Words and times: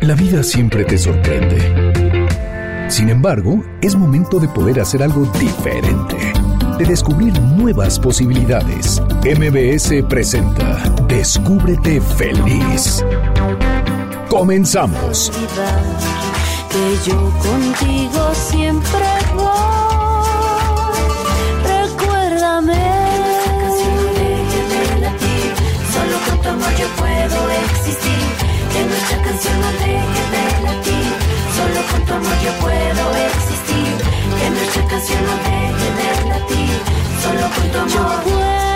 La 0.00 0.14
vida 0.14 0.42
siempre 0.42 0.84
te 0.84 0.96
sorprende. 0.96 2.88
Sin 2.88 3.10
embargo, 3.10 3.62
es 3.82 3.94
momento 3.94 4.40
de 4.40 4.48
poder 4.48 4.80
hacer 4.80 5.02
algo 5.02 5.26
diferente, 5.38 6.16
de 6.78 6.84
descubrir 6.86 7.38
nuevas 7.38 8.00
posibilidades. 8.00 9.02
MBS 9.22 10.02
presenta 10.08 10.78
Descúbrete 11.06 12.00
feliz. 12.00 13.04
Comenzamos. 14.30 15.30
Que 16.70 17.10
yo 17.10 17.32
contigo 17.38 18.34
siempre 18.34 19.06
voy. 19.34 19.50
Recuérdame. 21.62 22.82
Solo 25.92 26.16
con 26.26 26.40
tu 26.40 26.48
amor 26.48 26.72
yo 26.78 26.86
puedo 26.96 27.50
existir. 27.50 28.49
Que 28.72 28.84
nuestra 28.84 29.22
canción 29.22 29.60
no 29.60 29.70
deje 29.72 30.22
de 30.34 30.62
latir. 30.64 31.12
Solo 31.56 31.80
con 31.90 32.04
tu 32.06 32.12
amor 32.14 32.36
yo 32.44 32.52
puedo 32.60 33.16
existir. 33.26 33.92
Que 34.38 34.50
nuestra 34.50 34.86
canción 34.86 35.20
no 35.26 35.34
deje 35.46 35.88
de 35.98 36.28
latir. 36.28 36.76
Solo 37.22 37.46
con 37.54 37.70
tu 37.72 37.78
amor 37.78 38.24
yo 38.26 38.69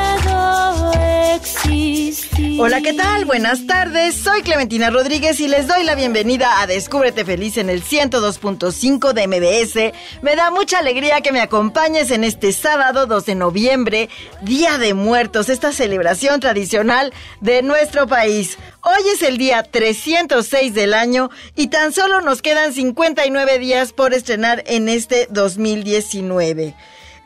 Hola, 2.58 2.80
¿qué 2.80 2.94
tal? 2.94 3.26
Buenas 3.26 3.66
tardes. 3.66 4.14
Soy 4.14 4.42
Clementina 4.42 4.88
Rodríguez 4.88 5.38
y 5.40 5.48
les 5.48 5.66
doy 5.66 5.82
la 5.84 5.94
bienvenida 5.94 6.60
a 6.60 6.66
Descúbrete 6.66 7.24
Feliz 7.24 7.58
en 7.58 7.68
el 7.68 7.84
102.5 7.84 9.12
de 9.12 9.26
MBS. 9.26 10.22
Me 10.22 10.36
da 10.36 10.50
mucha 10.50 10.78
alegría 10.78 11.20
que 11.20 11.32
me 11.32 11.40
acompañes 11.40 12.10
en 12.10 12.24
este 12.24 12.52
sábado 12.52 13.06
2 13.06 13.26
de 13.26 13.34
noviembre, 13.34 14.08
Día 14.42 14.78
de 14.78 14.94
Muertos, 14.94 15.48
esta 15.50 15.72
celebración 15.72 16.40
tradicional 16.40 17.12
de 17.40 17.62
nuestro 17.62 18.06
país. 18.06 18.56
Hoy 18.82 19.02
es 19.12 19.22
el 19.22 19.36
día 19.36 19.62
306 19.62 20.72
del 20.72 20.94
año 20.94 21.30
y 21.56 21.66
tan 21.66 21.92
solo 21.92 22.22
nos 22.22 22.40
quedan 22.40 22.72
59 22.72 23.58
días 23.58 23.92
por 23.92 24.14
estrenar 24.14 24.62
en 24.66 24.88
este 24.88 25.26
2019. 25.30 26.74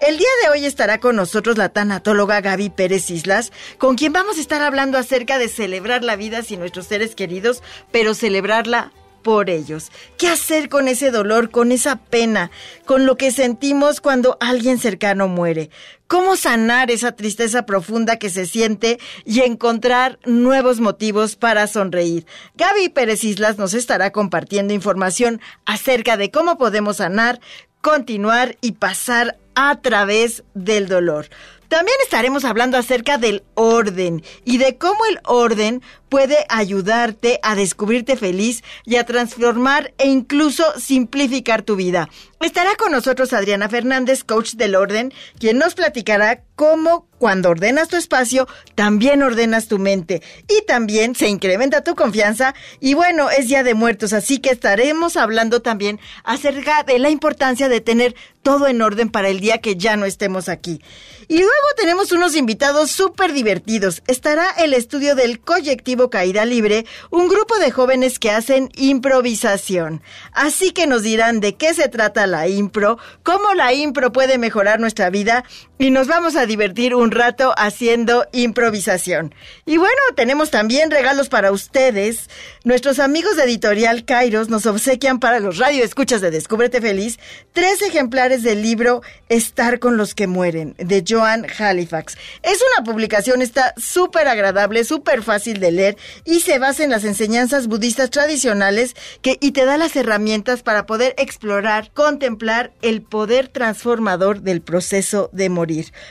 El 0.00 0.16
día 0.16 0.28
de 0.42 0.50
hoy 0.50 0.64
estará 0.64 1.00
con 1.00 1.16
nosotros 1.16 1.58
la 1.58 1.70
tanatóloga 1.70 2.40
Gaby 2.40 2.70
Pérez 2.70 3.10
Islas, 3.10 3.50
con 3.78 3.96
quien 3.96 4.12
vamos 4.12 4.38
a 4.38 4.40
estar 4.40 4.62
hablando 4.62 4.96
acerca 4.96 5.38
de 5.38 5.48
celebrar 5.48 6.04
la 6.04 6.14
vida 6.14 6.42
sin 6.42 6.60
nuestros 6.60 6.86
seres 6.86 7.16
queridos, 7.16 7.64
pero 7.90 8.14
celebrarla 8.14 8.92
por 9.24 9.50
ellos. 9.50 9.90
¿Qué 10.16 10.28
hacer 10.28 10.68
con 10.68 10.86
ese 10.86 11.10
dolor, 11.10 11.50
con 11.50 11.72
esa 11.72 11.96
pena, 11.96 12.52
con 12.86 13.06
lo 13.06 13.16
que 13.16 13.32
sentimos 13.32 14.00
cuando 14.00 14.38
alguien 14.40 14.78
cercano 14.78 15.26
muere? 15.26 15.68
¿Cómo 16.06 16.36
sanar 16.36 16.92
esa 16.92 17.12
tristeza 17.12 17.66
profunda 17.66 18.18
que 18.18 18.30
se 18.30 18.46
siente 18.46 19.00
y 19.24 19.40
encontrar 19.40 20.20
nuevos 20.24 20.78
motivos 20.78 21.34
para 21.34 21.66
sonreír? 21.66 22.24
Gaby 22.54 22.90
Pérez 22.90 23.24
Islas 23.24 23.58
nos 23.58 23.74
estará 23.74 24.12
compartiendo 24.12 24.72
información 24.72 25.40
acerca 25.66 26.16
de 26.16 26.30
cómo 26.30 26.56
podemos 26.56 26.98
sanar, 26.98 27.40
continuar 27.80 28.56
y 28.60 28.72
pasar 28.72 29.36
a 29.60 29.80
través 29.80 30.44
del 30.54 30.86
dolor. 30.86 31.26
También 31.66 31.96
estaremos 32.04 32.44
hablando 32.44 32.78
acerca 32.78 33.18
del 33.18 33.42
orden 33.54 34.22
y 34.44 34.58
de 34.58 34.78
cómo 34.78 35.04
el 35.04 35.18
orden 35.24 35.82
puede 36.08 36.46
ayudarte 36.48 37.40
a 37.42 37.54
descubrirte 37.54 38.16
feliz 38.16 38.62
y 38.84 38.96
a 38.96 39.04
transformar 39.04 39.92
e 39.98 40.08
incluso 40.08 40.64
simplificar 40.78 41.62
tu 41.62 41.76
vida. 41.76 42.08
Estará 42.40 42.76
con 42.76 42.92
nosotros 42.92 43.32
Adriana 43.32 43.68
Fernández, 43.68 44.22
coach 44.22 44.52
del 44.52 44.76
orden, 44.76 45.12
quien 45.40 45.58
nos 45.58 45.74
platicará 45.74 46.42
cómo 46.54 47.08
cuando 47.18 47.50
ordenas 47.50 47.88
tu 47.88 47.96
espacio, 47.96 48.46
también 48.76 49.22
ordenas 49.24 49.66
tu 49.66 49.78
mente 49.78 50.22
y 50.48 50.64
también 50.66 51.16
se 51.16 51.28
incrementa 51.28 51.82
tu 51.82 51.96
confianza 51.96 52.54
y 52.80 52.94
bueno, 52.94 53.28
es 53.30 53.48
Día 53.48 53.64
de 53.64 53.74
Muertos, 53.74 54.12
así 54.12 54.38
que 54.38 54.50
estaremos 54.50 55.16
hablando 55.16 55.62
también 55.62 55.98
acerca 56.22 56.84
de 56.84 57.00
la 57.00 57.10
importancia 57.10 57.68
de 57.68 57.80
tener 57.80 58.14
todo 58.42 58.68
en 58.68 58.82
orden 58.82 59.10
para 59.10 59.28
el 59.28 59.40
día 59.40 59.58
que 59.58 59.76
ya 59.76 59.96
no 59.96 60.06
estemos 60.06 60.48
aquí. 60.48 60.80
Y 61.26 61.38
luego 61.38 61.50
tenemos 61.76 62.12
unos 62.12 62.34
invitados 62.36 62.90
súper 62.90 63.34
divertidos. 63.34 64.02
Estará 64.06 64.50
el 64.52 64.72
estudio 64.72 65.14
del 65.14 65.40
colectivo 65.40 65.97
Caída 66.08 66.44
Libre, 66.44 66.86
un 67.10 67.28
grupo 67.28 67.58
de 67.58 67.72
jóvenes 67.72 68.18
que 68.18 68.30
hacen 68.30 68.70
improvisación. 68.76 70.02
Así 70.32 70.70
que 70.70 70.86
nos 70.86 71.02
dirán 71.02 71.40
de 71.40 71.56
qué 71.56 71.74
se 71.74 71.88
trata 71.88 72.26
la 72.28 72.46
impro, 72.48 72.98
cómo 73.24 73.52
la 73.54 73.72
impro 73.72 74.12
puede 74.12 74.38
mejorar 74.38 74.78
nuestra 74.78 75.10
vida 75.10 75.44
y 75.78 75.90
nos 75.90 76.08
vamos 76.08 76.34
a 76.34 76.44
divertir 76.44 76.94
un 76.94 77.12
rato 77.12 77.54
haciendo 77.56 78.26
improvisación. 78.32 79.32
Y 79.64 79.76
bueno, 79.76 79.94
tenemos 80.16 80.50
también 80.50 80.90
regalos 80.90 81.28
para 81.28 81.52
ustedes. 81.52 82.28
Nuestros 82.64 82.98
amigos 82.98 83.36
de 83.36 83.44
Editorial 83.44 84.04
Kairos 84.04 84.48
nos 84.48 84.66
obsequian 84.66 85.20
para 85.20 85.38
los 85.38 85.58
radioescuchas 85.58 86.20
de 86.20 86.32
Descúbrete 86.32 86.80
Feliz 86.80 87.18
tres 87.52 87.80
ejemplares 87.82 88.42
del 88.42 88.60
libro 88.60 89.02
Estar 89.28 89.78
con 89.78 89.96
los 89.96 90.14
que 90.14 90.26
mueren, 90.26 90.74
de 90.78 91.04
Joan 91.06 91.46
Halifax. 91.58 92.16
Es 92.42 92.60
una 92.76 92.84
publicación, 92.84 93.40
está 93.40 93.74
súper 93.76 94.26
agradable, 94.26 94.82
súper 94.84 95.22
fácil 95.22 95.60
de 95.60 95.70
leer 95.70 95.96
y 96.24 96.40
se 96.40 96.58
basa 96.58 96.82
en 96.82 96.90
las 96.90 97.04
enseñanzas 97.04 97.68
budistas 97.68 98.10
tradicionales 98.10 98.96
que, 99.22 99.38
y 99.40 99.52
te 99.52 99.64
da 99.64 99.76
las 99.76 99.94
herramientas 99.94 100.62
para 100.62 100.86
poder 100.86 101.14
explorar, 101.18 101.92
contemplar 101.92 102.72
el 102.82 103.02
poder 103.02 103.48
transformador 103.48 104.40
del 104.40 104.60
proceso 104.60 105.30
de 105.32 105.48
morir. 105.48 105.67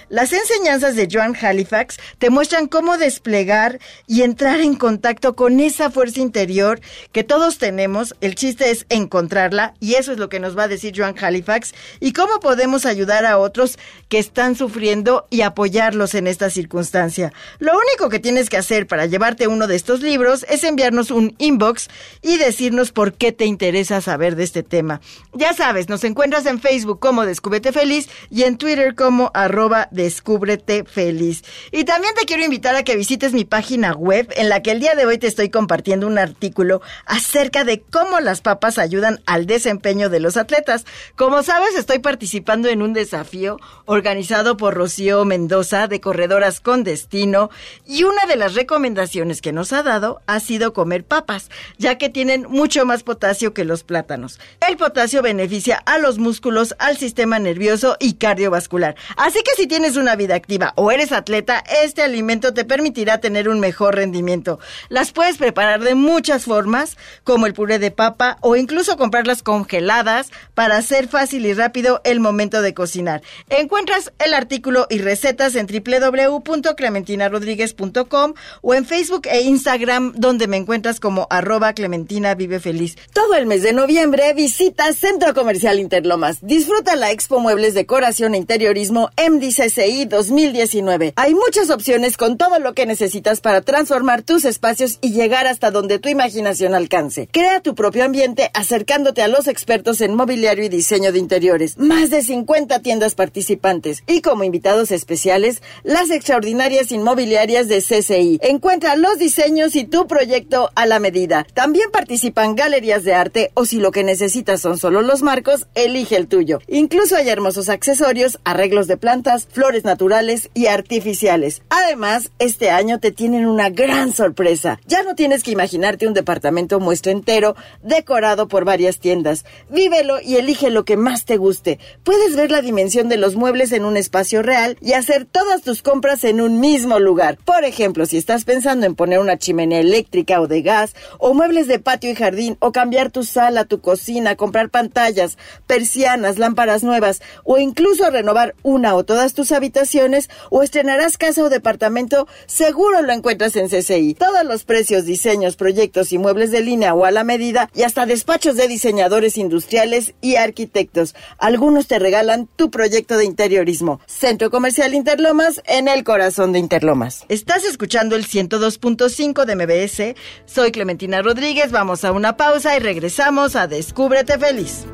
Las 0.09 0.33
enseñanzas 0.33 0.95
de 0.95 1.07
Joan 1.11 1.35
Halifax 1.39 1.97
te 2.19 2.29
muestran 2.29 2.67
cómo 2.67 2.97
desplegar 2.97 3.79
y 4.05 4.21
entrar 4.21 4.61
en 4.61 4.75
contacto 4.75 5.35
con 5.35 5.59
esa 5.59 5.89
fuerza 5.89 6.19
interior 6.19 6.79
que 7.11 7.23
todos 7.23 7.57
tenemos. 7.57 8.15
El 8.21 8.35
chiste 8.35 8.69
es 8.69 8.85
encontrarla 8.89 9.73
y 9.79 9.95
eso 9.95 10.11
es 10.11 10.19
lo 10.19 10.29
que 10.29 10.39
nos 10.39 10.57
va 10.57 10.63
a 10.63 10.67
decir 10.67 10.93
Joan 10.95 11.15
Halifax 11.19 11.73
y 11.99 12.13
cómo 12.13 12.39
podemos 12.39 12.85
ayudar 12.85 13.25
a 13.25 13.37
otros 13.37 13.79
que 14.09 14.19
están 14.19 14.55
sufriendo 14.55 15.27
y 15.29 15.41
apoyarlos 15.41 16.13
en 16.13 16.27
esta 16.27 16.49
circunstancia. 16.49 17.33
Lo 17.59 17.73
único 17.73 18.09
que 18.09 18.19
tienes 18.19 18.49
que 18.49 18.57
hacer 18.57 18.87
para 18.87 19.05
llevarte 19.07 19.47
uno 19.47 19.67
de 19.67 19.75
estos 19.75 20.01
libros 20.01 20.45
es 20.49 20.63
enviarnos 20.63 21.11
un 21.11 21.35
inbox 21.39 21.87
y 22.21 22.37
decirnos 22.37 22.91
por 22.91 23.13
qué 23.13 23.31
te 23.31 23.45
interesa 23.45 24.01
saber 24.01 24.35
de 24.35 24.43
este 24.43 24.63
tema. 24.63 25.01
Ya 25.33 25.53
sabes, 25.53 25.89
nos 25.89 26.03
encuentras 26.03 26.45
en 26.45 26.59
Facebook 26.59 26.99
como 26.99 27.25
Descúbrete 27.25 27.71
Feliz 27.71 28.09
y 28.29 28.43
en 28.43 28.57
Twitter 28.57 28.95
como 28.95 29.31
arroba 29.47 29.87
descúbrete 29.91 30.83
feliz. 30.83 31.43
Y 31.71 31.85
también 31.85 32.13
te 32.15 32.25
quiero 32.25 32.43
invitar 32.43 32.75
a 32.75 32.83
que 32.83 32.95
visites 32.95 33.33
mi 33.33 33.45
página 33.45 33.93
web 33.93 34.31
en 34.35 34.49
la 34.49 34.61
que 34.61 34.71
el 34.71 34.79
día 34.79 34.95
de 34.95 35.05
hoy 35.05 35.17
te 35.17 35.27
estoy 35.27 35.49
compartiendo 35.49 36.05
un 36.05 36.17
artículo 36.17 36.81
acerca 37.05 37.63
de 37.63 37.81
cómo 37.81 38.19
las 38.19 38.41
papas 38.41 38.77
ayudan 38.77 39.21
al 39.25 39.45
desempeño 39.45 40.09
de 40.09 40.19
los 40.19 40.37
atletas. 40.37 40.85
Como 41.15 41.43
sabes, 41.43 41.75
estoy 41.75 41.99
participando 41.99 42.67
en 42.67 42.81
un 42.81 42.93
desafío 42.93 43.57
organizado 43.85 44.57
por 44.57 44.73
Rocío 44.73 45.23
Mendoza 45.25 45.87
de 45.87 46.01
Corredoras 46.01 46.59
con 46.59 46.83
Destino 46.83 47.49
y 47.85 48.03
una 48.03 48.25
de 48.25 48.35
las 48.35 48.53
recomendaciones 48.53 49.41
que 49.41 49.53
nos 49.53 49.73
ha 49.73 49.83
dado 49.83 50.21
ha 50.27 50.39
sido 50.39 50.73
comer 50.73 51.05
papas, 51.05 51.49
ya 51.77 51.97
que 51.97 52.09
tienen 52.09 52.45
mucho 52.49 52.85
más 52.85 53.03
potasio 53.03 53.53
que 53.53 53.65
los 53.65 53.83
plátanos. 53.83 54.39
El 54.67 54.77
potasio 54.77 55.21
beneficia 55.21 55.77
a 55.85 55.97
los 55.97 56.17
músculos, 56.17 56.75
al 56.79 56.97
sistema 56.97 57.39
nervioso 57.39 57.95
y 57.99 58.13
cardiovascular. 58.13 58.95
Así 59.15 59.36
que 59.43 59.55
si 59.55 59.67
tienes 59.67 59.97
una 59.97 60.15
vida 60.15 60.35
activa 60.35 60.73
o 60.75 60.91
eres 60.91 61.11
atleta, 61.11 61.63
este 61.83 62.01
alimento 62.01 62.53
te 62.53 62.65
permitirá 62.65 63.19
tener 63.19 63.49
un 63.49 63.59
mejor 63.59 63.95
rendimiento. 63.95 64.59
Las 64.89 65.11
puedes 65.11 65.37
preparar 65.37 65.81
de 65.81 65.95
muchas 65.95 66.45
formas, 66.45 66.97
como 67.23 67.45
el 67.45 67.53
puré 67.53 67.79
de 67.79 67.91
papa 67.91 68.37
o 68.41 68.55
incluso 68.55 68.95
comprarlas 68.97 69.43
congeladas 69.43 70.31
para 70.53 70.77
hacer 70.77 71.07
fácil 71.07 71.45
y 71.45 71.53
rápido 71.53 72.01
el 72.03 72.19
momento 72.19 72.61
de 72.61 72.73
cocinar. 72.73 73.21
Encuentras 73.49 74.11
el 74.19 74.33
artículo 74.33 74.87
y 74.89 74.97
recetas 74.99 75.55
en 75.55 75.67
www.clementinarodríguez.com 75.67 78.33
o 78.61 78.73
en 78.73 78.85
Facebook 78.85 79.23
e 79.25 79.41
Instagram 79.41 80.13
donde 80.15 80.47
me 80.47 80.55
encuentras 80.57 80.99
como 80.99 81.27
arroba 81.29 81.73
Clementina 81.73 82.35
Vive 82.35 82.59
Feliz. 82.59 82.97
Todo 83.13 83.35
el 83.35 83.45
mes 83.45 83.63
de 83.63 83.71
noviembre 83.73 84.33
visita 84.33 84.91
Centro 84.93 85.33
Comercial 85.33 85.79
Interlomas. 85.79 86.39
Disfruta 86.41 86.95
la 86.95 87.11
Expo 87.11 87.39
Muebles, 87.39 87.73
Decoración 87.73 88.35
e 88.35 88.37
Interiorismo 88.37 89.09
MDCCI 89.29 90.05
2019. 90.05 91.13
Hay 91.15 91.35
muchas 91.35 91.69
opciones 91.69 92.17
con 92.17 92.37
todo 92.37 92.59
lo 92.59 92.73
que 92.73 92.85
necesitas 92.85 93.39
para 93.39 93.61
transformar 93.61 94.23
tus 94.23 94.43
espacios 94.43 94.97
y 95.01 95.11
llegar 95.11 95.47
hasta 95.47 95.71
donde 95.71 95.99
tu 95.99 96.09
imaginación 96.09 96.73
alcance. 96.73 97.29
Crea 97.31 97.61
tu 97.61 97.75
propio 97.75 98.03
ambiente 98.03 98.49
acercándote 98.53 99.21
a 99.21 99.27
los 99.27 99.47
expertos 99.47 100.01
en 100.01 100.15
mobiliario 100.15 100.65
y 100.65 100.69
diseño 100.69 101.11
de 101.11 101.19
interiores. 101.19 101.77
Más 101.77 102.09
de 102.09 102.23
50 102.23 102.79
tiendas 102.79 103.15
participantes 103.15 104.03
y 104.07 104.21
como 104.21 104.43
invitados 104.43 104.91
especiales, 104.91 105.61
las 105.83 106.09
extraordinarias 106.09 106.91
inmobiliarias 106.91 107.67
de 107.67 107.81
CCI. 107.81 108.39
Encuentra 108.41 108.95
los 108.95 109.17
diseños 109.17 109.37
diseños 109.37 109.75
y 109.75 109.83
tu 109.83 110.07
proyecto 110.07 110.71
a 110.73 110.85
la 110.87 110.99
medida. 110.99 111.45
También 111.53 111.91
participan 111.91 112.55
galerías 112.55 113.03
de 113.03 113.13
arte 113.13 113.51
o 113.53 113.65
si 113.65 113.77
lo 113.77 113.91
que 113.91 114.03
necesitas 114.03 114.61
son 114.61 114.77
solo 114.77 115.01
los 115.01 115.21
marcos, 115.21 115.67
elige 115.75 116.15
el 116.15 116.27
tuyo. 116.27 116.59
Incluso 116.67 117.17
hay 117.17 117.29
hermosos 117.29 117.69
accesorios, 117.69 118.39
arreglos 118.45 118.87
de 118.87 118.95
plantas, 118.95 119.16
flores 119.49 119.83
naturales 119.83 120.49
y 120.53 120.67
artificiales. 120.67 121.61
Además, 121.69 122.31
este 122.39 122.69
año 122.69 122.99
te 122.99 123.11
tienen 123.11 123.45
una 123.45 123.69
gran 123.69 124.13
sorpresa. 124.13 124.79
Ya 124.85 125.03
no 125.03 125.15
tienes 125.15 125.43
que 125.43 125.51
imaginarte 125.51 126.07
un 126.07 126.13
departamento 126.13 126.79
muestra 126.79 127.11
entero 127.11 127.55
decorado 127.83 128.47
por 128.47 128.65
varias 128.65 128.99
tiendas. 128.99 129.45
Vívelo 129.69 130.21
y 130.21 130.35
elige 130.35 130.69
lo 130.69 130.85
que 130.85 130.97
más 130.97 131.25
te 131.25 131.37
guste. 131.37 131.79
Puedes 132.03 132.35
ver 132.35 132.51
la 132.51 132.61
dimensión 132.61 133.09
de 133.09 133.17
los 133.17 133.35
muebles 133.35 133.71
en 133.71 133.85
un 133.85 133.97
espacio 133.97 134.41
real 134.41 134.77
y 134.81 134.93
hacer 134.93 135.25
todas 135.25 135.61
tus 135.61 135.81
compras 135.81 136.23
en 136.23 136.41
un 136.41 136.59
mismo 136.59 136.99
lugar. 136.99 137.37
Por 137.43 137.63
ejemplo, 137.63 138.05
si 138.05 138.17
estás 138.17 138.45
pensando 138.45 138.85
en 138.85 138.95
poner 138.95 139.19
una 139.19 139.37
chimenea 139.37 139.79
eléctrica 139.79 140.41
o 140.41 140.47
de 140.47 140.61
gas, 140.61 140.95
o 141.17 141.33
muebles 141.33 141.67
de 141.67 141.79
patio 141.79 142.11
y 142.11 142.15
jardín, 142.15 142.57
o 142.59 142.71
cambiar 142.71 143.11
tu 143.11 143.23
sala, 143.23 143.65
tu 143.65 143.81
cocina, 143.81 144.35
comprar 144.35 144.69
pantallas, 144.69 145.37
persianas, 145.65 146.37
lámparas 146.37 146.83
nuevas, 146.83 147.21
o 147.43 147.57
incluso 147.57 148.09
renovar 148.09 148.55
una 148.63 148.95
todas 149.03 149.33
tus 149.33 149.51
habitaciones, 149.51 150.29
o 150.49 150.63
estrenarás 150.63 151.17
casa 151.17 151.43
o 151.43 151.49
departamento, 151.49 152.27
seguro 152.45 153.01
lo 153.01 153.13
encuentras 153.13 153.55
en 153.55 153.69
CCI. 153.69 154.13
Todos 154.15 154.45
los 154.45 154.63
precios, 154.63 155.05
diseños, 155.05 155.55
proyectos 155.55 156.11
y 156.11 156.17
muebles 156.17 156.51
de 156.51 156.61
línea 156.61 156.93
o 156.93 157.05
a 157.05 157.11
la 157.11 157.23
medida, 157.23 157.69
y 157.75 157.83
hasta 157.83 158.05
despachos 158.05 158.55
de 158.55 158.67
diseñadores 158.67 159.37
industriales 159.37 160.13
y 160.21 160.35
arquitectos. 160.35 161.15
Algunos 161.37 161.87
te 161.87 161.99
regalan 161.99 162.47
tu 162.55 162.71
proyecto 162.71 163.17
de 163.17 163.25
interiorismo. 163.25 163.99
Centro 164.05 164.49
Comercial 164.49 164.93
Interlomas 164.93 165.61
en 165.65 165.87
el 165.87 166.03
corazón 166.03 166.51
de 166.51 166.59
Interlomas. 166.59 167.25
Estás 167.29 167.65
escuchando 167.65 168.15
el 168.15 168.27
102.5 168.27 169.45
de 169.45 169.55
MBS. 169.55 170.15
Soy 170.45 170.71
Clementina 170.71 171.21
Rodríguez. 171.21 171.71
Vamos 171.71 172.03
a 172.03 172.11
una 172.11 172.37
pausa 172.37 172.75
y 172.75 172.79
regresamos 172.79 173.55
a 173.55 173.67
Descúbrete 173.67 174.37
Feliz. 174.37 174.85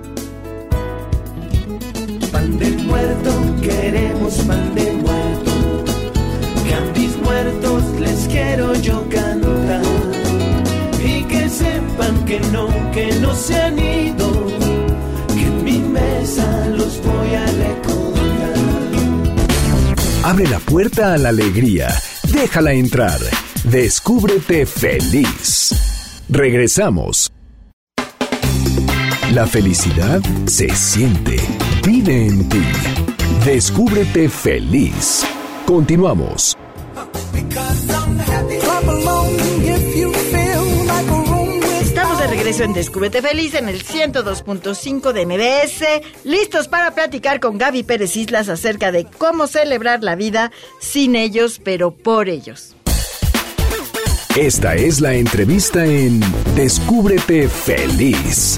Pan 2.44 2.58
de 2.60 2.72
muerto, 2.72 3.32
queremos 3.62 4.34
pan 4.40 4.76
de 4.76 4.92
muerto. 4.92 5.86
Cambis 6.70 7.16
muertos, 7.24 7.84
les 8.02 8.28
quiero 8.28 8.74
yo 8.82 9.08
cantar. 9.10 9.82
Y 11.02 11.24
que 11.24 11.48
sepan 11.48 12.26
que 12.26 12.42
no, 12.52 12.68
que 12.92 13.14
no 13.22 13.34
se 13.34 13.56
han 13.56 13.80
ido. 13.80 14.48
Que 15.30 15.42
en 15.42 15.64
mi 15.64 15.80
mesa 15.80 16.68
los 16.68 17.02
voy 17.06 17.34
a 17.34 17.46
recordar. 17.46 18.54
Abre 20.24 20.46
la 20.50 20.60
puerta 20.60 21.14
a 21.14 21.18
la 21.18 21.30
alegría. 21.30 21.96
Déjala 22.24 22.74
entrar. 22.74 23.22
Descúbrete 23.64 24.66
feliz. 24.66 26.22
Regresamos. 26.28 27.32
La 29.32 29.48
felicidad 29.48 30.22
se 30.46 30.68
siente. 30.76 31.38
Vive 31.86 32.28
en 32.28 32.48
ti. 32.48 32.64
Descúbrete 33.44 34.30
feliz. 34.30 35.26
Continuamos. 35.66 36.58
Estamos 41.82 42.20
de 42.20 42.28
regreso 42.28 42.64
en 42.64 42.74
Descúbrete 42.74 43.22
Feliz 43.22 43.54
en 43.56 43.68
el 43.68 43.84
102.5 43.84 45.12
de 45.12 45.26
MBS, 45.26 45.84
listos 46.24 46.70
para 46.70 46.92
platicar 46.96 47.42
con 47.42 47.58
Gaby 47.58 47.84
Pérez 47.84 48.16
Islas 48.16 48.48
acerca 48.48 48.94
de 48.94 49.06
cómo 49.06 49.48
celebrar 49.48 50.04
la 50.04 50.16
vida 50.16 50.54
sin 50.80 51.18
ellos, 51.18 51.60
pero 51.62 51.92
por 51.92 52.30
ellos. 52.30 52.78
Esta 54.38 54.76
es 54.76 55.02
la 55.02 55.16
entrevista 55.16 55.86
en 55.86 56.22
Descúbrete 56.56 57.50
feliz. 57.50 58.58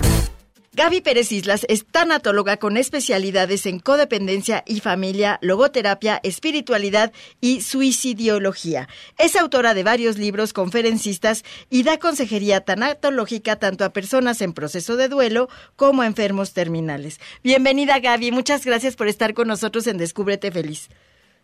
Gaby 0.77 0.99
Pérez 0.99 1.31
Islas 1.31 1.65
es 1.69 1.87
tanatóloga 1.87 2.57
con 2.57 2.75
especialidades 2.75 3.65
en 3.65 3.79
codependencia 3.79 4.61
y 4.67 4.81
familia, 4.81 5.39
logoterapia, 5.41 6.19
espiritualidad 6.21 7.13
y 7.39 7.61
suicidiología. 7.61 8.89
Es 9.17 9.37
autora 9.37 9.73
de 9.73 9.83
varios 9.83 10.17
libros, 10.17 10.51
conferencistas 10.51 11.45
y 11.69 11.83
da 11.83 11.97
consejería 11.97 12.59
tanatológica 12.59 13.55
tanto 13.55 13.85
a 13.85 13.93
personas 13.93 14.41
en 14.41 14.51
proceso 14.51 14.97
de 14.97 15.07
duelo 15.07 15.47
como 15.77 16.01
a 16.01 16.07
enfermos 16.07 16.53
terminales. 16.53 17.21
Bienvenida 17.41 17.99
Gaby, 17.99 18.31
muchas 18.33 18.65
gracias 18.65 18.97
por 18.97 19.07
estar 19.07 19.33
con 19.33 19.47
nosotros 19.47 19.87
en 19.87 19.97
Descúbrete 19.97 20.51
Feliz. 20.51 20.89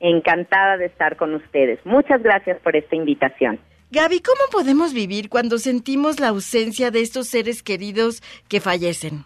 Encantada 0.01 0.75
de 0.75 0.87
estar 0.87 1.15
con 1.15 1.35
ustedes. 1.35 1.79
Muchas 1.85 2.21
gracias 2.21 2.59
por 2.59 2.75
esta 2.75 2.97
invitación. 2.97 3.61
Gaby, 3.93 4.21
¿cómo 4.21 4.49
podemos 4.49 4.93
vivir 4.93 5.27
cuando 5.27 5.57
sentimos 5.57 6.21
la 6.21 6.29
ausencia 6.29 6.91
de 6.91 7.01
estos 7.01 7.27
seres 7.27 7.61
queridos 7.61 8.21
que 8.47 8.61
fallecen? 8.61 9.25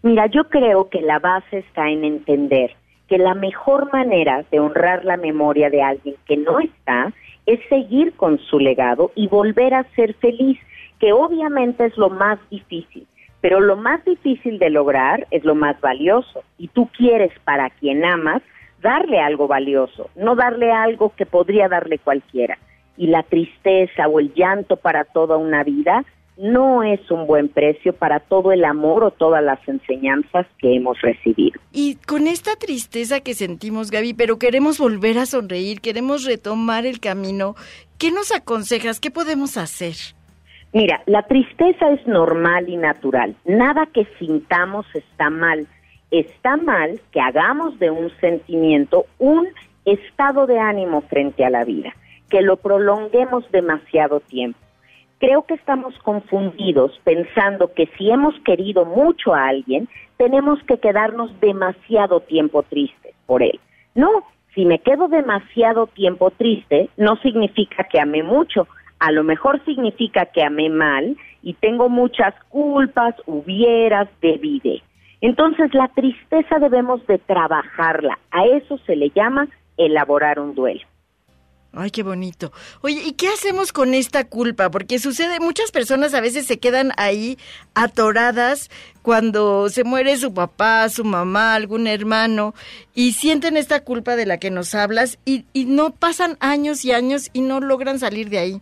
Mira, 0.00 0.26
yo 0.26 0.44
creo 0.44 0.88
que 0.90 1.00
la 1.00 1.18
base 1.18 1.58
está 1.58 1.90
en 1.90 2.04
entender 2.04 2.76
que 3.08 3.18
la 3.18 3.34
mejor 3.34 3.92
manera 3.92 4.44
de 4.52 4.60
honrar 4.60 5.04
la 5.04 5.16
memoria 5.16 5.70
de 5.70 5.82
alguien 5.82 6.14
que 6.24 6.36
no 6.36 6.60
está 6.60 7.12
es 7.46 7.58
seguir 7.68 8.12
con 8.12 8.38
su 8.38 8.60
legado 8.60 9.10
y 9.16 9.26
volver 9.26 9.74
a 9.74 9.82
ser 9.96 10.14
feliz, 10.14 10.56
que 11.00 11.12
obviamente 11.12 11.86
es 11.86 11.96
lo 11.96 12.10
más 12.10 12.38
difícil, 12.50 13.08
pero 13.40 13.58
lo 13.58 13.74
más 13.74 14.04
difícil 14.04 14.60
de 14.60 14.70
lograr 14.70 15.26
es 15.32 15.42
lo 15.42 15.56
más 15.56 15.80
valioso 15.80 16.44
y 16.58 16.68
tú 16.68 16.88
quieres 16.96 17.32
para 17.42 17.70
quien 17.70 18.04
amas 18.04 18.40
darle 18.80 19.18
algo 19.18 19.48
valioso, 19.48 20.10
no 20.14 20.36
darle 20.36 20.70
algo 20.70 21.12
que 21.16 21.26
podría 21.26 21.66
darle 21.66 21.98
cualquiera 21.98 22.56
y 22.96 23.08
la 23.08 23.22
tristeza 23.22 24.08
o 24.08 24.20
el 24.20 24.32
llanto 24.34 24.76
para 24.76 25.04
toda 25.04 25.36
una 25.36 25.64
vida 25.64 26.04
no 26.36 26.82
es 26.82 27.00
un 27.10 27.26
buen 27.26 27.48
precio 27.48 27.92
para 27.92 28.18
todo 28.18 28.52
el 28.52 28.64
amor 28.64 29.04
o 29.04 29.10
todas 29.12 29.42
las 29.42 29.60
enseñanzas 29.68 30.46
que 30.58 30.74
hemos 30.74 31.00
recibido. 31.00 31.60
Y 31.72 31.96
con 32.06 32.26
esta 32.26 32.56
tristeza 32.56 33.20
que 33.20 33.34
sentimos, 33.34 33.90
Gaby, 33.90 34.14
pero 34.14 34.38
queremos 34.38 34.78
volver 34.78 35.18
a 35.18 35.26
sonreír, 35.26 35.80
queremos 35.80 36.24
retomar 36.24 36.86
el 36.86 36.98
camino, 36.98 37.54
¿qué 37.98 38.10
nos 38.10 38.34
aconsejas? 38.34 38.98
¿Qué 38.98 39.10
podemos 39.10 39.56
hacer? 39.56 39.94
Mira, 40.72 41.02
la 41.06 41.22
tristeza 41.22 41.90
es 41.90 42.04
normal 42.06 42.68
y 42.68 42.76
natural. 42.76 43.36
Nada 43.44 43.86
que 43.86 44.08
sintamos 44.18 44.86
está 44.92 45.30
mal. 45.30 45.68
Está 46.10 46.56
mal 46.56 47.00
que 47.12 47.20
hagamos 47.20 47.78
de 47.78 47.90
un 47.90 48.10
sentimiento 48.20 49.06
un 49.18 49.46
estado 49.84 50.46
de 50.46 50.58
ánimo 50.58 51.02
frente 51.02 51.44
a 51.44 51.50
la 51.50 51.64
vida 51.64 51.94
que 52.28 52.42
lo 52.42 52.56
prolonguemos 52.56 53.50
demasiado 53.50 54.20
tiempo. 54.20 54.58
Creo 55.18 55.42
que 55.42 55.54
estamos 55.54 55.96
confundidos 56.00 57.00
pensando 57.04 57.72
que 57.72 57.88
si 57.96 58.10
hemos 58.10 58.38
querido 58.40 58.84
mucho 58.84 59.34
a 59.34 59.48
alguien, 59.48 59.88
tenemos 60.16 60.62
que 60.64 60.78
quedarnos 60.78 61.38
demasiado 61.40 62.20
tiempo 62.20 62.62
tristes 62.62 63.14
por 63.26 63.42
él. 63.42 63.58
No, 63.94 64.10
si 64.54 64.64
me 64.64 64.78
quedo 64.80 65.08
demasiado 65.08 65.86
tiempo 65.86 66.30
triste, 66.30 66.88
no 66.96 67.16
significa 67.16 67.84
que 67.84 68.00
amé 68.00 68.22
mucho, 68.22 68.68
a 68.98 69.12
lo 69.12 69.24
mejor 69.24 69.64
significa 69.64 70.26
que 70.26 70.42
amé 70.42 70.70
mal 70.70 71.16
y 71.42 71.54
tengo 71.54 71.88
muchas 71.88 72.34
culpas, 72.48 73.14
hubieras, 73.26 74.08
debide. 74.20 74.82
Entonces 75.20 75.72
la 75.74 75.88
tristeza 75.88 76.58
debemos 76.58 77.06
de 77.06 77.18
trabajarla, 77.18 78.18
a 78.30 78.44
eso 78.46 78.78
se 78.86 78.96
le 78.96 79.10
llama 79.10 79.48
elaborar 79.76 80.38
un 80.38 80.54
duelo. 80.54 80.82
Ay, 81.76 81.90
qué 81.90 82.02
bonito. 82.02 82.52
Oye, 82.82 83.02
¿y 83.04 83.12
qué 83.12 83.28
hacemos 83.28 83.72
con 83.72 83.94
esta 83.94 84.24
culpa? 84.24 84.70
Porque 84.70 84.98
sucede, 84.98 85.40
muchas 85.40 85.72
personas 85.72 86.14
a 86.14 86.20
veces 86.20 86.46
se 86.46 86.58
quedan 86.58 86.92
ahí 86.96 87.36
atoradas 87.74 88.70
cuando 89.02 89.68
se 89.68 89.82
muere 89.82 90.16
su 90.16 90.32
papá, 90.32 90.88
su 90.88 91.04
mamá, 91.04 91.54
algún 91.54 91.86
hermano, 91.86 92.54
y 92.94 93.12
sienten 93.12 93.56
esta 93.56 93.80
culpa 93.82 94.14
de 94.14 94.26
la 94.26 94.38
que 94.38 94.50
nos 94.50 94.74
hablas 94.74 95.18
y, 95.24 95.46
y 95.52 95.64
no 95.64 95.90
pasan 95.90 96.36
años 96.40 96.84
y 96.84 96.92
años 96.92 97.30
y 97.32 97.40
no 97.40 97.60
logran 97.60 97.98
salir 97.98 98.30
de 98.30 98.38
ahí. 98.38 98.60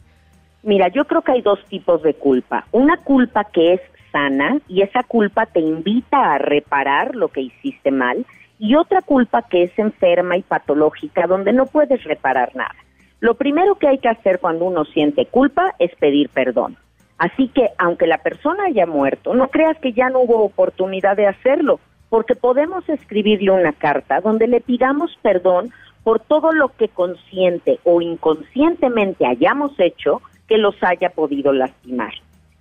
Mira, 0.62 0.88
yo 0.88 1.04
creo 1.04 1.22
que 1.22 1.32
hay 1.32 1.42
dos 1.42 1.58
tipos 1.68 2.02
de 2.02 2.14
culpa. 2.14 2.66
Una 2.72 2.96
culpa 2.96 3.44
que 3.44 3.74
es 3.74 3.80
sana 4.10 4.58
y 4.68 4.82
esa 4.82 5.02
culpa 5.02 5.46
te 5.46 5.60
invita 5.60 6.34
a 6.34 6.38
reparar 6.38 7.14
lo 7.14 7.28
que 7.28 7.40
hiciste 7.40 7.90
mal 7.90 8.24
y 8.58 8.76
otra 8.76 9.02
culpa 9.02 9.42
que 9.42 9.64
es 9.64 9.76
enferma 9.78 10.36
y 10.36 10.42
patológica 10.42 11.26
donde 11.26 11.52
no 11.52 11.66
puedes 11.66 12.04
reparar 12.04 12.54
nada. 12.54 12.76
Lo 13.22 13.34
primero 13.34 13.76
que 13.76 13.86
hay 13.86 13.98
que 13.98 14.08
hacer 14.08 14.40
cuando 14.40 14.64
uno 14.64 14.84
siente 14.84 15.26
culpa 15.26 15.76
es 15.78 15.94
pedir 15.94 16.28
perdón. 16.28 16.76
Así 17.18 17.46
que 17.46 17.68
aunque 17.78 18.08
la 18.08 18.18
persona 18.18 18.64
haya 18.64 18.84
muerto, 18.84 19.32
no 19.32 19.46
creas 19.46 19.78
que 19.78 19.92
ya 19.92 20.10
no 20.10 20.18
hubo 20.18 20.42
oportunidad 20.42 21.16
de 21.16 21.28
hacerlo, 21.28 21.78
porque 22.08 22.34
podemos 22.34 22.88
escribirle 22.88 23.52
una 23.52 23.74
carta 23.74 24.20
donde 24.20 24.48
le 24.48 24.60
pidamos 24.60 25.16
perdón 25.22 25.70
por 26.02 26.18
todo 26.18 26.50
lo 26.50 26.70
que 26.70 26.88
consciente 26.88 27.78
o 27.84 28.00
inconscientemente 28.00 29.24
hayamos 29.24 29.78
hecho 29.78 30.20
que 30.48 30.58
los 30.58 30.74
haya 30.82 31.10
podido 31.10 31.52
lastimar. 31.52 32.14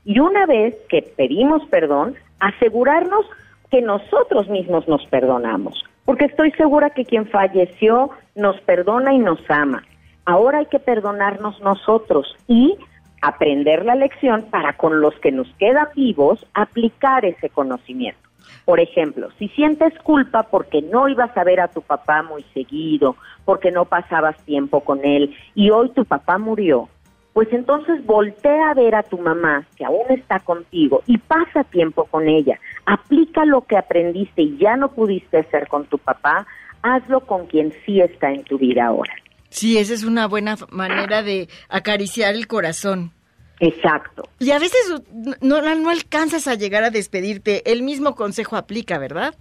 Y 0.05 0.19
una 0.19 0.45
vez 0.45 0.75
que 0.89 1.01
pedimos 1.01 1.65
perdón, 1.71 2.13
asegurarnos 2.39 3.25
que 3.71 3.81
nosotros 3.81 4.47
mismos 4.47 4.87
nos 4.87 5.03
perdonamos, 5.07 5.83
porque 6.05 6.25
estoy 6.25 6.51
segura 6.51 6.91
que 6.91 7.03
quien 7.03 7.25
falleció 7.25 8.11
nos 8.35 8.61
perdona 8.61 9.11
y 9.15 9.17
nos 9.17 9.39
ama. 9.49 9.81
Ahora 10.25 10.59
hay 10.59 10.67
que 10.67 10.79
perdonarnos 10.79 11.59
nosotros 11.61 12.35
y 12.47 12.77
aprender 13.21 13.85
la 13.85 13.95
lección 13.95 14.43
para 14.49 14.73
con 14.73 15.01
los 15.01 15.15
que 15.19 15.31
nos 15.31 15.47
quedan 15.59 15.87
vivos 15.95 16.45
aplicar 16.53 17.25
ese 17.25 17.49
conocimiento. 17.49 18.19
Por 18.65 18.79
ejemplo, 18.79 19.29
si 19.37 19.47
sientes 19.49 19.93
culpa 19.99 20.43
porque 20.43 20.81
no 20.81 21.07
ibas 21.07 21.35
a 21.37 21.43
ver 21.43 21.59
a 21.59 21.67
tu 21.67 21.81
papá 21.81 22.23
muy 22.23 22.43
seguido, 22.53 23.15
porque 23.45 23.71
no 23.71 23.85
pasabas 23.85 24.37
tiempo 24.45 24.81
con 24.81 25.03
él 25.05 25.35
y 25.55 25.69
hoy 25.69 25.89
tu 25.89 26.05
papá 26.05 26.37
murió, 26.37 26.89
pues 27.33 27.47
entonces 27.51 28.05
voltea 28.05 28.71
a 28.71 28.73
ver 28.73 28.95
a 28.95 29.03
tu 29.03 29.17
mamá 29.17 29.65
que 29.77 29.85
aún 29.85 30.05
está 30.09 30.39
contigo 30.39 31.01
y 31.07 31.17
pasa 31.17 31.63
tiempo 31.63 32.05
con 32.05 32.27
ella. 32.27 32.59
Aplica 32.85 33.45
lo 33.45 33.61
que 33.61 33.77
aprendiste 33.77 34.41
y 34.41 34.57
ya 34.57 34.75
no 34.75 34.91
pudiste 34.91 35.37
hacer 35.37 35.67
con 35.67 35.85
tu 35.85 35.97
papá, 35.97 36.45
hazlo 36.81 37.21
con 37.21 37.47
quien 37.47 37.73
sí 37.85 38.01
está 38.01 38.31
en 38.31 38.43
tu 38.43 38.57
vida 38.57 38.87
ahora. 38.87 39.13
Sí, 39.51 39.77
esa 39.77 39.93
es 39.93 40.03
una 40.03 40.27
buena 40.27 40.55
manera 40.71 41.21
de 41.21 41.47
acariciar 41.69 42.33
el 42.33 42.47
corazón. 42.47 43.11
Exacto. 43.59 44.23
Y 44.39 44.51
a 44.51 44.59
veces 44.59 45.03
no, 45.41 45.61
no 45.61 45.89
alcanzas 45.89 46.47
a 46.47 46.55
llegar 46.55 46.83
a 46.83 46.89
despedirte, 46.89 47.71
el 47.71 47.83
mismo 47.83 48.15
consejo 48.15 48.55
aplica, 48.55 48.97
¿verdad? 48.97 49.35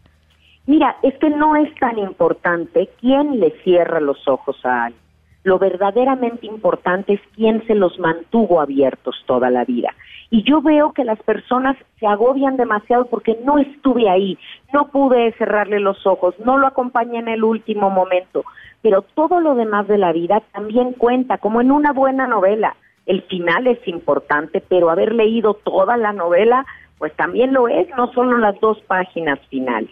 Mira, 0.67 0.97
es 1.02 1.14
que 1.19 1.31
no 1.31 1.57
es 1.57 1.75
tan 1.76 1.99
importante 1.99 2.90
quién 3.00 3.40
le 3.40 3.52
cierra 3.62 3.99
los 3.99 4.29
ojos 4.29 4.57
a 4.64 4.85
alguien. 4.85 5.02
Lo 5.43 5.59
verdaderamente 5.59 6.47
importante 6.47 7.14
es 7.14 7.21
quién 7.35 7.67
se 7.67 7.75
los 7.75 7.99
mantuvo 7.99 8.61
abiertos 8.61 9.17
toda 9.26 9.49
la 9.49 9.64
vida. 9.64 9.95
Y 10.30 10.44
yo 10.44 10.62
veo 10.62 10.92
que 10.92 11.04
las 11.04 11.20
personas 11.22 11.76
se 11.99 12.06
agobian 12.06 12.56
demasiado 12.56 13.06
porque 13.06 13.37
no 13.44 13.58
estuve 13.58 14.08
ahí, 14.08 14.38
no 14.72 14.88
pude 14.88 15.32
cerrarle 15.32 15.80
los 15.80 16.06
ojos, 16.06 16.37
no 16.44 16.56
lo 16.56 16.68
acompañé 16.68 17.18
en 17.18 17.28
el 17.28 17.42
último 17.42 17.90
momento. 17.90 18.44
Pero 18.80 19.02
todo 19.02 19.40
lo 19.40 19.56
demás 19.56 19.88
de 19.88 19.99
la 19.99 20.12
vida 20.12 20.40
también 20.52 20.92
cuenta, 20.92 21.38
como 21.38 21.60
en 21.60 21.72
una 21.72 21.92
buena 21.92 22.28
novela. 22.28 22.76
El 23.06 23.22
final 23.22 23.66
es 23.66 23.87
importante, 23.88 24.62
pero 24.66 24.88
haber 24.88 25.12
leído 25.12 25.54
toda 25.54 25.96
la 25.96 26.12
novela, 26.12 26.64
pues 26.99 27.14
también 27.16 27.52
lo 27.52 27.66
es, 27.66 27.88
no 27.96 28.12
solo 28.12 28.38
las 28.38 28.58
dos 28.60 28.78
páginas 28.82 29.40
finales. 29.49 29.90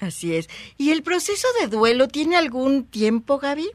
Así 0.00 0.36
es. 0.36 0.48
¿Y 0.76 0.90
el 0.90 1.02
proceso 1.02 1.48
de 1.60 1.68
duelo 1.68 2.08
tiene 2.08 2.36
algún 2.36 2.84
tiempo, 2.84 3.38
Gaby? 3.38 3.70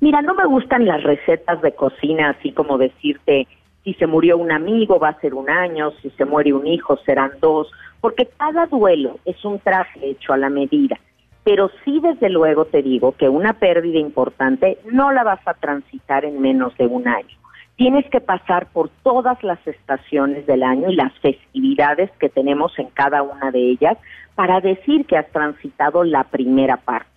Mira, 0.00 0.22
no 0.22 0.34
me 0.34 0.46
gustan 0.46 0.86
las 0.86 1.02
recetas 1.02 1.60
de 1.60 1.72
cocina, 1.74 2.30
así 2.30 2.52
como 2.52 2.78
decirte, 2.78 3.46
si 3.88 3.94
se 3.94 4.06
murió 4.06 4.36
un 4.36 4.52
amigo 4.52 4.98
va 4.98 5.08
a 5.08 5.20
ser 5.20 5.32
un 5.32 5.48
año, 5.48 5.92
si 6.02 6.10
se 6.10 6.26
muere 6.26 6.52
un 6.52 6.66
hijo 6.66 6.98
serán 7.06 7.30
dos, 7.40 7.70
porque 8.02 8.28
cada 8.36 8.66
duelo 8.66 9.18
es 9.24 9.42
un 9.46 9.58
traje 9.60 10.10
hecho 10.10 10.34
a 10.34 10.36
la 10.36 10.50
medida. 10.50 10.98
Pero 11.42 11.70
sí, 11.82 11.98
desde 12.02 12.28
luego 12.28 12.66
te 12.66 12.82
digo 12.82 13.12
que 13.12 13.30
una 13.30 13.54
pérdida 13.54 13.98
importante 13.98 14.76
no 14.92 15.10
la 15.10 15.24
vas 15.24 15.40
a 15.46 15.54
transitar 15.54 16.26
en 16.26 16.38
menos 16.38 16.76
de 16.76 16.86
un 16.86 17.08
año. 17.08 17.34
Tienes 17.76 18.04
que 18.10 18.20
pasar 18.20 18.66
por 18.66 18.90
todas 19.02 19.42
las 19.42 19.66
estaciones 19.66 20.44
del 20.44 20.64
año 20.64 20.90
y 20.90 20.96
las 20.96 21.14
festividades 21.20 22.10
que 22.20 22.28
tenemos 22.28 22.78
en 22.78 22.88
cada 22.88 23.22
una 23.22 23.50
de 23.50 23.70
ellas 23.70 23.96
para 24.34 24.60
decir 24.60 25.06
que 25.06 25.16
has 25.16 25.30
transitado 25.30 26.04
la 26.04 26.24
primera 26.24 26.76
parte. 26.76 27.08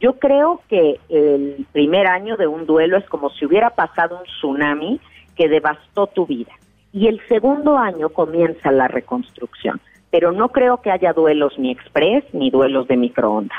Yo 0.00 0.18
creo 0.18 0.62
que 0.68 0.98
el 1.10 1.64
primer 1.70 2.08
año 2.08 2.36
de 2.36 2.48
un 2.48 2.66
duelo 2.66 2.96
es 2.96 3.04
como 3.08 3.30
si 3.30 3.46
hubiera 3.46 3.70
pasado 3.70 4.18
un 4.18 4.24
tsunami 4.24 5.00
que 5.38 5.48
devastó 5.48 6.08
tu 6.08 6.26
vida. 6.26 6.52
Y 6.92 7.06
el 7.06 7.20
segundo 7.28 7.78
año 7.78 8.08
comienza 8.08 8.72
la 8.72 8.88
reconstrucción. 8.88 9.80
Pero 10.10 10.32
no 10.32 10.48
creo 10.48 10.82
que 10.82 10.90
haya 10.90 11.12
duelos 11.12 11.58
ni 11.58 11.70
express 11.70 12.24
ni 12.32 12.50
duelos 12.50 12.88
de 12.88 12.96
microondas. 12.96 13.58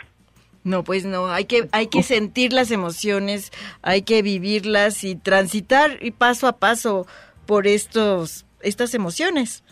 No, 0.64 0.84
pues 0.84 1.06
no, 1.06 1.28
hay 1.28 1.46
que, 1.46 1.70
hay 1.72 1.88
que 1.88 2.04
sentir 2.04 2.52
las 2.52 2.70
emociones, 2.70 3.52
hay 3.82 4.02
que 4.02 4.22
vivirlas 4.22 5.04
y 5.06 5.16
transitar 5.16 5.92
y 6.02 6.12
paso 6.12 6.48
a 6.48 6.58
paso 6.58 7.06
por 7.46 7.66
estos, 7.66 8.46
estas 8.62 8.94
emociones. 8.94 9.64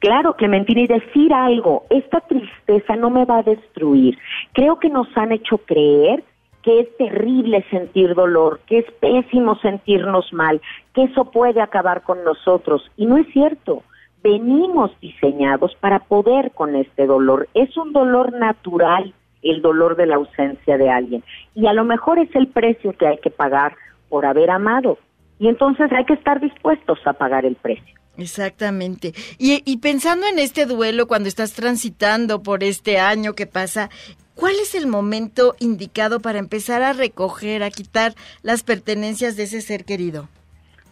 Claro, 0.00 0.34
Clementina, 0.34 0.80
y 0.80 0.88
decir 0.88 1.32
algo, 1.32 1.86
esta 1.88 2.20
tristeza 2.22 2.96
no 2.96 3.08
me 3.08 3.24
va 3.24 3.38
a 3.38 3.42
destruir. 3.44 4.18
Creo 4.52 4.80
que 4.80 4.88
nos 4.88 5.06
han 5.16 5.30
hecho 5.30 5.58
creer 5.58 6.24
que 6.62 6.80
es 6.80 6.96
terrible 6.96 7.64
sentir 7.70 8.14
dolor, 8.14 8.60
que 8.66 8.78
es 8.78 8.90
pésimo 9.00 9.56
sentirnos 9.56 10.32
mal, 10.32 10.60
que 10.94 11.04
eso 11.04 11.30
puede 11.30 11.60
acabar 11.60 12.02
con 12.02 12.22
nosotros. 12.24 12.90
Y 12.96 13.06
no 13.06 13.16
es 13.16 13.26
cierto. 13.32 13.82
Venimos 14.22 14.92
diseñados 15.00 15.74
para 15.80 15.98
poder 15.98 16.52
con 16.52 16.76
este 16.76 17.06
dolor. 17.06 17.48
Es 17.54 17.76
un 17.76 17.92
dolor 17.92 18.32
natural 18.32 19.12
el 19.42 19.60
dolor 19.60 19.96
de 19.96 20.06
la 20.06 20.16
ausencia 20.16 20.78
de 20.78 20.88
alguien. 20.88 21.24
Y 21.54 21.66
a 21.66 21.72
lo 21.72 21.84
mejor 21.84 22.18
es 22.18 22.34
el 22.34 22.46
precio 22.46 22.92
que 22.92 23.06
hay 23.06 23.18
que 23.18 23.30
pagar 23.30 23.74
por 24.08 24.24
haber 24.24 24.50
amado. 24.50 24.98
Y 25.38 25.48
entonces 25.48 25.90
hay 25.92 26.04
que 26.04 26.14
estar 26.14 26.40
dispuestos 26.40 26.98
a 27.04 27.12
pagar 27.12 27.44
el 27.44 27.56
precio. 27.56 28.01
Exactamente. 28.16 29.14
Y, 29.38 29.76
pensando 29.78 30.26
en 30.26 30.38
este 30.38 30.66
duelo, 30.66 31.06
cuando 31.06 31.28
estás 31.28 31.54
transitando 31.54 32.42
por 32.42 32.62
este 32.62 32.98
año 32.98 33.34
que 33.34 33.46
pasa, 33.46 33.88
¿cuál 34.34 34.54
es 34.60 34.74
el 34.74 34.86
momento 34.86 35.54
indicado 35.58 36.20
para 36.20 36.38
empezar 36.38 36.82
a 36.82 36.92
recoger, 36.92 37.62
a 37.62 37.70
quitar 37.70 38.12
las 38.42 38.62
pertenencias 38.62 39.36
de 39.36 39.44
ese 39.44 39.60
ser 39.60 39.84
querido? 39.84 40.28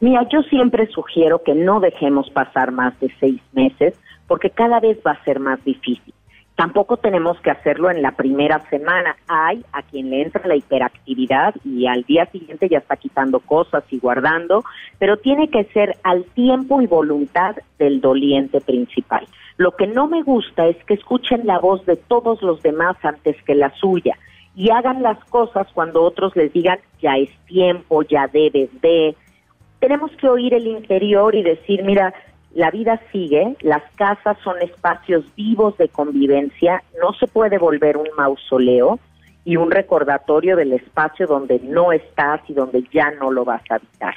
Mira, 0.01 0.27
yo 0.33 0.41
siempre 0.45 0.87
sugiero 0.87 1.43
que 1.43 1.55
no 1.55 1.79
dejemos 1.79 2.31
pasar 2.31 2.73
más 2.73 2.99
de 3.01 3.13
seis 3.21 3.41
meses 3.53 3.95
porque 4.27 4.49
cada 4.49 4.81
vez 4.81 4.99
va 5.07 5.13
a 5.13 5.25
ser 5.25 5.41
más 5.41 5.63
difícil. 5.65 6.15
Tampoco 6.61 6.99
tenemos 6.99 7.41
que 7.41 7.51
hacerlo 7.51 7.91
en 7.91 8.03
la 8.03 8.13
primera 8.13 8.61
semana. 8.69 9.17
Hay 9.29 9.65
a 9.73 9.81
quien 9.81 10.11
le 10.11 10.21
entra 10.21 10.47
la 10.47 10.57
hiperactividad 10.57 11.55
y 11.65 11.87
al 11.87 12.03
día 12.03 12.27
siguiente 12.27 12.69
ya 12.69 12.77
está 12.77 12.97
quitando 12.97 13.41
cosas 13.41 13.83
y 13.91 13.99
guardando, 13.99 14.63
pero 14.99 15.17
tiene 15.17 15.49
que 15.49 15.65
ser 15.73 15.97
al 16.03 16.27
tiempo 16.27 16.83
y 16.83 16.87
voluntad 16.87 17.57
del 17.79 18.03
doliente 18.03 18.61
principal. 18.61 19.27
Lo 19.57 19.75
que 19.75 19.87
no 19.87 20.07
me 20.07 20.23
gusta 20.23 20.67
es 20.67 20.77
que 20.85 20.93
escuchen 20.93 21.47
la 21.47 21.59
voz 21.59 21.87
de 21.87 21.97
todos 21.97 22.43
los 22.43 22.63
demás 22.63 22.95
antes 23.05 23.43
que 23.45 23.55
la 23.55 23.71
suya 23.77 24.19
y 24.55 24.69
hagan 24.69 25.03
las 25.03 25.19
cosas 25.31 25.67
cuando 25.73 26.03
otros 26.03 26.37
les 26.37 26.53
digan 26.53 26.79
ya 27.01 27.17
es 27.17 27.31
tiempo, 27.47 28.03
ya 28.03 28.27
debes 28.27 28.69
de. 28.83 29.17
Tenemos 29.79 30.11
que 30.19 30.29
oír 30.29 30.53
el 30.53 30.67
interior 30.67 31.35
y 31.35 31.43
decir, 31.43 31.83
mira, 31.85 32.13
la 32.55 32.71
vida 32.71 33.01
sigue, 33.13 33.57
las 33.61 33.83
casas 33.95 34.37
son 34.43 34.61
espacios 34.61 35.25
vivos 35.37 35.77
de 35.79 35.89
convivencia, 35.89 36.83
no 37.01 37.13
se 37.15 37.27
puede 37.27 37.59
volver 37.59 37.97
un 37.97 38.09
mausoleo 38.17 38.99
y 39.45 39.57
un 39.57 39.71
recordatorio 39.71 40.57
del 40.57 40.73
espacio 40.73 41.27
donde 41.27 41.61
no 41.61 41.93
estás 41.93 42.41
y 42.49 42.55
donde 42.55 42.85
ya 42.93 43.11
no 43.13 43.31
lo 43.31 43.45
vas 43.45 43.63
a 43.71 43.77
habitar. 43.77 44.15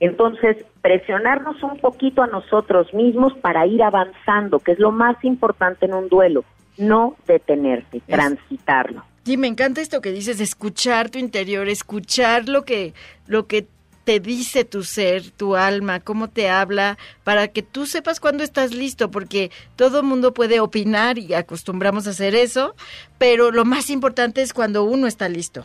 Entonces, 0.00 0.56
presionarnos 0.80 1.62
un 1.62 1.78
poquito 1.78 2.22
a 2.22 2.26
nosotros 2.26 2.92
mismos 2.92 3.34
para 3.34 3.66
ir 3.66 3.82
avanzando, 3.82 4.58
que 4.58 4.72
es 4.72 4.78
lo 4.78 4.90
más 4.90 5.22
importante 5.24 5.86
en 5.86 5.94
un 5.94 6.08
duelo, 6.08 6.44
no 6.76 7.16
detenerte, 7.26 8.00
transitarlo. 8.06 9.04
Sí, 9.24 9.36
me 9.36 9.46
encanta 9.46 9.80
esto 9.80 10.00
que 10.00 10.10
dices, 10.10 10.40
escuchar 10.40 11.10
tu 11.10 11.18
interior, 11.18 11.68
escuchar 11.68 12.48
lo 12.48 12.64
que, 12.64 12.94
lo 13.28 13.46
que 13.46 13.68
te 14.04 14.20
dice 14.20 14.64
tu 14.64 14.82
ser, 14.82 15.30
tu 15.30 15.56
alma, 15.56 16.00
cómo 16.00 16.28
te 16.28 16.48
habla, 16.48 16.98
para 17.24 17.48
que 17.48 17.62
tú 17.62 17.86
sepas 17.86 18.20
cuándo 18.20 18.42
estás 18.42 18.74
listo, 18.74 19.10
porque 19.10 19.50
todo 19.76 20.02
mundo 20.02 20.34
puede 20.34 20.60
opinar 20.60 21.18
y 21.18 21.34
acostumbramos 21.34 22.06
a 22.06 22.10
hacer 22.10 22.34
eso, 22.34 22.74
pero 23.18 23.50
lo 23.50 23.64
más 23.64 23.90
importante 23.90 24.42
es 24.42 24.52
cuando 24.52 24.84
uno 24.84 25.06
está 25.06 25.28
listo. 25.28 25.64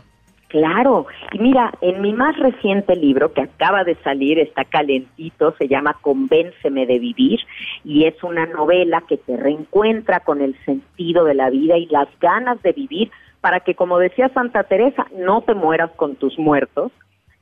Claro, 0.49 1.07
y 1.33 1.39
mira, 1.39 1.73
en 1.81 2.01
mi 2.01 2.13
más 2.13 2.37
reciente 2.37 2.95
libro 2.95 3.33
que 3.33 3.41
acaba 3.41 3.83
de 3.83 3.95
salir, 3.95 4.39
está 4.39 4.63
calentito, 4.63 5.53
se 5.57 5.67
llama 5.67 5.97
Convénceme 5.99 6.85
de 6.85 6.99
vivir 6.99 7.41
y 7.83 8.05
es 8.05 8.23
una 8.23 8.45
novela 8.45 9.03
que 9.09 9.17
te 9.17 9.35
reencuentra 9.35 10.21
con 10.21 10.41
el 10.41 10.55
sentido 10.63 11.25
de 11.25 11.33
la 11.33 11.49
vida 11.49 11.77
y 11.77 11.87
las 11.87 12.07
ganas 12.21 12.61
de 12.61 12.71
vivir 12.71 13.11
para 13.41 13.59
que, 13.59 13.75
como 13.75 13.99
decía 13.99 14.29
Santa 14.29 14.63
Teresa, 14.63 15.05
no 15.17 15.41
te 15.41 15.53
mueras 15.53 15.91
con 15.97 16.15
tus 16.15 16.39
muertos, 16.39 16.93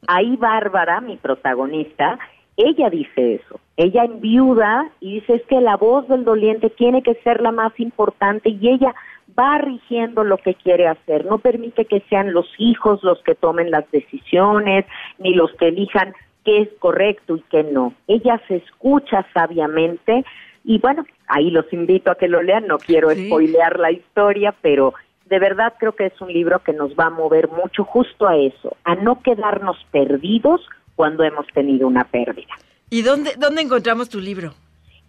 Ahí 0.08 0.36
Bárbara, 0.38 1.02
mi 1.02 1.18
protagonista, 1.18 2.20
ella 2.58 2.90
dice 2.90 3.36
eso. 3.36 3.60
Ella 3.78 4.06
enviuda 4.06 4.90
y 5.00 5.16
dice 5.16 5.36
es 5.36 5.44
que 5.44 5.60
la 5.60 5.76
voz 5.76 6.08
del 6.08 6.24
doliente 6.24 6.70
tiene 6.70 7.04
que 7.04 7.16
ser 7.16 7.42
la 7.42 7.52
más 7.52 7.78
importante 7.80 8.50
y 8.50 8.70
ella 8.70 8.96
va 9.38 9.58
rigiendo 9.58 10.24
lo 10.24 10.38
que 10.38 10.54
quiere 10.56 10.88
hacer. 10.88 11.26
No 11.26 11.40
permite 11.40 11.86
que 11.86 12.02
sean 12.10 12.34
los 12.34 12.48
hijos 12.58 13.04
los 13.04 13.22
que 13.24 13.36
tomen 13.36 13.72
las 13.72 13.90
decisiones 13.92 14.86
ni 15.18 15.34
los 15.34 15.52
que 15.54 15.68
elijan 15.68 16.14
qué 16.46 16.62
es 16.62 16.70
correcto 16.80 17.36
y 17.36 17.44
qué 17.50 17.64
no. 17.64 17.94
Ella 18.08 18.42
se 18.48 18.58
escucha 18.58 19.26
sabiamente 19.34 20.24
y 20.64 20.80
bueno, 20.80 21.06
ahí 21.28 21.52
los 21.52 21.72
invito 21.74 22.12
a 22.12 22.16
que 22.16 22.28
lo 22.28 22.42
lean. 22.42 22.68
No 22.68 22.78
quiero 22.78 23.12
spoilear 23.12 23.80
la 23.80 23.92
historia, 23.92 24.54
pero 24.62 24.94
de 25.26 25.40
verdad 25.40 25.74
creo 25.80 25.94
que 25.94 26.06
es 26.08 26.22
un 26.22 26.32
libro 26.32 26.60
que 26.60 26.74
nos 26.74 26.92
va 26.92 27.06
a 27.06 27.10
mover 27.10 27.50
mucho 27.50 27.84
justo 27.84 28.28
a 28.28 28.38
eso, 28.38 28.78
a 28.84 28.96
no 28.96 29.22
quedarnos 29.22 29.78
perdidos 29.92 30.62
cuando 30.96 31.24
hemos 31.24 31.48
tenido 31.48 31.88
una 31.88 32.06
pérdida. 32.06 32.54
¿Y 32.90 33.02
dónde, 33.02 33.32
dónde 33.38 33.62
encontramos 33.62 34.10
tu 34.10 34.20
libro? 34.20 34.54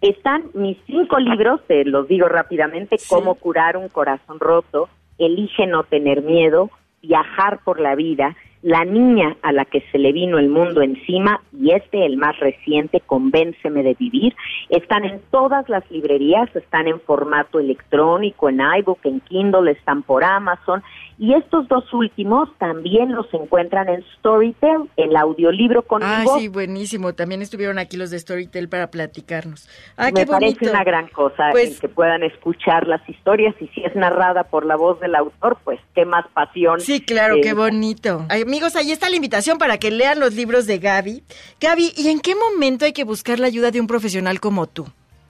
Están 0.00 0.44
mis 0.54 0.76
cinco 0.86 1.18
libros, 1.18 1.60
te 1.66 1.84
los 1.84 2.08
digo 2.08 2.28
rápidamente, 2.28 2.96
Cómo 3.08 3.34
curar 3.36 3.76
un 3.76 3.88
corazón 3.88 4.40
roto, 4.40 4.88
Elige 5.18 5.66
no 5.66 5.84
tener 5.84 6.22
miedo, 6.22 6.70
Viajar 7.02 7.60
por 7.62 7.78
la 7.78 7.94
vida, 7.94 8.36
La 8.66 8.84
niña 8.84 9.36
a 9.42 9.52
la 9.52 9.64
que 9.64 9.80
se 9.92 9.98
le 9.98 10.10
vino 10.10 10.38
el 10.38 10.48
mundo 10.48 10.82
encima 10.82 11.40
y 11.56 11.70
este, 11.70 12.04
el 12.04 12.16
más 12.16 12.36
reciente, 12.40 12.98
Convénceme 12.98 13.84
de 13.84 13.94
vivir, 13.94 14.34
están 14.70 15.04
en 15.04 15.20
todas 15.30 15.68
las 15.68 15.88
librerías, 15.88 16.48
están 16.56 16.88
en 16.88 16.98
formato 16.98 17.60
electrónico, 17.60 18.48
en 18.48 18.60
iBook, 18.78 18.98
en 19.04 19.20
Kindle, 19.20 19.70
están 19.70 20.02
por 20.02 20.24
Amazon 20.24 20.82
y 21.18 21.32
estos 21.34 21.66
dos 21.68 21.84
últimos 21.94 22.48
también 22.58 23.14
los 23.14 23.26
encuentran 23.32 23.88
en 23.88 24.04
Storytel, 24.18 24.90
el 24.96 25.16
audiolibro 25.16 25.82
con 25.82 26.02
Ah, 26.02 26.18
mi 26.20 26.24
voz. 26.26 26.40
sí, 26.40 26.48
buenísimo. 26.48 27.14
También 27.14 27.40
estuvieron 27.42 27.78
aquí 27.78 27.96
los 27.96 28.10
de 28.10 28.18
Storytel 28.18 28.68
para 28.68 28.90
platicarnos. 28.90 29.68
Ah, 29.96 30.06
Me 30.06 30.12
qué 30.12 30.24
bonito. 30.26 30.32
parece 30.32 30.70
una 30.70 30.84
gran 30.84 31.08
cosa 31.08 31.48
Pues- 31.52 31.70
el 31.74 31.80
que 31.80 31.88
puedan 31.88 32.22
escuchar 32.22 32.86
las 32.86 33.00
historias 33.08 33.54
y 33.60 33.68
si 33.68 33.82
es 33.84 33.94
narrada 33.96 34.44
por 34.44 34.66
la 34.66 34.76
voz 34.76 35.00
del 35.00 35.14
autor, 35.14 35.56
pues 35.64 35.80
qué 35.94 36.04
más 36.04 36.26
pasión. 36.34 36.80
Sí, 36.80 37.00
claro, 37.00 37.36
eh, 37.36 37.40
qué 37.42 37.54
bonito. 37.54 38.26
Ay, 38.28 38.42
amigos, 38.42 38.76
ahí 38.76 38.92
está 38.92 39.08
la 39.08 39.16
invitación 39.16 39.58
para 39.58 39.78
que 39.78 39.90
lean 39.90 40.20
los 40.20 40.34
libros 40.34 40.66
de 40.66 40.78
Gaby. 40.78 41.22
Gaby, 41.60 41.92
¿y 41.96 42.08
en 42.08 42.20
qué 42.20 42.34
momento 42.34 42.84
hay 42.84 42.92
que 42.92 43.04
buscar 43.04 43.38
la 43.40 43.46
ayuda 43.46 43.70
de 43.70 43.80
un 43.80 43.86
profesional 43.86 44.38
como 44.40 44.66
tú? 44.66 44.86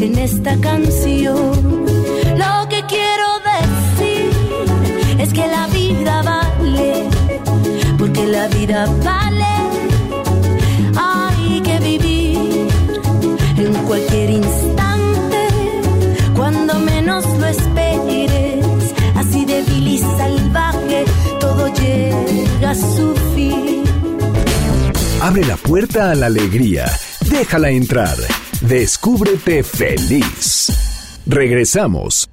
en 0.00 0.18
esta 0.18 0.60
canción. 0.60 1.79
Lo 2.42 2.68
que 2.70 2.82
quiero 2.86 3.28
decir 3.52 4.30
es 5.18 5.32
que 5.32 5.46
la 5.46 5.66
vida 5.66 6.22
vale, 6.22 7.04
porque 7.98 8.26
la 8.26 8.48
vida 8.48 8.86
vale. 9.04 9.54
Hay 10.96 11.60
que 11.60 11.78
vivir 11.80 12.68
en 13.58 13.74
cualquier 13.88 14.30
instante, 14.30 15.42
cuando 16.34 16.78
menos 16.78 17.26
lo 17.38 17.46
esperes. 17.46 18.64
Así 19.16 19.44
débil 19.44 19.88
y 19.88 19.98
salvaje, 19.98 21.04
todo 21.40 21.68
llega 21.74 22.70
a 22.70 22.74
su 22.74 23.14
fin. 23.34 23.84
Abre 25.20 25.44
la 25.44 25.56
puerta 25.56 26.10
a 26.10 26.14
la 26.14 26.26
alegría. 26.26 26.86
Déjala 27.28 27.68
entrar. 27.68 28.16
Descúbrete 28.62 29.62
feliz. 29.62 30.72
Regresamos. 31.26 32.29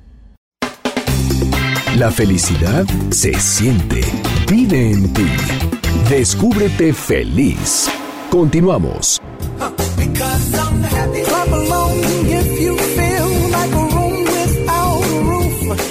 La 1.97 2.12
felicidad 2.12 2.86
se 3.10 3.33
siente. 3.39 4.01
Vive 4.47 4.91
en 4.91 5.12
ti. 5.13 5.25
Descúbrete 6.07 6.93
feliz. 6.93 7.89
Continuamos. 8.29 9.19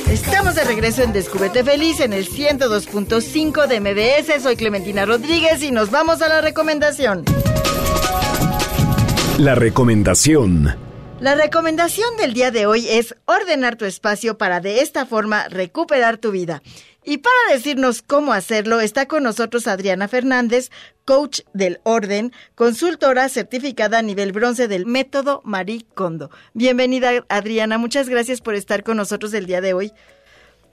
Estamos 0.08 0.54
de 0.54 0.62
regreso 0.62 1.02
en 1.02 1.12
Descúbrete 1.12 1.64
Feliz 1.64 1.98
en 1.98 2.12
el 2.12 2.28
102.5 2.28 3.66
de 3.66 3.80
MBS, 3.80 4.44
soy 4.44 4.54
Clementina 4.54 5.06
Rodríguez 5.06 5.60
y 5.64 5.72
nos 5.72 5.90
vamos 5.90 6.22
a 6.22 6.28
la 6.28 6.40
recomendación. 6.40 7.24
La 9.38 9.56
recomendación. 9.56 10.86
La 11.18 11.35
recomendación 11.35 12.18
del 12.18 12.35
día 12.35 12.50
de 12.50 12.66
hoy 12.66 12.87
es 12.88 13.16
ordenar 13.24 13.76
tu 13.76 13.87
espacio 13.87 14.37
para 14.37 14.61
de 14.61 14.83
esta 14.83 15.07
forma 15.07 15.48
recuperar 15.48 16.18
tu 16.18 16.31
vida. 16.31 16.62
Y 17.05 17.18
para 17.18 17.35
decirnos 17.50 18.02
cómo 18.02 18.35
hacerlo, 18.35 18.81
está 18.81 19.09
con 19.09 19.22
nosotros 19.22 19.66
Adriana 19.66 20.09
Fernández, 20.09 20.70
coach 21.07 21.40
del 21.55 21.81
orden, 21.85 22.33
consultora 22.55 23.31
certificada 23.31 24.00
a 24.00 24.02
nivel 24.02 24.33
bronce 24.33 24.68
del 24.68 24.85
método 24.85 25.40
Marie 25.42 25.87
Kondo. 25.94 26.31
Bienvenida 26.52 27.24
Adriana, 27.31 27.79
muchas 27.79 28.11
gracias 28.11 28.42
por 28.42 28.55
estar 28.55 28.85
con 28.85 28.98
nosotros 28.98 29.33
el 29.33 29.46
día 29.46 29.62
de 29.62 29.72
hoy. 29.72 29.92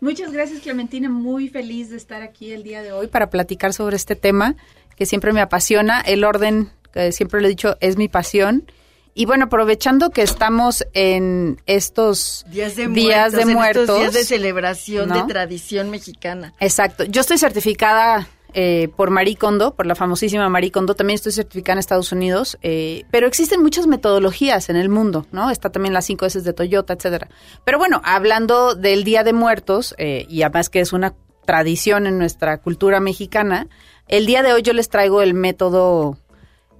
Muchas 0.01 0.33
gracias 0.33 0.59
Clementina, 0.59 1.07
muy 1.07 1.47
feliz 1.47 1.89
de 1.89 1.95
estar 1.95 2.21
aquí 2.21 2.51
el 2.51 2.63
día 2.63 2.83
de 2.83 2.91
hoy 2.91 3.07
para 3.07 3.29
platicar 3.29 3.71
sobre 3.71 3.95
este 3.95 4.17
tema 4.17 4.57
que 4.97 5.05
siempre 5.05 5.31
me 5.31 5.39
apasiona. 5.39 6.01
El 6.01 6.25
orden, 6.25 6.69
siempre 7.11 7.39
lo 7.39 7.47
he 7.47 7.49
dicho, 7.49 7.77
es 7.79 7.95
mi 7.95 8.09
pasión. 8.09 8.65
Y 9.13 9.25
bueno, 9.25 9.45
aprovechando 9.45 10.09
que 10.09 10.23
estamos 10.23 10.85
en 10.93 11.61
estos 11.65 12.45
Días 12.49 12.75
de 12.75 12.87
días 12.87 13.31
muertos, 13.31 13.33
de 13.33 13.41
en 13.41 13.53
muertos, 13.53 13.81
estos 13.83 13.99
días 13.99 14.13
de 14.13 14.23
celebración 14.23 15.09
de 15.09 15.23
tradición 15.23 15.89
mexicana. 15.89 16.53
Exacto. 16.59 17.03
Yo 17.03 17.21
estoy 17.21 17.37
certificada 17.37 18.27
eh, 18.55 18.89
por 18.95 19.11
Marie 19.11 19.35
Kondo, 19.35 19.75
por 19.75 19.85
la 19.85 19.95
famosísima 19.95 20.49
Marie 20.49 20.71
Kondo. 20.71 20.95
También 20.95 21.15
estoy 21.15 21.31
certificada 21.31 21.73
en 21.73 21.79
Estados 21.79 22.11
Unidos. 22.11 22.57
eh, 22.63 23.03
pero 23.11 23.27
existen 23.27 23.61
muchas 23.61 23.85
metodologías 23.85 24.69
en 24.69 24.77
el 24.77 24.89
mundo, 24.89 25.27
¿no? 25.31 25.51
Está 25.51 25.71
también 25.71 25.93
las 25.93 26.05
cinco 26.05 26.25
S 26.25 26.41
de 26.41 26.53
Toyota, 26.53 26.93
etcétera. 26.93 27.29
Pero 27.65 27.77
bueno, 27.77 28.01
hablando 28.03 28.73
del 28.73 29.03
Día 29.03 29.23
de 29.23 29.33
Muertos, 29.33 29.93
eh, 29.97 30.25
y 30.27 30.41
además 30.41 30.69
que 30.69 30.79
es 30.79 30.91
una 30.91 31.13
tradición 31.45 32.07
en 32.07 32.17
nuestra 32.17 32.57
cultura 32.57 32.99
mexicana, 32.99 33.67
el 34.07 34.25
día 34.25 34.43
de 34.43 34.53
hoy 34.53 34.61
yo 34.61 34.73
les 34.73 34.89
traigo 34.89 35.21
el 35.21 35.33
método 35.33 36.17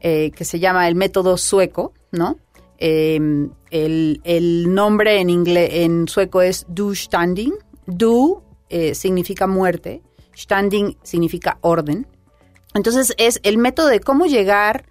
eh, 0.02 0.32
que 0.32 0.46
se 0.46 0.60
llama 0.60 0.88
el 0.88 0.96
método 0.96 1.38
sueco, 1.38 1.94
¿no? 2.14 2.38
Eh, 2.78 3.20
el, 3.72 4.22
el 4.24 4.74
nombre 4.74 5.20
en 5.20 5.30
inglés, 5.30 5.70
en 5.74 6.08
sueco 6.08 6.42
es 6.42 6.66
Du 6.70 6.96
Standing. 6.96 7.54
Du 7.86 8.42
eh, 8.70 8.96
significa 8.96 9.48
muerte, 9.48 10.02
Standing 10.36 10.98
significa 11.04 11.58
orden. 11.62 12.08
Entonces 12.74 13.14
es 13.18 13.40
el 13.44 13.58
método 13.58 13.88
de 13.88 14.00
cómo 14.00 14.26
llegar 14.26 14.86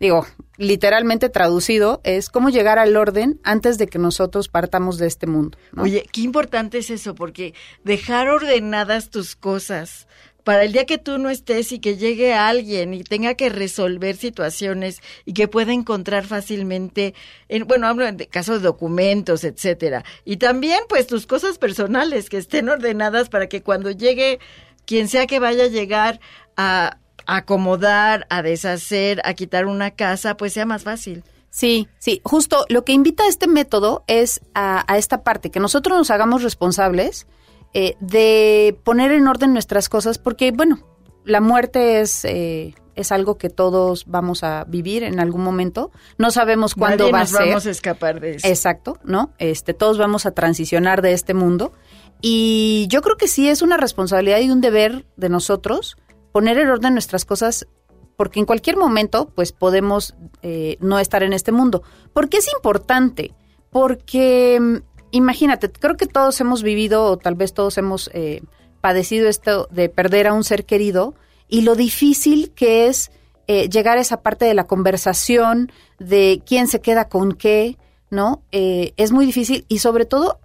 digo, 0.00 0.26
literalmente 0.56 1.28
traducido, 1.28 2.00
es 2.04 2.28
cómo 2.30 2.50
llegar 2.50 2.78
al 2.78 2.96
orden 2.96 3.40
antes 3.42 3.78
de 3.78 3.88
que 3.88 3.98
nosotros 3.98 4.48
partamos 4.48 4.98
de 4.98 5.06
este 5.06 5.26
mundo. 5.26 5.58
Oye, 5.76 6.06
qué 6.12 6.20
importante 6.20 6.78
es 6.78 6.90
eso, 6.90 7.14
porque 7.14 7.54
dejar 7.84 8.28
ordenadas 8.28 9.10
tus 9.10 9.34
cosas 9.34 10.06
para 10.48 10.64
el 10.64 10.72
día 10.72 10.86
que 10.86 10.96
tú 10.96 11.18
no 11.18 11.28
estés 11.28 11.72
y 11.72 11.78
que 11.78 11.98
llegue 11.98 12.32
alguien 12.32 12.94
y 12.94 13.04
tenga 13.04 13.34
que 13.34 13.50
resolver 13.50 14.16
situaciones 14.16 15.02
y 15.26 15.34
que 15.34 15.46
pueda 15.46 15.74
encontrar 15.74 16.24
fácilmente, 16.24 17.12
en, 17.50 17.66
bueno, 17.66 17.86
hablo 17.86 18.06
en 18.06 18.16
caso 18.16 18.54
de 18.54 18.60
documentos, 18.60 19.44
etcétera. 19.44 20.06
Y 20.24 20.38
también, 20.38 20.80
pues, 20.88 21.06
tus 21.06 21.26
cosas 21.26 21.58
personales 21.58 22.30
que 22.30 22.38
estén 22.38 22.70
ordenadas 22.70 23.28
para 23.28 23.46
que 23.46 23.62
cuando 23.62 23.90
llegue 23.90 24.38
quien 24.86 25.08
sea 25.08 25.26
que 25.26 25.38
vaya 25.38 25.64
a 25.64 25.68
llegar 25.68 26.18
a 26.56 26.96
acomodar, 27.26 28.26
a 28.30 28.40
deshacer, 28.40 29.20
a 29.24 29.34
quitar 29.34 29.66
una 29.66 29.90
casa, 29.90 30.38
pues 30.38 30.54
sea 30.54 30.64
más 30.64 30.82
fácil. 30.82 31.24
Sí, 31.50 31.88
sí, 31.98 32.22
justo 32.24 32.64
lo 32.70 32.86
que 32.86 32.92
invita 32.92 33.24
a 33.24 33.28
este 33.28 33.48
método 33.48 34.02
es 34.06 34.40
a, 34.54 34.90
a 34.90 34.96
esta 34.96 35.22
parte, 35.22 35.50
que 35.50 35.60
nosotros 35.60 35.98
nos 35.98 36.10
hagamos 36.10 36.42
responsables 36.42 37.26
eh, 37.74 37.96
de 38.00 38.78
poner 38.84 39.12
en 39.12 39.26
orden 39.28 39.52
nuestras 39.52 39.88
cosas, 39.88 40.18
porque 40.18 40.52
bueno, 40.52 40.78
la 41.24 41.40
muerte 41.40 42.00
es, 42.00 42.24
eh, 42.24 42.74
es 42.94 43.12
algo 43.12 43.38
que 43.38 43.50
todos 43.50 44.04
vamos 44.06 44.42
a 44.42 44.64
vivir 44.64 45.02
en 45.04 45.20
algún 45.20 45.42
momento. 45.42 45.92
No 46.16 46.30
sabemos 46.30 46.74
cuándo 46.74 47.04
Nadie 47.04 47.12
va 47.12 47.20
a 47.20 47.26
ser. 47.26 47.48
vamos 47.48 47.66
a 47.66 47.70
escapar 47.70 48.20
de 48.20 48.36
eso. 48.36 48.48
Exacto, 48.48 48.98
¿no? 49.04 49.32
Este, 49.38 49.74
todos 49.74 49.98
vamos 49.98 50.26
a 50.26 50.32
transicionar 50.32 51.02
de 51.02 51.12
este 51.12 51.34
mundo. 51.34 51.72
Y 52.20 52.86
yo 52.88 53.02
creo 53.02 53.16
que 53.16 53.28
sí 53.28 53.48
es 53.48 53.62
una 53.62 53.76
responsabilidad 53.76 54.40
y 54.40 54.50
un 54.50 54.60
deber 54.60 55.06
de 55.16 55.28
nosotros 55.28 55.96
poner 56.32 56.58
en 56.58 56.68
orden 56.68 56.94
nuestras 56.94 57.24
cosas, 57.24 57.68
porque 58.16 58.40
en 58.40 58.46
cualquier 58.46 58.76
momento, 58.76 59.30
pues 59.34 59.52
podemos 59.52 60.16
eh, 60.42 60.76
no 60.80 60.98
estar 60.98 61.22
en 61.22 61.32
este 61.32 61.52
mundo. 61.52 61.82
¿Por 62.12 62.28
qué 62.28 62.38
es 62.38 62.48
importante? 62.52 63.32
Porque, 63.70 64.58
mm, 64.60 64.76
imagínate, 65.10 65.70
creo 65.70 65.96
que 65.96 66.06
todos 66.06 66.40
hemos 66.40 66.62
vivido, 66.62 67.04
o 67.04 67.16
tal 67.16 67.34
vez 67.34 67.54
todos 67.54 67.78
hemos 67.78 68.10
eh, 68.12 68.42
padecido 68.80 69.28
esto 69.28 69.68
de 69.70 69.88
perder 69.88 70.26
a 70.26 70.32
un 70.32 70.44
ser 70.44 70.64
querido, 70.64 71.14
y 71.48 71.62
lo 71.62 71.74
difícil 71.74 72.52
que 72.54 72.86
es 72.86 73.10
eh, 73.46 73.68
llegar 73.68 73.96
a 73.98 74.02
esa 74.02 74.22
parte 74.22 74.44
de 74.44 74.54
la 74.54 74.66
conversación, 74.66 75.72
de 75.98 76.42
quién 76.44 76.68
se 76.68 76.80
queda 76.80 77.08
con 77.08 77.32
qué, 77.32 77.78
¿no? 78.10 78.42
Eh, 78.52 78.92
es 78.96 79.12
muy 79.12 79.26
difícil 79.26 79.64
y 79.68 79.78
sobre 79.78 80.04
todo 80.04 80.40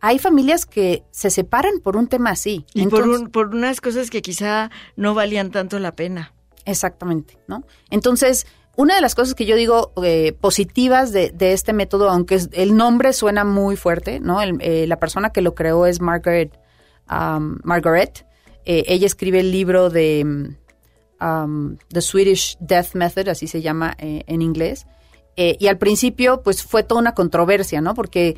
hay 0.00 0.18
familias 0.18 0.64
que 0.64 1.04
se 1.10 1.30
separan 1.30 1.80
por 1.82 1.96
un 1.96 2.06
tema 2.06 2.30
así. 2.30 2.64
Y 2.72 2.86
por, 2.86 3.08
un, 3.08 3.28
por 3.28 3.48
unas 3.48 3.80
cosas 3.80 4.10
que 4.10 4.22
quizá 4.22 4.70
no 4.96 5.14
valían 5.14 5.50
tanto 5.50 5.78
la 5.78 5.92
pena. 5.92 6.32
Exactamente, 6.64 7.38
¿no? 7.48 7.64
Entonces, 7.90 8.46
una 8.78 8.94
de 8.94 9.00
las 9.00 9.16
cosas 9.16 9.34
que 9.34 9.44
yo 9.44 9.56
digo 9.56 9.92
eh, 10.04 10.32
positivas 10.40 11.12
de, 11.12 11.32
este 11.40 11.72
método, 11.72 12.08
aunque 12.08 12.38
el 12.52 12.76
nombre 12.76 13.12
suena 13.12 13.42
muy 13.42 13.74
fuerte, 13.74 14.20
¿no? 14.20 14.40
El- 14.40 14.58
eh, 14.60 14.86
la 14.86 15.00
persona 15.00 15.30
que 15.30 15.42
lo 15.42 15.56
creó 15.56 15.84
es 15.84 16.00
Margaret. 16.00 16.56
um, 17.10 17.58
Margaret. 17.64 18.24
Eh, 18.64 18.84
ella 18.86 19.06
escribe 19.06 19.40
el 19.40 19.50
libro 19.50 19.90
de 19.90 20.54
um, 21.20 21.76
The 21.88 22.00
Swedish 22.00 22.56
Death 22.60 22.94
Method, 22.94 23.26
así 23.28 23.48
se 23.48 23.62
llama 23.62 23.96
en 23.98 24.42
inglés. 24.42 24.86
Y 25.34 25.66
al 25.66 25.78
principio, 25.78 26.42
pues 26.42 26.62
fue 26.62 26.82
toda 26.84 27.00
una 27.00 27.14
controversia, 27.14 27.80
¿no? 27.80 27.94
Porque 27.94 28.36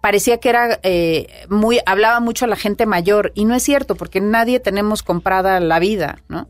parecía 0.00 0.38
que 0.38 0.48
era 0.48 0.80
muy, 1.48 1.80
hablaba 1.86 2.20
mucho 2.20 2.44
a 2.44 2.48
la 2.48 2.56
gente 2.56 2.84
mayor, 2.86 3.32
y 3.34 3.44
no 3.46 3.54
es 3.54 3.62
cierto, 3.62 3.94
porque 3.96 4.20
nadie 4.20 4.60
tenemos 4.60 5.02
comprada 5.02 5.58
la 5.60 5.78
vida, 5.78 6.18
¿no? 6.28 6.48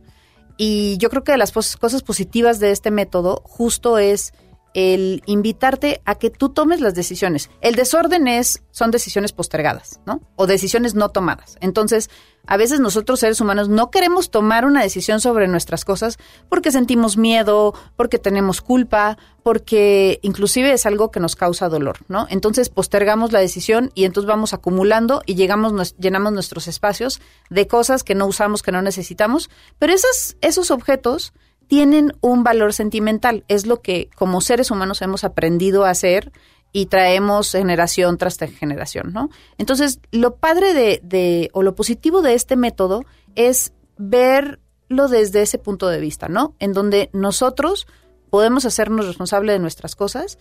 Y 0.64 0.96
yo 0.98 1.10
creo 1.10 1.24
que 1.24 1.32
de 1.32 1.38
las 1.38 1.50
cosas 1.50 2.02
positivas 2.04 2.60
de 2.60 2.70
este 2.70 2.92
método 2.92 3.42
justo 3.44 3.98
es 3.98 4.32
el 4.74 5.22
invitarte 5.26 6.00
a 6.04 6.14
que 6.14 6.30
tú 6.30 6.48
tomes 6.48 6.80
las 6.80 6.94
decisiones. 6.94 7.50
El 7.60 7.74
desorden 7.74 8.28
es, 8.28 8.62
son 8.70 8.90
decisiones 8.90 9.32
postergadas, 9.32 10.00
¿no? 10.06 10.20
O 10.36 10.46
decisiones 10.46 10.94
no 10.94 11.10
tomadas. 11.10 11.56
Entonces, 11.60 12.10
a 12.46 12.56
veces 12.56 12.80
nosotros 12.80 13.20
seres 13.20 13.40
humanos 13.40 13.68
no 13.68 13.90
queremos 13.90 14.30
tomar 14.30 14.64
una 14.64 14.82
decisión 14.82 15.20
sobre 15.20 15.46
nuestras 15.46 15.84
cosas 15.84 16.18
porque 16.48 16.72
sentimos 16.72 17.16
miedo, 17.16 17.74
porque 17.96 18.18
tenemos 18.18 18.60
culpa, 18.62 19.16
porque 19.44 20.18
inclusive 20.22 20.72
es 20.72 20.86
algo 20.86 21.10
que 21.10 21.20
nos 21.20 21.36
causa 21.36 21.68
dolor, 21.68 21.98
¿no? 22.08 22.26
Entonces 22.30 22.68
postergamos 22.68 23.30
la 23.30 23.38
decisión 23.38 23.90
y 23.94 24.04
entonces 24.04 24.28
vamos 24.28 24.54
acumulando 24.54 25.22
y 25.26 25.34
llegamos, 25.34 25.94
llenamos 25.98 26.32
nuestros 26.32 26.66
espacios 26.66 27.20
de 27.48 27.66
cosas 27.68 28.02
que 28.02 28.14
no 28.14 28.26
usamos, 28.26 28.62
que 28.62 28.72
no 28.72 28.82
necesitamos, 28.82 29.50
pero 29.78 29.92
esos 30.40 30.70
objetos 30.70 31.32
tienen 31.72 32.12
un 32.20 32.44
valor 32.44 32.74
sentimental. 32.74 33.44
Es 33.48 33.64
lo 33.64 33.80
que 33.80 34.10
como 34.14 34.42
seres 34.42 34.70
humanos 34.70 35.00
hemos 35.00 35.24
aprendido 35.24 35.86
a 35.86 35.88
hacer 35.88 36.30
y 36.70 36.84
traemos 36.84 37.52
generación 37.52 38.18
tras 38.18 38.36
generación, 38.36 39.14
¿no? 39.14 39.30
Entonces, 39.56 39.98
lo 40.10 40.36
padre 40.36 40.74
de, 40.74 41.00
de, 41.02 41.48
o 41.54 41.62
lo 41.62 41.74
positivo 41.74 42.20
de 42.20 42.34
este 42.34 42.56
método 42.56 43.06
es 43.36 43.72
verlo 43.96 45.08
desde 45.08 45.40
ese 45.40 45.56
punto 45.56 45.88
de 45.88 45.98
vista, 45.98 46.28
¿no? 46.28 46.54
En 46.58 46.74
donde 46.74 47.08
nosotros 47.14 47.86
podemos 48.28 48.66
hacernos 48.66 49.06
responsables 49.06 49.54
de 49.54 49.58
nuestras 49.58 49.96
cosas 49.96 50.36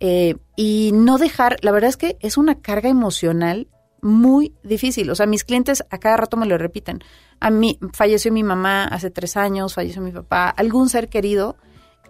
eh, 0.00 0.36
y 0.56 0.90
no 0.92 1.16
dejar, 1.16 1.56
la 1.62 1.72
verdad 1.72 1.88
es 1.88 1.96
que 1.96 2.18
es 2.20 2.36
una 2.36 2.60
carga 2.60 2.90
emocional 2.90 3.66
muy 4.02 4.54
difícil. 4.62 5.10
O 5.10 5.14
sea, 5.14 5.26
mis 5.26 5.44
clientes 5.44 5.84
a 5.90 5.98
cada 5.98 6.16
rato 6.16 6.36
me 6.36 6.46
lo 6.46 6.58
repiten. 6.58 7.02
A 7.40 7.50
mí 7.50 7.78
falleció 7.92 8.32
mi 8.32 8.42
mamá 8.42 8.84
hace 8.84 9.10
tres 9.10 9.36
años, 9.36 9.74
falleció 9.74 10.02
mi 10.02 10.12
papá, 10.12 10.48
algún 10.48 10.88
ser 10.88 11.08
querido, 11.08 11.56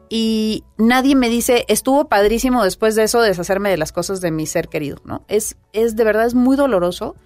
y 0.09 0.65
nadie 0.79 1.17
me 1.17 1.29
dice, 1.29 1.65
estuvo 1.69 2.09
padrísimo 2.09 2.63
después 2.63 2.95
de 2.95 3.05
eso 3.05 3.21
deshacerme 3.21 3.71
de 3.71 3.77
las 3.77 3.93
cosas 3.93 4.21
de 4.21 4.31
mi 4.31 4.47
ser 4.47 4.69
querido, 4.69 4.99
¿no? 5.05 5.25
Es, 5.29 5.57
es 5.73 5.97
de 5.97 6.05
verdad, 6.05 6.27
es 6.27 6.35
muy 6.35 6.57
doloroso 6.57 7.17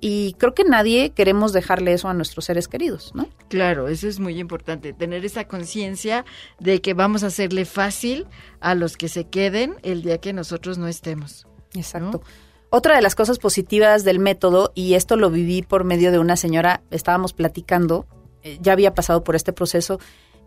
y 0.00 0.34
creo 0.38 0.54
que 0.54 0.64
nadie 0.64 1.10
queremos 1.10 1.52
dejarle 1.52 1.92
eso 1.92 2.08
a 2.08 2.14
nuestros 2.14 2.46
seres 2.46 2.66
queridos, 2.66 3.12
¿no? 3.14 3.28
Claro, 3.48 3.88
eso 3.88 4.08
es 4.08 4.18
muy 4.18 4.38
importante, 4.38 4.94
tener 4.94 5.26
esa 5.26 5.46
conciencia 5.46 6.24
de 6.58 6.80
que 6.80 6.94
vamos 6.94 7.22
a 7.22 7.26
hacerle 7.26 7.66
fácil 7.66 8.26
a 8.60 8.74
los 8.74 8.96
que 8.96 9.08
se 9.08 9.24
queden 9.24 9.74
el 9.82 10.00
día 10.00 10.18
que 10.18 10.32
nosotros 10.32 10.78
no 10.78 10.88
estemos. 10.88 11.46
Exacto. 11.74 12.22
Otra 12.70 12.94
de 12.94 13.02
las 13.02 13.16
cosas 13.16 13.38
positivas 13.38 14.04
del 14.04 14.20
método, 14.20 14.70
y 14.76 14.94
esto 14.94 15.16
lo 15.16 15.28
viví 15.28 15.62
por 15.62 15.82
medio 15.82 16.12
de 16.12 16.20
una 16.20 16.36
señora, 16.36 16.82
estábamos 16.92 17.32
platicando, 17.32 18.06
eh, 18.44 18.58
ya 18.60 18.72
había 18.72 18.94
pasado 18.94 19.24
por 19.24 19.34
este 19.34 19.52
proceso, 19.52 19.98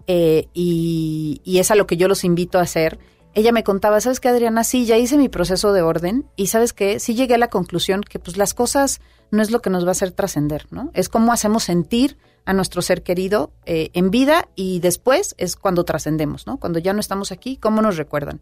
eh, 0.08 0.48
y, 0.54 1.42
es 1.46 1.70
a 1.70 1.76
lo 1.76 1.86
que 1.86 1.98
yo 1.98 2.08
los 2.08 2.24
invito 2.24 2.60
a 2.60 2.64
hacer. 2.64 2.98
Ella 3.34 3.52
me 3.52 3.66
contaba, 3.66 4.00
¿sabes 4.00 4.22
qué, 4.22 4.30
Adriana? 4.30 4.64
Sí, 4.64 4.86
ya 4.86 4.98
hice 4.98 5.18
mi 5.18 5.28
proceso 5.28 5.74
de 5.74 5.82
orden, 5.82 6.26
y 6.38 6.48
¿sabes 6.48 6.72
qué? 6.72 7.02
Sí 7.02 7.14
llegué 7.14 7.36
a 7.36 7.38
la 7.38 7.50
conclusión 7.50 8.02
que 8.02 8.20
pues 8.20 8.38
las 8.38 8.54
cosas 8.54 9.02
no 9.32 9.42
es 9.42 9.52
lo 9.52 9.62
que 9.62 9.70
nos 9.70 9.84
va 9.84 9.90
a 9.90 9.92
hacer 9.92 10.12
trascender, 10.12 10.68
¿no? 10.72 10.92
Es 10.94 11.10
cómo 11.10 11.34
hacemos 11.34 11.64
sentir 11.64 12.18
a 12.46 12.54
nuestro 12.54 12.82
ser 12.82 13.04
querido 13.04 13.52
eh, 13.66 13.90
en 13.94 14.12
vida 14.12 14.48
y 14.56 14.80
después 14.80 15.36
es 15.38 15.56
cuando 15.56 15.84
trascendemos, 15.84 16.48
¿no? 16.48 16.58
Cuando 16.58 16.80
ya 16.80 16.94
no 16.94 17.00
estamos 17.00 17.32
aquí, 17.32 17.58
¿cómo 17.58 17.82
nos 17.82 17.98
recuerdan? 17.98 18.42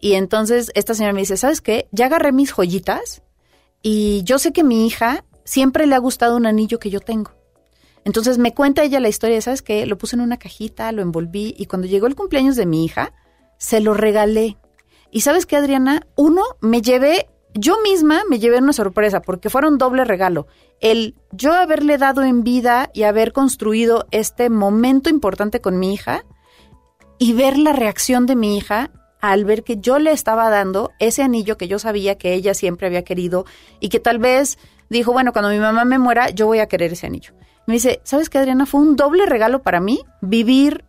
Y 0.00 0.14
entonces 0.14 0.70
esta 0.74 0.94
señora 0.94 1.14
me 1.14 1.20
dice, 1.20 1.36
¿sabes 1.36 1.60
qué? 1.60 1.88
Ya 1.92 2.06
agarré 2.06 2.32
mis 2.32 2.52
joyitas 2.52 3.22
y 3.82 4.22
yo 4.24 4.38
sé 4.38 4.52
que 4.52 4.64
mi 4.64 4.86
hija 4.86 5.24
siempre 5.44 5.86
le 5.86 5.94
ha 5.94 5.98
gustado 5.98 6.36
un 6.36 6.46
anillo 6.46 6.78
que 6.78 6.90
yo 6.90 7.00
tengo. 7.00 7.32
Entonces 8.04 8.38
me 8.38 8.52
cuenta 8.54 8.82
ella 8.82 9.00
la 9.00 9.08
historia, 9.08 9.40
¿sabes 9.40 9.62
qué? 9.62 9.86
Lo 9.86 9.96
puse 9.96 10.16
en 10.16 10.22
una 10.22 10.38
cajita, 10.38 10.92
lo 10.92 11.02
envolví 11.02 11.54
y 11.56 11.66
cuando 11.66 11.86
llegó 11.88 12.06
el 12.06 12.16
cumpleaños 12.16 12.56
de 12.56 12.66
mi 12.66 12.84
hija, 12.84 13.12
se 13.56 13.80
lo 13.80 13.94
regalé. 13.94 14.58
Y 15.10 15.22
sabes 15.22 15.46
qué, 15.46 15.56
Adriana, 15.56 16.06
uno, 16.16 16.42
me 16.60 16.82
llevé, 16.82 17.28
yo 17.54 17.76
misma 17.82 18.22
me 18.28 18.38
llevé 18.38 18.58
una 18.58 18.72
sorpresa 18.72 19.22
porque 19.22 19.48
fueron 19.48 19.78
doble 19.78 20.04
regalo. 20.04 20.46
El 20.80 21.14
yo 21.32 21.54
haberle 21.54 21.96
dado 21.96 22.22
en 22.22 22.42
vida 22.42 22.90
y 22.92 23.04
haber 23.04 23.32
construido 23.32 24.06
este 24.10 24.50
momento 24.50 25.08
importante 25.08 25.60
con 25.60 25.78
mi 25.78 25.94
hija 25.94 26.24
y 27.18 27.32
ver 27.32 27.56
la 27.56 27.72
reacción 27.72 28.26
de 28.26 28.36
mi 28.36 28.56
hija 28.56 28.90
al 29.30 29.46
ver 29.46 29.64
que 29.64 29.78
yo 29.78 29.98
le 29.98 30.12
estaba 30.12 30.50
dando 30.50 30.92
ese 30.98 31.22
anillo 31.22 31.56
que 31.56 31.66
yo 31.66 31.78
sabía 31.78 32.18
que 32.18 32.34
ella 32.34 32.52
siempre 32.52 32.88
había 32.88 33.04
querido 33.04 33.46
y 33.80 33.88
que 33.88 33.98
tal 33.98 34.18
vez 34.18 34.58
dijo, 34.90 35.14
bueno, 35.14 35.32
cuando 35.32 35.48
mi 35.48 35.58
mamá 35.58 35.86
me 35.86 35.98
muera, 35.98 36.28
yo 36.28 36.46
voy 36.46 36.58
a 36.58 36.66
querer 36.66 36.92
ese 36.92 37.06
anillo. 37.06 37.32
Me 37.66 37.72
dice, 37.72 38.02
¿sabes 38.04 38.28
qué, 38.28 38.36
Adriana? 38.36 38.66
Fue 38.66 38.82
un 38.82 38.96
doble 38.96 39.24
regalo 39.24 39.62
para 39.62 39.80
mí 39.80 40.04
vivir 40.20 40.84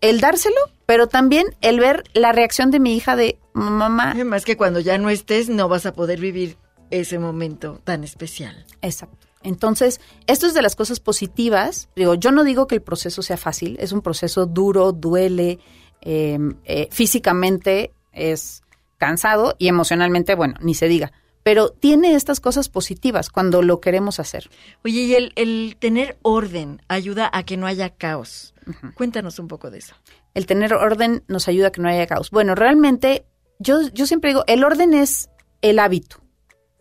el 0.00 0.20
dárselo, 0.20 0.56
pero 0.86 1.06
también 1.06 1.54
el 1.60 1.78
ver 1.78 2.02
la 2.14 2.32
reacción 2.32 2.72
de 2.72 2.80
mi 2.80 2.96
hija 2.96 3.14
de 3.14 3.38
mamá. 3.52 4.10
Además 4.10 4.44
que 4.44 4.56
cuando 4.56 4.80
ya 4.80 4.98
no 4.98 5.08
estés 5.08 5.48
no 5.48 5.68
vas 5.68 5.86
a 5.86 5.92
poder 5.92 6.18
vivir 6.18 6.56
ese 6.90 7.20
momento 7.20 7.80
tan 7.84 8.02
especial. 8.02 8.66
Exacto. 8.80 9.28
Entonces, 9.44 10.00
esto 10.26 10.48
es 10.48 10.54
de 10.54 10.62
las 10.62 10.74
cosas 10.74 10.98
positivas. 10.98 11.88
Digo, 11.94 12.14
yo 12.14 12.32
no 12.32 12.42
digo 12.42 12.66
que 12.66 12.74
el 12.74 12.82
proceso 12.82 13.22
sea 13.22 13.36
fácil, 13.36 13.76
es 13.78 13.92
un 13.92 14.02
proceso 14.02 14.46
duro, 14.46 14.90
duele, 14.90 15.60
eh, 16.02 16.38
eh, 16.64 16.88
físicamente 16.90 17.92
es 18.12 18.62
cansado 18.98 19.56
y 19.58 19.68
emocionalmente, 19.68 20.34
bueno, 20.34 20.54
ni 20.60 20.74
se 20.74 20.88
diga. 20.88 21.12
Pero 21.42 21.70
tiene 21.70 22.14
estas 22.14 22.38
cosas 22.38 22.68
positivas 22.68 23.28
cuando 23.30 23.62
lo 23.62 23.80
queremos 23.80 24.20
hacer. 24.20 24.48
Oye, 24.84 25.00
y 25.00 25.14
el, 25.14 25.32
el 25.34 25.76
tener 25.78 26.18
orden 26.22 26.82
ayuda 26.86 27.28
a 27.32 27.42
que 27.42 27.56
no 27.56 27.66
haya 27.66 27.90
caos. 27.90 28.54
Cuéntanos 28.94 29.38
un 29.38 29.48
poco 29.48 29.70
de 29.70 29.78
eso. 29.78 29.94
el 30.34 30.46
tener 30.46 30.72
orden 30.74 31.24
nos 31.26 31.48
ayuda 31.48 31.68
a 31.68 31.72
que 31.72 31.80
no 31.80 31.88
haya 31.88 32.06
caos. 32.06 32.30
Bueno, 32.30 32.54
realmente 32.54 33.24
yo, 33.58 33.80
yo 33.92 34.06
siempre 34.06 34.30
digo, 34.30 34.44
el 34.46 34.64
orden 34.64 34.94
es 34.94 35.30
el 35.62 35.78
hábito, 35.78 36.20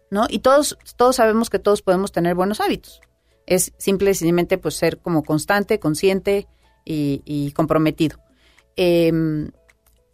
¿no? 0.09 0.25
Y 0.29 0.39
todos, 0.39 0.77
todos 0.95 1.15
sabemos 1.15 1.49
que 1.49 1.59
todos 1.59 1.81
podemos 1.81 2.11
tener 2.11 2.35
buenos 2.35 2.59
hábitos. 2.59 3.01
Es 3.45 3.73
simple 3.77 4.11
y 4.11 4.13
sencillamente 4.13 4.57
pues 4.57 4.75
ser 4.75 4.99
como 4.99 5.23
constante, 5.23 5.79
consciente 5.79 6.47
y, 6.85 7.51
comprometido. 7.51 8.19
Em, 8.75 9.51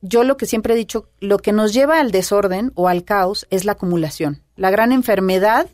yo 0.02 0.24
lo 0.24 0.38
que 0.38 0.46
siempre 0.46 0.74
he 0.74 0.78
dicho, 0.78 1.10
lo 1.20 1.39
que 1.39 1.52
nos 1.52 1.74
lleva 1.74 2.00
al 2.00 2.12
desorden 2.12 2.72
o 2.76 2.88
al 2.88 3.04
caos 3.04 3.48
es 3.50 3.65
la 3.65 3.74
acumulación. 3.74 4.43
La 4.56 4.70
gran 4.72 4.91
enfermedad 4.91 5.67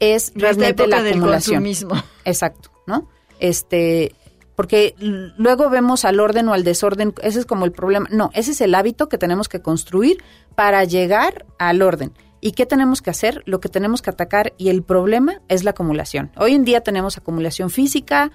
es 0.00 0.32
realmente 0.34 0.86
la 0.86 0.98
acumulación. 0.98 1.62
mismo. 1.62 1.94
Exacto, 2.24 2.70
¿no? 2.86 3.08
Este, 3.38 4.14
porque 4.56 4.94
luego 4.98 5.70
vemos 5.70 6.04
al 6.04 6.20
orden 6.20 6.48
o 6.48 6.52
al 6.52 6.64
desorden, 6.64 7.14
ese 7.22 7.40
es 7.40 7.46
como 7.46 7.64
el 7.64 7.72
problema. 7.72 8.08
No, 8.10 8.30
ese 8.34 8.52
es 8.52 8.60
el 8.60 8.74
hábito 8.74 9.08
que 9.08 9.18
tenemos 9.18 9.48
que 9.48 9.60
construir 9.60 10.22
para 10.54 10.84
llegar 10.84 11.46
al 11.58 11.82
orden. 11.82 12.12
¿Y 12.40 12.52
qué 12.52 12.66
tenemos 12.66 13.02
que 13.02 13.10
hacer? 13.10 13.42
Lo 13.46 13.60
que 13.60 13.68
tenemos 13.68 14.02
que 14.02 14.10
atacar 14.10 14.52
y 14.58 14.68
el 14.68 14.82
problema 14.82 15.40
es 15.48 15.62
la 15.62 15.70
acumulación. 15.70 16.32
Hoy 16.36 16.54
en 16.54 16.64
día 16.64 16.80
tenemos 16.80 17.16
acumulación 17.16 17.70
física, 17.70 18.32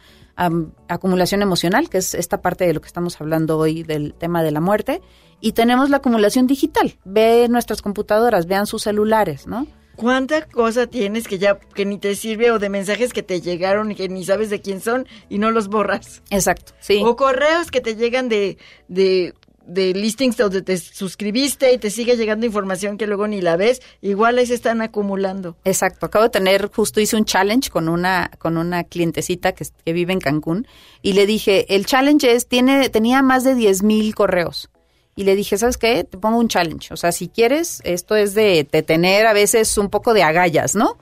acumulación 0.88 1.41
emocional, 1.41 1.89
que 1.89 1.97
es 1.97 2.13
esta 2.13 2.41
parte 2.41 2.65
de 2.65 2.73
lo 2.73 2.82
que 2.82 2.88
estamos 2.88 3.19
hablando 3.19 3.58
hoy 3.58 3.84
del 3.84 4.13
tema 4.13 4.43
de 4.43 4.52
la 4.52 4.62
muerte, 4.62 5.02
y 5.41 5.52
tenemos 5.52 5.89
la 5.89 5.97
acumulación 5.97 6.47
digital. 6.47 6.95
Ve 7.04 7.47
nuestras 7.50 7.82
computadoras, 7.82 8.47
vean 8.47 8.67
sus 8.67 8.84
celulares, 8.84 9.47
¿no? 9.47 9.67
¿Cuánta 9.97 10.47
cosa 10.47 10.86
tienes 10.86 11.28
que 11.28 11.39
ya 11.39 11.60
que 11.60 11.84
ni 11.84 11.97
te 11.97 12.15
sirve 12.15 12.52
o 12.52 12.60
de 12.60 12.69
mensajes 12.69 13.13
que 13.13 13.23
te 13.23 13.41
llegaron 13.41 13.91
y 13.91 13.95
que 13.95 14.08
ni 14.08 14.23
sabes 14.23 14.52
de 14.52 14.62
quién 14.62 14.80
son 14.80 15.08
y 15.28 15.39
no 15.39 15.50
los 15.50 15.69
borras? 15.69 16.21
Exacto, 16.30 16.73
sí. 16.80 17.02
O 17.04 17.15
correos 17.15 17.71
que 17.71 17.82
te 17.82 17.95
llegan 17.95 18.30
de, 18.30 18.60
de 18.88 19.34
de 19.68 19.94
listings 19.94 20.38
donde 20.38 20.62
te 20.62 20.78
suscribiste 20.78 21.74
y 21.74 21.78
te 21.78 21.90
sigue 21.90 22.16
llegando 22.16 22.46
información 22.46 22.98
que 22.98 23.06
luego 23.06 23.28
ni 23.28 23.42
la 23.42 23.58
ves, 23.58 23.82
igual 24.02 24.38
ahí 24.38 24.46
se 24.46 24.54
están 24.54 24.82
acumulando. 24.82 25.58
Exacto, 25.66 26.06
acabo 26.06 26.24
de 26.24 26.30
tener, 26.30 26.72
justo 26.72 27.00
hice 27.00 27.18
un 27.18 27.26
challenge 27.26 27.70
con 27.70 27.90
una, 27.90 28.32
con 28.40 28.58
una 28.58 28.84
clientecita 28.84 29.52
que, 29.52 29.68
que 29.86 29.94
vive 29.94 30.14
en 30.14 30.20
Cancún 30.20 30.68
y 31.02 31.14
le 31.14 31.26
dije, 31.26 31.76
el 31.76 31.86
challenge 31.86 32.32
es, 32.32 32.48
tiene, 32.48 32.90
tenía 32.90 33.22
más 33.22 33.44
de 33.44 33.56
10 33.56 33.84
mil 33.84 34.16
correos. 34.16 34.70
Y 35.16 35.24
le 35.24 35.36
dije, 35.36 35.58
¿sabes 35.58 35.78
qué? 35.78 36.04
Te 36.04 36.18
pongo 36.20 36.38
un 36.38 36.48
challenge. 36.48 36.94
O 36.94 36.98
sea, 36.98 37.12
si 37.12 37.28
quieres, 37.28 37.82
esto 37.84 38.16
es 38.16 38.36
de, 38.36 38.66
tener 38.86 39.26
a 39.26 39.34
veces 39.34 39.76
un 39.80 39.90
poco 39.90 40.14
de 40.14 40.22
agallas, 40.22 40.76
¿no? 40.76 40.98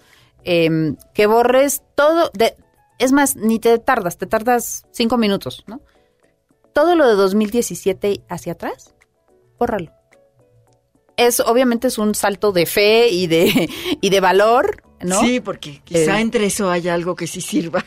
Em, 0.46 0.96
que 1.14 1.28
borres 1.28 1.84
todo, 1.96 2.32
de, 2.34 2.56
es 2.98 3.12
más, 3.12 3.36
ni 3.36 3.60
te 3.60 3.78
tardas, 3.78 4.18
te 4.18 4.26
tardas 4.26 4.86
cinco 4.92 5.18
minutos, 5.18 5.66
¿no? 5.68 5.82
Todo 6.76 6.96
lo 6.96 7.08
de 7.08 7.16
2017 7.16 8.26
hacia 8.28 8.52
atrás, 8.52 8.94
bórralo. 9.58 9.94
Es, 11.16 11.40
obviamente 11.40 11.88
es 11.88 11.98
un 11.98 12.14
salto 12.16 12.52
de 12.52 12.66
fe 12.66 13.08
y 13.08 13.28
de, 13.28 13.70
y 14.02 14.10
de 14.10 14.20
valor, 14.20 14.84
¿no? 15.00 15.22
Sí, 15.22 15.40
porque 15.40 15.82
quizá 15.86 16.18
eh, 16.18 16.22
entre 16.22 16.48
eso 16.48 16.70
haya 16.70 16.94
algo 16.94 17.16
que 17.16 17.28
sí 17.28 17.40
sirva. 17.40 17.86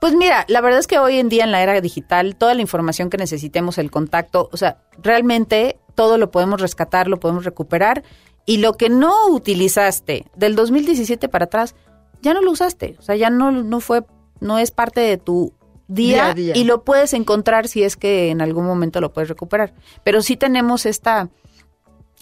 Pues 0.00 0.14
mira, 0.14 0.44
la 0.46 0.60
verdad 0.60 0.78
es 0.78 0.86
que 0.86 1.00
hoy 1.00 1.18
en 1.18 1.28
día 1.28 1.42
en 1.42 1.50
la 1.50 1.64
era 1.64 1.80
digital, 1.80 2.36
toda 2.36 2.54
la 2.54 2.60
información 2.60 3.10
que 3.10 3.16
necesitemos, 3.16 3.76
el 3.78 3.90
contacto, 3.90 4.48
o 4.52 4.56
sea, 4.56 4.84
realmente 4.98 5.80
todo 5.96 6.16
lo 6.16 6.30
podemos 6.30 6.60
rescatar, 6.60 7.08
lo 7.08 7.18
podemos 7.18 7.44
recuperar 7.44 8.04
y 8.46 8.58
lo 8.58 8.74
que 8.74 8.88
no 8.88 9.26
utilizaste 9.30 10.26
del 10.36 10.54
2017 10.54 11.28
para 11.28 11.46
atrás, 11.46 11.74
ya 12.20 12.34
no 12.34 12.40
lo 12.40 12.52
usaste, 12.52 12.94
o 13.00 13.02
sea, 13.02 13.16
ya 13.16 13.30
no, 13.30 13.50
no 13.50 13.80
fue, 13.80 14.04
no 14.38 14.60
es 14.60 14.70
parte 14.70 15.00
de 15.00 15.18
tu 15.18 15.52
día, 15.94 16.34
y 16.36 16.64
lo 16.64 16.84
puedes 16.84 17.12
encontrar 17.12 17.68
si 17.68 17.82
es 17.82 17.96
que 17.96 18.30
en 18.30 18.40
algún 18.40 18.64
momento 18.64 19.00
lo 19.00 19.12
puedes 19.12 19.28
recuperar. 19.28 19.74
Pero 20.04 20.22
sí 20.22 20.36
tenemos 20.36 20.86
esta, 20.86 21.30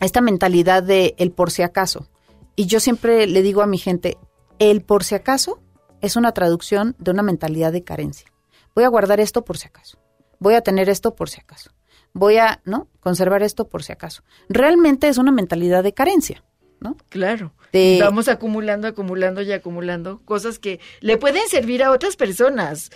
esta 0.00 0.20
mentalidad 0.20 0.82
de 0.82 1.14
el 1.18 1.32
por 1.32 1.50
si 1.50 1.62
acaso. 1.62 2.08
Y 2.56 2.66
yo 2.66 2.80
siempre 2.80 3.26
le 3.26 3.42
digo 3.42 3.62
a 3.62 3.66
mi 3.66 3.78
gente, 3.78 4.18
el 4.58 4.82
por 4.82 5.04
si 5.04 5.14
acaso 5.14 5.60
es 6.00 6.16
una 6.16 6.32
traducción 6.32 6.96
de 6.98 7.10
una 7.10 7.22
mentalidad 7.22 7.72
de 7.72 7.84
carencia. 7.84 8.30
Voy 8.74 8.84
a 8.84 8.88
guardar 8.88 9.20
esto 9.20 9.44
por 9.44 9.58
si 9.58 9.66
acaso. 9.66 9.98
Voy 10.38 10.54
a 10.54 10.62
tener 10.62 10.88
esto 10.88 11.14
por 11.14 11.28
si 11.28 11.40
acaso. 11.40 11.70
Voy 12.12 12.38
a, 12.38 12.60
¿no? 12.64 12.88
Conservar 13.00 13.42
esto 13.42 13.68
por 13.68 13.82
si 13.82 13.92
acaso. 13.92 14.22
Realmente 14.48 15.08
es 15.08 15.18
una 15.18 15.32
mentalidad 15.32 15.82
de 15.82 15.94
carencia. 15.94 16.42
¿no? 16.80 16.96
Claro. 17.08 17.52
Vamos 18.00 18.28
acumulando, 18.28 18.88
acumulando 18.88 19.42
y 19.42 19.52
acumulando 19.52 20.20
cosas 20.24 20.58
que 20.58 20.80
le 21.00 21.18
pueden 21.18 21.46
servir 21.48 21.84
a 21.84 21.92
otras 21.92 22.16
personas. 22.16 22.90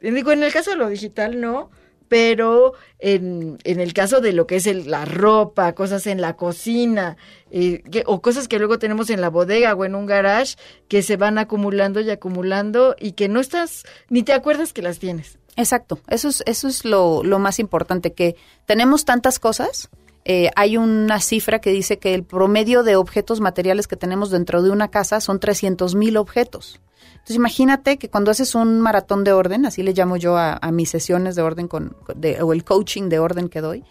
Digo, 0.00 0.32
en 0.32 0.42
el 0.42 0.52
caso 0.52 0.70
de 0.70 0.76
lo 0.76 0.88
digital 0.88 1.40
no, 1.40 1.70
pero 2.08 2.74
en, 2.98 3.58
en 3.64 3.80
el 3.80 3.92
caso 3.92 4.20
de 4.20 4.32
lo 4.32 4.46
que 4.46 4.56
es 4.56 4.66
el, 4.66 4.90
la 4.90 5.04
ropa, 5.04 5.74
cosas 5.74 6.06
en 6.06 6.20
la 6.20 6.36
cocina, 6.36 7.16
eh, 7.50 7.82
o 8.06 8.22
cosas 8.22 8.48
que 8.48 8.58
luego 8.58 8.78
tenemos 8.78 9.10
en 9.10 9.20
la 9.20 9.30
bodega 9.30 9.74
o 9.74 9.84
en 9.84 9.94
un 9.94 10.06
garage, 10.06 10.56
que 10.88 11.02
se 11.02 11.16
van 11.16 11.38
acumulando 11.38 12.00
y 12.00 12.10
acumulando 12.10 12.96
y 12.98 13.12
que 13.12 13.28
no 13.28 13.40
estás, 13.40 13.84
ni 14.08 14.22
te 14.22 14.32
acuerdas 14.32 14.72
que 14.72 14.82
las 14.82 14.98
tienes. 14.98 15.38
Exacto, 15.56 15.98
eso 16.08 16.28
es, 16.28 16.42
eso 16.46 16.68
es 16.68 16.84
lo, 16.84 17.24
lo 17.24 17.38
más 17.38 17.58
importante, 17.58 18.12
que 18.12 18.36
tenemos 18.66 19.04
tantas 19.04 19.38
cosas. 19.38 19.88
Eh, 20.28 20.50
hay 20.56 20.76
una 20.76 21.20
cifra 21.20 21.60
que 21.60 21.70
dice 21.70 22.00
que 22.00 22.12
el 22.12 22.24
promedio 22.24 22.82
de 22.82 22.96
objetos 22.96 23.40
materiales 23.40 23.86
que 23.86 23.94
tenemos 23.94 24.28
dentro 24.28 24.60
de 24.60 24.70
una 24.70 24.88
casa 24.88 25.20
son 25.20 25.38
300 25.38 25.94
mil 25.94 26.16
objetos. 26.16 26.80
Entonces 27.12 27.36
imagínate 27.36 27.96
que 27.96 28.10
cuando 28.10 28.32
haces 28.32 28.56
un 28.56 28.80
maratón 28.80 29.22
de 29.22 29.30
orden, 29.32 29.66
así 29.66 29.84
le 29.84 29.92
llamo 29.92 30.16
yo 30.16 30.36
a, 30.36 30.58
mis 30.72 30.90
sesiones 30.90 31.36
de 31.36 31.42
orden 31.42 31.68
con, 31.68 31.94
o 32.42 32.52
el 32.52 32.64
coaching 32.64 33.08
de 33.08 33.20
orden 33.20 33.48
que 33.48 33.60
doy, 33.60 33.84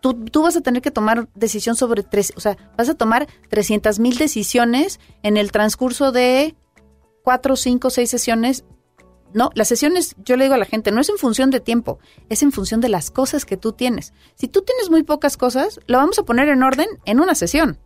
tú, 0.00 0.14
tú, 0.14 0.42
vas 0.42 0.56
a 0.56 0.62
tener 0.62 0.80
que 0.80 0.90
tomar 0.90 1.28
decisión 1.34 1.76
sobre 1.76 2.02
tres, 2.02 2.32
o 2.34 2.40
sea, 2.40 2.56
vas 2.78 2.88
a 2.88 2.94
tomar 2.94 3.26
300 3.50 3.98
mil 3.98 4.16
decisiones 4.16 5.00
en 5.22 5.36
el 5.36 5.52
transcurso 5.52 6.12
de 6.12 6.54
cuatro, 7.22 7.56
cinco, 7.56 7.90
seis 7.90 8.08
sesiones. 8.08 8.64
No, 9.34 9.50
las 9.54 9.66
sesiones, 9.66 10.14
yo 10.24 10.36
le 10.36 10.44
digo 10.44 10.54
a 10.54 10.58
la 10.58 10.64
gente, 10.64 10.92
no 10.92 11.00
es 11.00 11.08
en 11.08 11.18
función 11.18 11.50
de 11.50 11.58
tiempo, 11.58 11.98
es 12.28 12.42
en 12.44 12.52
función 12.52 12.80
de 12.80 12.88
las 12.88 13.10
cosas 13.10 13.44
que 13.44 13.56
tú 13.56 13.72
tienes. 13.72 14.14
Si 14.36 14.46
tú 14.46 14.62
tienes 14.62 14.90
muy 14.90 15.02
pocas 15.02 15.36
cosas, 15.36 15.80
lo 15.88 15.98
vamos 15.98 16.20
a 16.20 16.22
poner 16.22 16.48
en 16.48 16.62
orden 16.62 16.86
en 17.04 17.18
una 17.18 17.34
sesión. 17.34 17.80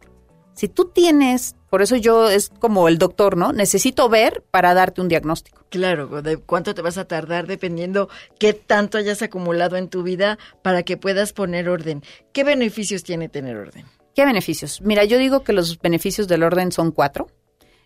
Si 0.53 0.69
tú 0.69 0.91
tienes, 0.91 1.57
por 1.71 1.81
eso 1.81 1.97
yo 1.97 2.29
es 2.29 2.51
como 2.59 2.87
el 2.87 2.99
doctor, 2.99 3.37
¿no? 3.37 3.53
Necesito 3.55 4.11
ver 4.11 4.45
para 4.51 4.75
darte 4.75 5.01
un 5.01 5.09
diagnóstico. 5.09 5.65
Claro, 5.71 6.21
de 6.21 6.37
cuánto 6.37 6.75
te 6.75 6.83
vas 6.83 6.99
a 6.99 7.07
tardar 7.07 7.47
dependiendo 7.47 8.11
qué 8.39 8.53
tanto 8.53 8.99
hayas 8.99 9.23
acumulado 9.23 9.77
en 9.77 9.89
tu 9.89 10.03
vida 10.03 10.39
para 10.63 10.83
que 10.83 10.99
puedas 10.99 11.33
poner 11.33 11.71
orden. 11.71 12.03
¿Qué 12.33 12.45
beneficios 12.45 13.05
tiene 13.05 13.31
tener 13.31 13.57
orden? 13.57 13.87
¿Qué 14.15 14.27
beneficios? 14.27 14.83
Mira, 14.83 15.05
yo 15.05 15.17
digo 15.17 15.45
que 15.45 15.53
los 15.55 15.79
beneficios 15.79 16.29
del 16.29 16.43
orden 16.43 16.73
son 16.73 16.91
cuatro. 16.91 17.29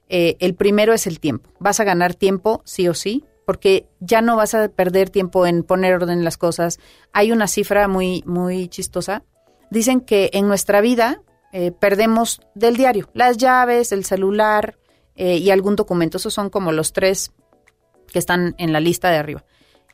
Eh, 0.09 0.37
el 0.41 0.55
primero 0.55 0.95
es 0.95 1.07
el 1.07 1.21
tiempo. 1.21 1.51
Vas 1.61 1.79
a 1.79 1.85
ganar 1.85 2.15
tiempo 2.15 2.63
sí 2.65 2.89
o 2.89 2.95
sí, 2.95 3.25
porque 3.47 3.89
ya 4.01 4.23
no 4.23 4.37
vas 4.37 4.55
a 4.55 4.69
perder 4.69 5.11
tiempo 5.11 5.47
en 5.47 5.63
poner 5.63 5.95
orden 5.95 6.19
en 6.19 6.25
las 6.25 6.39
cosas. 6.39 6.79
Hay 7.13 7.33
una 7.33 7.47
cifra 7.47 7.89
muy, 7.89 8.23
muy 8.27 8.69
chistosa. 8.69 9.25
Dicen 9.71 10.01
que 10.01 10.31
en 10.33 10.47
nuestra 10.49 10.81
vida 10.81 11.23
eh, 11.53 11.73
perdemos 11.73 12.41
del 12.55 12.77
diario, 12.77 13.09
las 13.15 13.37
llaves, 13.37 13.93
el 13.93 14.05
celular 14.05 14.79
eh, 15.17 15.37
y 15.37 15.51
algún 15.51 15.77
documento. 15.77 16.19
Esos 16.19 16.35
son 16.35 16.51
como 16.51 16.73
los 16.73 16.93
tres 16.93 17.33
que 18.13 18.19
están 18.19 18.55
en 18.59 18.73
la 18.73 18.81
lista 18.81 19.11
de 19.11 19.17
arriba. 19.17 19.45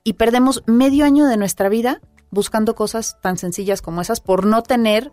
Y 0.04 0.14
perdemos 0.14 0.62
medio 0.66 1.04
año 1.04 1.26
de 1.26 1.37
nuestra 1.37 1.68
vida 1.68 2.00
buscando 2.30 2.74
cosas 2.74 3.18
tan 3.20 3.38
sencillas 3.38 3.82
como 3.82 4.00
esas 4.00 4.20
por 4.20 4.46
no 4.46 4.62
tener 4.62 5.12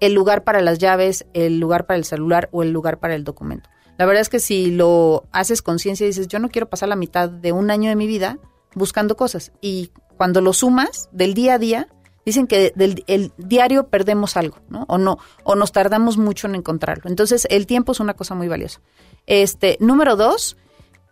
el 0.00 0.14
lugar 0.14 0.44
para 0.44 0.60
las 0.60 0.78
llaves, 0.78 1.26
el 1.34 1.58
lugar 1.58 1.86
para 1.86 1.98
el 1.98 2.04
celular 2.04 2.48
o 2.52 2.62
el 2.62 2.70
lugar 2.70 2.98
para 2.98 3.14
el 3.14 3.24
documento. 3.24 3.68
La 4.00 4.06
verdad 4.06 4.22
es 4.22 4.30
que 4.30 4.40
si 4.40 4.70
lo 4.70 5.28
haces 5.30 5.60
conciencia 5.60 6.04
y 6.04 6.06
dices, 6.06 6.26
yo 6.26 6.38
no 6.38 6.48
quiero 6.48 6.70
pasar 6.70 6.88
la 6.88 6.96
mitad 6.96 7.28
de 7.28 7.52
un 7.52 7.70
año 7.70 7.90
de 7.90 7.96
mi 7.96 8.06
vida 8.06 8.38
buscando 8.74 9.14
cosas. 9.14 9.52
Y 9.60 9.92
cuando 10.16 10.40
lo 10.40 10.54
sumas 10.54 11.10
del 11.12 11.34
día 11.34 11.52
a 11.54 11.58
día, 11.58 11.86
Dicen 12.24 12.46
que 12.46 12.72
del 12.76 13.02
el 13.06 13.32
diario 13.38 13.88
perdemos 13.88 14.36
algo, 14.36 14.58
¿no? 14.68 14.84
O 14.88 14.98
no, 14.98 15.18
o 15.42 15.54
nos 15.54 15.72
tardamos 15.72 16.18
mucho 16.18 16.46
en 16.46 16.54
encontrarlo. 16.54 17.08
Entonces, 17.08 17.46
el 17.50 17.66
tiempo 17.66 17.92
es 17.92 18.00
una 18.00 18.12
cosa 18.12 18.34
muy 18.34 18.46
valiosa. 18.46 18.82
Este, 19.26 19.78
número 19.80 20.16
dos, 20.16 20.58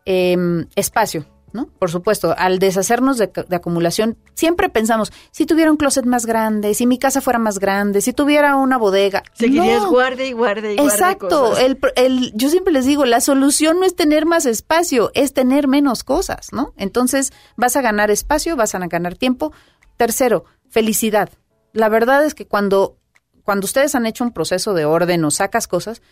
em, 0.04 0.66
espacio, 0.76 1.24
¿no? 1.52 1.66
Por 1.78 1.90
supuesto, 1.90 2.34
al 2.36 2.58
deshacernos 2.58 3.18
de, 3.18 3.30
acumulación, 3.50 4.16
siempre 4.34 4.68
pensamos, 4.68 5.12
si 5.30 5.46
tuviera 5.46 5.70
un 5.70 5.76
closet 5.76 6.04
más 6.04 6.26
grande, 6.26 6.74
si 6.74 6.86
mi 6.86 6.98
casa 6.98 7.20
fuera 7.20 7.38
más 7.38 7.58
grande, 7.58 8.00
si 8.00 8.12
tuviera 8.12 8.56
una 8.56 8.78
bodega. 8.78 9.22
Seguirías 9.34 9.84
guarde 9.86 10.28
y 10.28 10.32
guarde 10.32 10.74
y 10.74 10.76
guarde 10.76 10.92
Exacto. 10.92 11.56
El, 11.56 11.78
el, 11.96 12.32
yo 12.34 12.48
siempre 12.48 12.72
les 12.72 12.86
digo, 12.86 13.04
la 13.04 13.20
solución 13.20 13.80
no 13.80 13.86
es 13.86 13.94
tener 13.94 14.26
más 14.26 14.46
espacio, 14.46 15.10
es 15.14 15.32
tener 15.32 15.68
menos 15.68 16.04
cosas, 16.04 16.48
¿no? 16.52 16.72
Entonces, 16.76 17.32
vas 17.56 17.76
a 17.76 17.82
ganar 17.82 18.10
espacio, 18.10 18.56
vas 18.56 18.74
a 18.74 18.78
ganar 18.78 19.16
tiempo. 19.16 19.52
Tercero, 19.96 20.44
felicidad. 20.68 21.30
La 21.72 21.88
verdad 21.88 22.24
es 22.24 22.34
que 22.34 22.46
cuando, 22.46 22.96
cuando 23.42 23.64
ustedes 23.64 23.94
han 23.94 24.06
hecho 24.06 24.24
un 24.24 24.32
proceso 24.32 24.74
de 24.74 24.84
orden 24.84 25.24
o 25.24 25.30
sacas 25.30 25.68
cosas, 25.68 26.02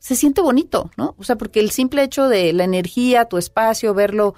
se 0.00 0.16
siente 0.16 0.40
bonito, 0.40 0.90
¿no? 0.96 1.14
O 1.18 1.24
sea, 1.24 1.36
porque 1.36 1.60
el 1.60 1.70
simple 1.70 2.02
hecho 2.02 2.28
de 2.28 2.52
la 2.52 2.64
energía, 2.64 3.26
tu 3.26 3.36
espacio, 3.36 3.94
verlo, 3.94 4.34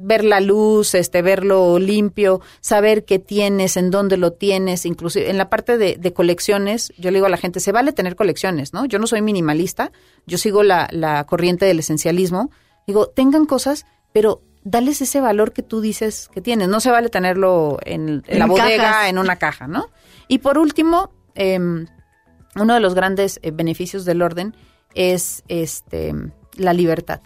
ver 0.00 0.24
la 0.24 0.40
luz, 0.40 0.94
este, 0.94 1.22
verlo 1.22 1.78
limpio, 1.78 2.40
saber 2.60 3.04
qué 3.04 3.18
tienes, 3.18 3.76
en 3.76 3.90
dónde 3.90 4.16
lo 4.16 4.32
tienes, 4.32 4.86
inclusive 4.86 5.30
en 5.30 5.38
la 5.38 5.50
parte 5.50 5.76
de, 5.76 5.96
de 5.96 6.12
colecciones, 6.12 6.92
yo 6.96 7.10
le 7.10 7.18
digo 7.18 7.26
a 7.26 7.30
la 7.30 7.36
gente, 7.36 7.60
se 7.60 7.70
vale 7.70 7.92
tener 7.92 8.16
colecciones, 8.16 8.72
¿no? 8.72 8.86
Yo 8.86 8.98
no 8.98 9.06
soy 9.06 9.20
minimalista, 9.20 9.92
yo 10.26 10.38
sigo 10.38 10.62
la, 10.62 10.88
la 10.90 11.24
corriente 11.24 11.66
del 11.66 11.78
esencialismo, 11.78 12.50
digo, 12.86 13.08
tengan 13.08 13.44
cosas, 13.44 13.84
pero 14.12 14.42
dales 14.64 15.00
ese 15.02 15.20
valor 15.20 15.52
que 15.52 15.62
tú 15.62 15.80
dices 15.80 16.28
que 16.32 16.40
tienes, 16.40 16.68
no 16.68 16.80
se 16.80 16.90
vale 16.90 17.10
tenerlo 17.10 17.78
en, 17.84 18.22
en 18.26 18.38
la 18.38 18.46
bodega, 18.46 19.08
en 19.08 19.18
una 19.18 19.36
caja, 19.36 19.66
¿no? 19.66 19.90
Y 20.28 20.38
por 20.38 20.58
último, 20.58 21.10
em, 21.34 21.86
uno 22.56 22.74
de 22.74 22.80
los 22.80 22.94
grandes 22.94 23.38
eh, 23.42 23.50
beneficios 23.50 24.04
del 24.04 24.22
orden 24.22 24.54
es 24.94 25.44
este 25.48 26.14
la 26.56 26.72
libertad. 26.72 27.20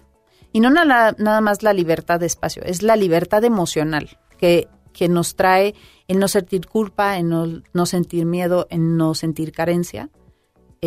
Y 0.54 0.60
no 0.60 0.70
nada, 0.70 1.16
nada 1.18 1.40
más 1.40 1.64
la 1.64 1.72
libertad 1.72 2.20
de 2.20 2.26
espacio, 2.26 2.62
es 2.62 2.84
la 2.84 2.94
libertad 2.94 3.42
emocional 3.42 4.20
que, 4.38 4.68
que 4.92 5.08
nos 5.08 5.34
trae 5.34 5.74
en 6.06 6.20
no 6.20 6.28
sentir 6.28 6.68
culpa, 6.68 7.18
en 7.18 7.28
no, 7.28 7.62
no 7.72 7.86
sentir 7.86 8.24
miedo, 8.24 8.68
en 8.70 8.96
no 8.96 9.16
sentir 9.16 9.50
carencia 9.50 10.10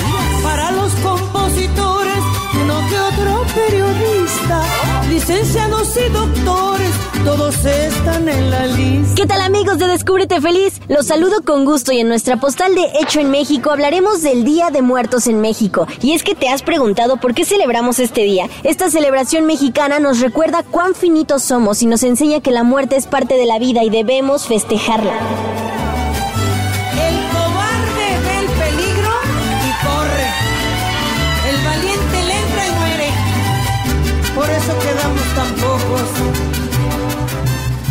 licenciados 5.09 5.97
y 5.97 6.09
doctores, 6.11 6.91
todos 7.25 7.65
están 7.65 8.27
en 8.29 8.49
la 8.49 8.67
lista. 8.67 9.15
¿Qué 9.15 9.25
tal 9.25 9.41
amigos 9.41 9.77
de 9.77 9.87
Descúbrete 9.87 10.39
Feliz? 10.41 10.79
Los 10.87 11.07
saludo 11.07 11.43
con 11.43 11.65
gusto 11.65 11.91
y 11.91 11.99
en 11.99 12.07
nuestra 12.07 12.37
postal 12.37 12.73
de 12.75 12.85
Hecho 13.01 13.19
en 13.19 13.29
México 13.29 13.71
hablaremos 13.71 14.21
del 14.21 14.43
Día 14.43 14.69
de 14.69 14.81
Muertos 14.81 15.27
en 15.27 15.41
México. 15.41 15.87
Y 16.01 16.13
es 16.13 16.23
que 16.23 16.35
te 16.35 16.49
has 16.49 16.63
preguntado 16.63 17.17
por 17.17 17.33
qué 17.33 17.45
celebramos 17.45 17.99
este 17.99 18.23
día. 18.23 18.49
Esta 18.63 18.89
celebración 18.89 19.45
mexicana 19.45 19.99
nos 19.99 20.19
recuerda 20.19 20.63
cuán 20.63 20.95
finitos 20.95 21.43
somos 21.43 21.81
y 21.81 21.85
nos 21.85 22.03
enseña 22.03 22.41
que 22.41 22.51
la 22.51 22.63
muerte 22.63 22.95
es 22.95 23.07
parte 23.07 23.35
de 23.35 23.45
la 23.45 23.59
vida 23.59 23.83
y 23.83 23.89
debemos 23.89 24.47
festejarla. 24.47 25.13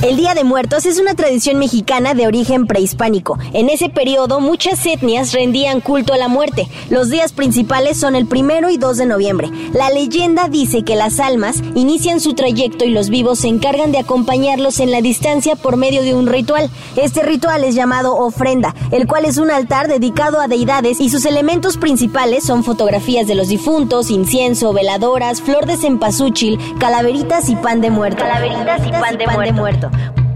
El 0.03 0.17
Día 0.17 0.33
de 0.33 0.45
Muertos 0.45 0.87
es 0.87 0.99
una 0.99 1.15
tradición 1.15 1.59
mexicana 1.59 2.15
de 2.15 2.27
origen 2.27 2.67
prehispánico. 2.67 3.39
En 3.53 3.69
ese 3.69 3.91
periodo 3.91 4.41
muchas 4.41 4.87
etnias 4.87 5.35
rendían 5.35 5.83
culto 5.83 6.15
a 6.15 6.17
la 6.17 6.29
muerte. 6.29 6.69
Los 6.89 7.11
días 7.11 7.33
principales 7.33 8.01
son 8.01 8.17
el 8.17 8.27
primero 8.27 8.71
y 8.71 8.79
2 8.79 8.97
de 8.97 9.05
noviembre. 9.05 9.51
La 9.75 9.91
leyenda 9.91 10.49
dice 10.49 10.85
que 10.85 10.97
las 10.97 11.21
almas 11.21 11.63
inician 11.75 12.21
su 12.21 12.33
trayecto 12.33 12.87
y 12.87 12.93
los 12.93 13.11
vivos 13.11 13.41
se 13.41 13.49
encargan 13.49 13.93
de 13.93 13.99
acompañarlos 13.99 14.81
en 14.81 14.91
la 14.91 15.03
distancia 15.03 15.55
por 15.55 15.77
medio 15.77 16.01
de 16.01 16.15
un 16.15 16.29
ritual. 16.29 16.71
Este 16.97 17.23
ritual 17.23 17.63
es 17.63 17.75
llamado 17.75 18.17
ofrenda, 18.17 18.75
el 18.93 19.07
cual 19.07 19.27
es 19.27 19.37
un 19.37 19.51
altar 19.51 19.87
dedicado 19.87 20.41
a 20.41 20.49
deidades 20.49 20.99
y 20.99 21.11
sus 21.11 21.27
elementos 21.27 21.77
principales 21.77 22.45
son 22.45 22.65
fotografías 22.65 23.27
de 23.27 23.35
los 23.35 23.49
difuntos, 23.49 24.11
incienso, 24.11 24.73
veladoras, 24.73 25.43
flor 25.43 25.67
de 25.67 25.77
cempasúchil, 25.77 26.59
calaveritas 26.79 27.51
y 27.51 27.57
pan 27.57 27.83
de 27.83 27.91
muerto. 27.91 28.23
Calaveritas 28.23 28.87
y 28.87 28.93
pan 28.93 29.19
de 29.19 29.27
muerto. 29.53 29.90
Bye. 29.93 30.30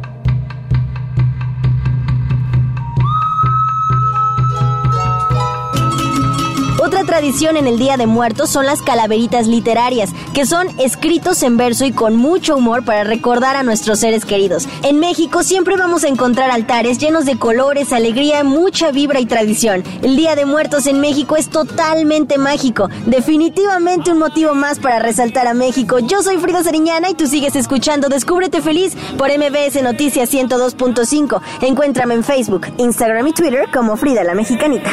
Otra 6.84 7.02
tradición 7.02 7.56
en 7.56 7.66
el 7.66 7.78
Día 7.78 7.96
de 7.96 8.06
Muertos 8.06 8.50
son 8.50 8.66
las 8.66 8.82
calaveritas 8.82 9.46
literarias, 9.46 10.10
que 10.34 10.44
son 10.44 10.68
escritos 10.78 11.42
en 11.42 11.56
verso 11.56 11.86
y 11.86 11.92
con 11.92 12.14
mucho 12.14 12.58
humor 12.58 12.84
para 12.84 13.04
recordar 13.04 13.56
a 13.56 13.62
nuestros 13.62 14.00
seres 14.00 14.26
queridos. 14.26 14.68
En 14.82 15.00
México 15.00 15.42
siempre 15.42 15.78
vamos 15.78 16.04
a 16.04 16.08
encontrar 16.08 16.50
altares 16.50 16.98
llenos 16.98 17.24
de 17.24 17.38
colores, 17.38 17.94
alegría, 17.94 18.44
mucha 18.44 18.90
vibra 18.90 19.18
y 19.18 19.24
tradición. 19.24 19.82
El 20.02 20.14
Día 20.14 20.36
de 20.36 20.44
Muertos 20.44 20.86
en 20.86 21.00
México 21.00 21.36
es 21.36 21.48
totalmente 21.48 22.36
mágico, 22.36 22.90
definitivamente 23.06 24.12
un 24.12 24.18
motivo 24.18 24.54
más 24.54 24.78
para 24.78 24.98
resaltar 24.98 25.46
a 25.46 25.54
México. 25.54 26.00
Yo 26.00 26.22
soy 26.22 26.36
Frida 26.36 26.62
Sariñana 26.62 27.08
y 27.08 27.14
tú 27.14 27.26
sigues 27.26 27.56
escuchando 27.56 28.10
Descúbrete 28.10 28.60
Feliz 28.60 28.94
por 29.16 29.30
MBS 29.30 29.82
Noticias 29.82 30.30
102.5. 30.30 31.40
Encuéntrame 31.62 32.12
en 32.12 32.24
Facebook, 32.24 32.66
Instagram 32.76 33.26
y 33.28 33.32
Twitter 33.32 33.68
como 33.72 33.96
Frida 33.96 34.22
la 34.22 34.34
Mexicanita. 34.34 34.90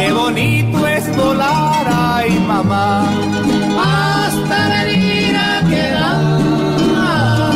Qué 0.00 0.12
bonito 0.12 0.86
es 0.86 1.14
volar, 1.14 1.86
ay 1.86 2.30
mamá, 2.40 3.06
hasta 3.78 4.84
venir 4.86 5.36
a 5.36 5.62
quedar 5.68 7.52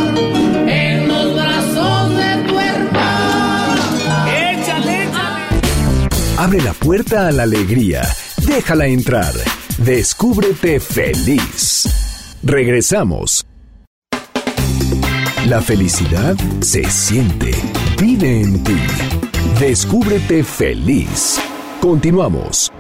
en 0.68 1.08
los 1.08 1.34
brazos 1.34 2.10
de 2.10 2.36
tu 2.46 2.58
hermana. 2.58 4.26
Échale, 4.50 5.04
échale. 5.04 6.36
Abre 6.36 6.60
la 6.60 6.74
puerta 6.74 7.28
a 7.28 7.32
la 7.32 7.44
alegría. 7.44 8.02
Déjala 8.46 8.88
entrar. 8.88 9.32
Descúbrete 9.78 10.80
feliz. 10.80 11.88
Regresamos. 12.42 13.46
La 15.46 15.62
felicidad 15.62 16.36
se 16.60 16.84
siente. 16.90 17.52
Vive 17.98 18.42
en 18.42 18.62
ti. 18.62 18.76
Descúbrete 19.58 20.44
feliz. 20.44 21.40
Continuamos. 21.84 22.72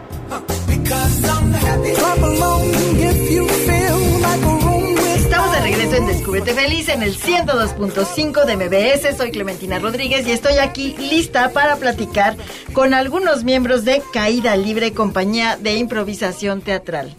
Estamos 5.14 5.52
de 5.52 5.60
regreso 5.60 5.96
en 5.96 6.06
Descúbrete 6.06 6.54
Feliz 6.54 6.88
en 6.88 7.02
el 7.02 7.14
102.5 7.14 8.46
de 8.46 8.56
MBS. 8.56 9.18
Soy 9.18 9.30
Clementina 9.30 9.78
Rodríguez 9.78 10.26
y 10.26 10.32
estoy 10.32 10.54
aquí 10.54 10.96
lista 10.96 11.50
para 11.50 11.76
platicar 11.76 12.38
con 12.72 12.94
algunos 12.94 13.44
miembros 13.44 13.84
de 13.84 14.02
Caída 14.10 14.56
Libre, 14.56 14.94
compañía 14.94 15.58
de 15.58 15.76
improvisación 15.76 16.62
teatral. 16.62 17.14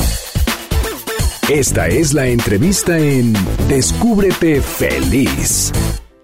Esta 1.50 1.88
es 1.88 2.16
la 2.16 2.26
entrevista 2.26 2.98
en 2.98 3.34
Descúbrete 3.68 4.60
feliz. 4.60 5.72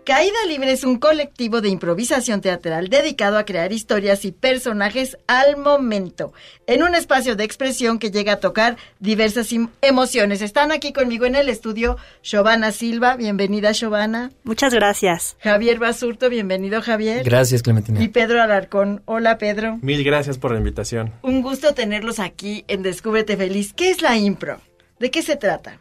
Caída 0.03 0.45
Libre 0.47 0.71
es 0.71 0.83
un 0.83 0.97
colectivo 0.97 1.61
de 1.61 1.69
improvisación 1.69 2.41
teatral 2.41 2.89
dedicado 2.89 3.37
a 3.37 3.45
crear 3.45 3.71
historias 3.71 4.25
y 4.25 4.31
personajes 4.31 5.15
al 5.27 5.57
momento, 5.57 6.33
en 6.65 6.81
un 6.81 6.95
espacio 6.95 7.35
de 7.35 7.43
expresión 7.43 7.99
que 7.99 8.09
llega 8.09 8.33
a 8.33 8.39
tocar 8.39 8.77
diversas 8.99 9.53
emociones. 9.83 10.41
Están 10.41 10.71
aquí 10.71 10.91
conmigo 10.91 11.25
en 11.25 11.35
el 11.35 11.49
estudio 11.49 11.97
Giovanna 12.23 12.71
Silva, 12.71 13.15
bienvenida 13.15 13.73
Giovanna. 13.73 14.31
Muchas 14.43 14.73
gracias. 14.73 15.37
Javier 15.39 15.77
Basurto, 15.77 16.29
bienvenido 16.29 16.81
Javier. 16.81 17.23
Gracias, 17.23 17.61
Clementina. 17.61 18.01
Y 18.01 18.07
Pedro 18.07 18.41
Alarcón, 18.41 19.03
hola 19.05 19.37
Pedro. 19.37 19.77
Mil 19.83 20.03
gracias 20.03 20.39
por 20.39 20.51
la 20.51 20.57
invitación. 20.57 21.13
Un 21.21 21.43
gusto 21.43 21.75
tenerlos 21.75 22.19
aquí 22.19 22.65
en 22.67 22.81
Descúbrete 22.81 23.37
Feliz. 23.37 23.71
¿Qué 23.73 23.91
es 23.91 24.01
la 24.01 24.17
impro? 24.17 24.61
¿De 24.99 25.11
qué 25.11 25.21
se 25.21 25.35
trata? 25.35 25.79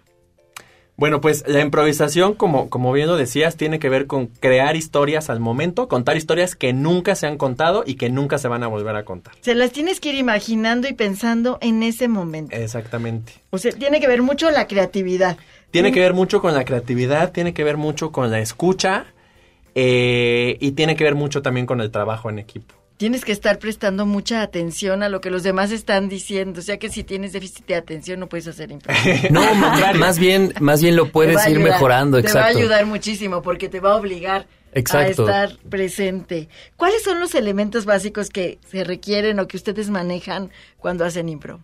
Bueno, 1.01 1.23
pues 1.23 1.45
la 1.47 1.63
improvisación, 1.63 2.35
como, 2.35 2.69
como 2.69 2.93
bien 2.93 3.07
lo 3.07 3.17
decías, 3.17 3.57
tiene 3.57 3.79
que 3.79 3.89
ver 3.89 4.07
con 4.07 4.27
crear 4.27 4.77
historias 4.77 5.31
al 5.31 5.41
momento, 5.41 5.89
contar 5.89 6.19
historias 6.19 6.55
que 6.55 6.75
nunca 6.75 7.15
se 7.15 7.27
han 7.27 7.39
contado 7.39 7.85
y 7.87 7.95
que 7.95 8.11
nunca 8.11 8.37
se 8.37 8.49
van 8.49 8.63
a 8.65 8.67
volver 8.67 8.95
a 8.97 9.07
contar. 9.07 9.33
Se 9.41 9.55
las 9.55 9.73
tienes 9.73 9.99
que 9.99 10.11
ir 10.11 10.17
imaginando 10.17 10.89
y 10.89 10.93
pensando 10.93 11.57
en 11.63 11.83
ese 11.83 12.07
momento. 12.07 12.55
Exactamente. 12.55 13.33
O 13.49 13.57
sea, 13.57 13.73
tiene 13.73 13.99
que 13.99 14.09
ver 14.09 14.21
mucho 14.21 14.51
la 14.51 14.67
creatividad. 14.67 15.39
Tiene 15.71 15.91
que 15.91 16.01
ver 16.01 16.13
mucho 16.13 16.43
con 16.43 16.53
la 16.53 16.67
creatividad, 16.67 17.33
tiene 17.33 17.55
que 17.55 17.65
ver 17.65 17.79
mucho 17.79 18.13
con 18.13 18.31
la 18.31 18.41
escucha 18.41 19.07
eh, 19.75 20.59
y 20.61 20.73
tiene 20.73 20.97
que 20.97 21.05
ver 21.05 21.15
mucho 21.15 21.41
también 21.41 21.65
con 21.65 21.81
el 21.81 21.91
trabajo 21.91 22.29
en 22.29 22.39
equipo. 22.39 22.75
Tienes 23.01 23.25
que 23.25 23.33
estar 23.33 23.59
prestando 23.59 24.05
mucha 24.05 24.43
atención 24.43 25.03
a 25.03 25.09
lo 25.09 25.23
que 25.23 25.31
los 25.31 25.43
demás 25.43 25.71
están 25.71 26.11
diciendo. 26.11 26.61
O 26.61 26.63
sea 26.63 26.79
que 26.79 26.91
si 26.91 27.03
tienes 27.03 27.33
déficit 27.33 27.67
de 27.67 27.75
atención 27.75 28.21
no 28.21 28.29
puedes 28.29 28.47
hacer 28.47 28.71
impro. 28.71 28.93
No, 29.31 29.55
más 29.55 30.19
bien, 30.19 30.53
más 30.61 30.83
bien 30.83 30.97
lo 30.97 31.11
puedes 31.11 31.37
ir 31.47 31.57
ayudar, 31.57 31.73
mejorando, 31.73 32.21
Te 32.21 32.31
va 32.31 32.43
a 32.43 32.49
ayudar 32.49 32.85
muchísimo 32.85 33.41
porque 33.41 33.71
te 33.71 33.81
va 33.81 33.93
a 33.93 33.97
obligar 33.97 34.47
Exacto. 34.75 35.27
a 35.27 35.45
estar 35.45 35.59
presente. 35.71 36.51
¿Cuáles 36.77 37.03
son 37.03 37.21
los 37.21 37.35
elementos 37.35 37.87
básicos 37.87 38.29
que 38.29 38.59
se 38.71 38.85
requieren 38.85 39.39
o 39.39 39.49
que 39.49 39.57
ustedes 39.57 39.89
manejan 39.89 40.51
cuando 40.77 41.07
hacen 41.07 41.31
impro? 41.31 41.61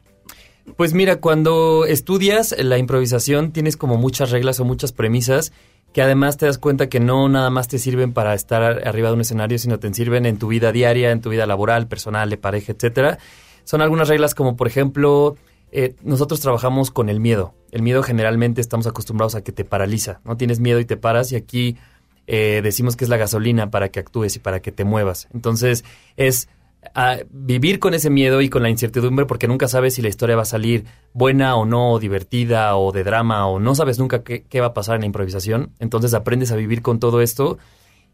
Pues 0.74 0.95
mira, 0.95 1.16
cuando 1.16 1.84
estudias 1.84 2.55
la 2.59 2.78
improvisación 2.78 3.53
tienes 3.53 3.76
como 3.76 3.99
muchas 3.99 4.30
reglas 4.30 4.59
o 4.59 4.64
muchas 4.64 4.93
premisas 4.93 5.53
que 5.97 6.03
además 6.03 6.36
te 6.36 6.44
das 6.44 6.59
cuenta 6.59 6.90
que 6.90 7.01
no 7.01 7.26
nada 7.26 7.49
más 7.49 7.68
te 7.68 7.78
sirven 7.78 8.12
para 8.12 8.34
estar 8.34 8.62
ar- 8.62 8.86
arriba 8.86 9.09
de 9.09 9.14
un 9.14 9.22
escenario, 9.22 9.59
sino 9.59 9.78
te 9.78 9.94
sirven 9.94 10.26
en 10.26 10.36
tu 10.38 10.49
vida 10.49 10.70
diaria, 10.70 11.11
en 11.11 11.22
tu 11.22 11.30
vida 11.30 11.47
laboral, 11.47 11.88
personal, 11.88 12.28
de 12.28 12.36
pareja, 12.36 12.72
etcétera. 12.72 13.16
Son 13.64 13.80
algunas 13.80 14.07
reglas 14.09 14.34
como, 14.34 14.57
por 14.59 14.66
ejemplo, 14.66 15.36
eh, 15.72 15.94
nosotros 16.03 16.40
trabajamos 16.40 16.90
con 16.90 17.09
el 17.09 17.18
miedo. 17.18 17.55
El 17.70 17.80
miedo 17.80 18.03
generalmente 18.03 18.61
estamos 18.61 18.86
acostumbrados 18.86 19.36
a 19.36 19.40
que 19.42 19.53
te 19.53 19.64
paraliza, 19.64 20.20
¿no? 20.26 20.36
Tienes 20.36 20.61
miedo 20.61 20.80
y 20.80 20.84
te 20.84 20.99
paras 20.99 21.32
y 21.32 21.36
aquí 21.36 21.78
eh, 22.26 22.61
decimos 22.62 22.94
que 22.94 23.05
es 23.05 23.09
la 23.09 23.16
gasolina 23.16 23.70
para 23.70 23.88
que 23.88 23.99
actúes 23.99 24.36
y 24.36 24.38
para 24.38 24.61
que 24.61 24.72
te 24.72 24.84
muevas. 24.84 25.28
Entonces 25.32 25.82
es 26.18 26.51
a 26.95 27.18
vivir 27.30 27.78
con 27.78 27.95
ese 27.95 28.11
miedo 28.11 28.41
y 28.41 28.49
con 28.49 28.62
la 28.62 28.70
incertidumbre 28.70 29.26
porque 29.26 29.49
nunca 29.49 29.68
sabes 29.68 29.95
si 29.95 30.03
la 30.03 30.09
historia 30.09 30.37
va 30.37 30.43
a 30.43 30.47
salir 30.47 30.84
buena 31.12 31.57
o 31.57 31.64
no, 31.64 31.93
o 31.93 31.99
divertida 31.99 32.76
o 32.76 32.93
de 32.93 33.05
drama 33.05 33.47
o 33.47 33.59
no 33.59 33.74
sabes 33.74 33.99
nunca 33.99 34.22
qué, 34.22 34.43
qué 34.45 34.61
va 34.61 34.68
a 34.68 34.74
pasar 34.74 34.95
en 34.97 35.01
la 35.03 35.07
improvisación. 35.07 35.72
Entonces 35.78 36.14
aprendes 36.14 36.53
a 36.53 36.57
vivir 36.57 36.82
con 36.82 36.99
todo 37.01 37.20
esto 37.20 37.59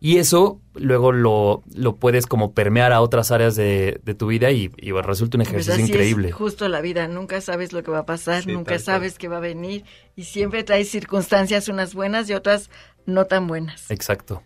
y 0.01 0.18
eso 0.18 0.61
luego 0.75 1.12
lo, 1.12 1.62
lo 1.75 1.95
puedes 1.95 2.27
como 2.27 2.55
permear 2.55 2.93
a 2.93 3.01
otras 3.01 3.31
áreas 3.31 3.55
de, 3.55 4.01
de 4.03 4.14
tu 4.14 4.27
vida 4.27 4.51
y, 4.51 4.73
y, 4.77 4.91
bueno, 4.91 5.07
resulta 5.07 5.37
un 5.39 5.45
Pues 5.45 5.68
ejercicio 5.68 5.75
así 5.85 5.93
increíble. 5.93 6.29
es 6.31 6.35
justo 6.35 6.68
la 6.68 6.81
vida, 6.81 7.07
nunca 7.07 7.41
sabes 7.41 7.73
lo 7.73 7.85
que 7.85 7.93
va 7.93 8.01
a 8.01 8.07
pasar, 8.07 8.43
Sí, 8.43 8.51
nunca 8.53 8.81
sabes 8.81 9.16
qué 9.16 9.29
va 9.29 9.37
a 9.37 9.41
venir 9.41 9.85
y 10.16 10.25
siempre 10.25 10.64
traes 10.64 10.91
circunstancias 10.91 11.68
unas 11.68 11.95
buenas 11.95 12.29
y 12.29 12.35
otras 12.35 12.68
no 13.07 13.27
tan 13.27 13.47
buenas. 13.47 13.91
Exacto. 13.93 14.43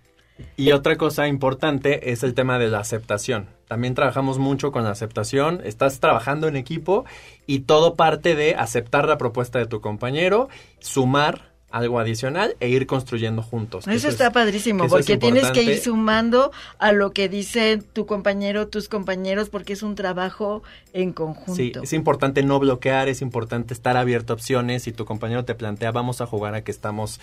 Y 0.57 0.72
otra 0.72 0.97
cosa 0.97 1.28
importante 1.28 2.11
es 2.12 2.22
el 2.22 2.34
tema 2.34 2.59
de 2.59 2.68
la 2.68 2.80
aceptación. 2.80 3.47
También 3.68 3.95
trabajamos 3.95 4.39
mucho 4.39 4.70
con 4.72 4.84
la 4.84 4.91
aceptación. 4.91 5.61
Estás 5.64 5.99
trabajando 6.01 6.47
en 6.49 6.57
equipo 6.57 7.05
y 7.47 7.61
todo 7.61 7.95
parte 7.95 8.34
de 8.34 8.55
aceptar 8.55 9.09
la 9.09 9.18
propuesta 9.18 9.59
de 9.59 9.66
tu 9.66 9.80
compañero, 9.80 10.49
sumar 10.78 11.55
algo 11.70 11.99
adicional 11.99 12.57
e 12.61 12.68
ir 12.68 12.87
construyendo 12.87 13.43
juntos. 13.43 13.87
Eso 13.89 14.09
es- 14.09 14.14
está 14.14 14.30
padrísimo, 14.30 14.84
eso 14.84 14.97
porque 14.97 15.18
tienes 15.18 15.51
que 15.51 15.62
ir 15.62 15.78
sumando 15.78 16.53
a 16.78 16.93
lo 16.93 17.12
que 17.12 17.28
dice 17.28 17.82
tu 17.93 18.07
compañero, 18.07 18.68
tus 18.68 18.89
compañeros, 18.89 19.51
porque 19.51 19.72
es 19.74 19.82
un 19.82 19.95
trabajo 19.95 20.62
en 20.93 21.09
Sí, 21.09 21.14
conjunto. 21.14 21.82
es 21.82 21.93
importante 21.93 22.43
no 22.45 22.59
bloquear, 22.61 23.09
es 23.09 23.20
importante 23.20 23.74
estar 23.74 23.97
abierto 23.97 24.32
a 24.32 24.37
opciones. 24.37 24.84
Si 24.84 24.93
tu 24.93 25.05
compañero 25.05 25.45
te 25.45 25.55
plantea, 25.55 25.91
vamos 25.91 26.20
a 26.20 26.26
jugar 26.26 26.55
a 26.55 26.62
que 26.62 26.70
estamos 26.70 27.20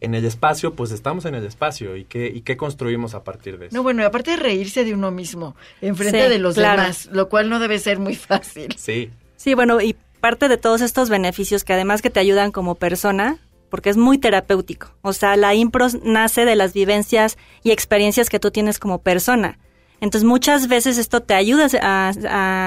en 0.00 0.14
el 0.14 0.24
espacio, 0.24 0.74
pues 0.74 0.90
estamos 0.92 1.24
en 1.26 1.34
el 1.34 1.44
espacio. 1.44 1.96
¿Y 1.96 2.04
qué, 2.04 2.26
y 2.34 2.40
qué 2.42 2.56
construimos 2.56 3.14
a 3.14 3.22
partir 3.24 3.58
de 3.58 3.66
eso? 3.66 3.76
No, 3.76 3.82
bueno, 3.82 4.02
y 4.02 4.06
aparte 4.06 4.32
de 4.32 4.36
reírse 4.38 4.84
de 4.84 4.94
uno 4.94 5.10
mismo, 5.10 5.54
enfrente 5.80 6.24
Sí, 6.24 6.28
de 6.30 6.38
los 6.38 6.54
claro. 6.54 6.82
demás, 6.82 7.08
lo 7.12 7.28
cual 7.28 7.48
no 7.50 7.58
debe 7.58 7.78
ser 7.78 7.98
muy 7.98 8.14
fácil. 8.16 8.74
Sí, 8.76 9.10
Sí, 9.36 9.54
bueno, 9.54 9.80
y 9.80 9.96
parte 10.20 10.48
de 10.48 10.58
todos 10.58 10.82
estos 10.82 11.08
beneficios 11.08 11.64
que 11.64 11.72
además 11.72 12.02
que 12.02 12.10
te 12.10 12.20
ayudan 12.20 12.52
como 12.52 12.74
persona, 12.74 13.38
porque 13.70 13.88
es 13.88 13.96
muy 13.96 14.18
terapéutico. 14.18 14.88
O 15.02 15.12
sea, 15.14 15.36
la 15.36 15.54
impro 15.54 15.86
nace 16.02 16.44
de 16.44 16.56
las 16.56 16.72
vivencias 16.74 17.38
y 17.62 17.70
experiencias 17.70 18.28
que 18.28 18.38
tú 18.40 18.50
tienes 18.50 18.78
como 18.78 18.98
persona. 19.00 19.58
Entonces, 20.02 20.24
muchas 20.26 20.66
veces 20.68 20.98
esto 20.98 21.20
te 21.20 21.34
ayuda 21.34 21.68
a, 21.82 22.12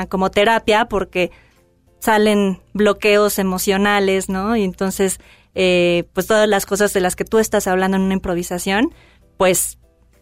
a- 0.02 0.06
como 0.08 0.32
terapia 0.32 0.86
porque 0.86 1.32
salen 2.00 2.60
bloqueos 2.74 3.40
emocionales, 3.40 4.30
¿no? 4.30 4.56
Y 4.56 4.64
entonces, 4.64 5.20
eh, 5.56 6.06
pues 6.14 6.28
todas 6.28 6.48
las 6.48 6.66
cosas 6.66 6.94
de 6.94 7.00
las 7.02 7.16
que 7.16 7.26
tú 7.26 7.40
estás 7.40 7.68
hablando 7.68 7.98
en 7.98 8.04
una 8.04 8.14
improvisación, 8.14 8.94
pues 9.38 9.78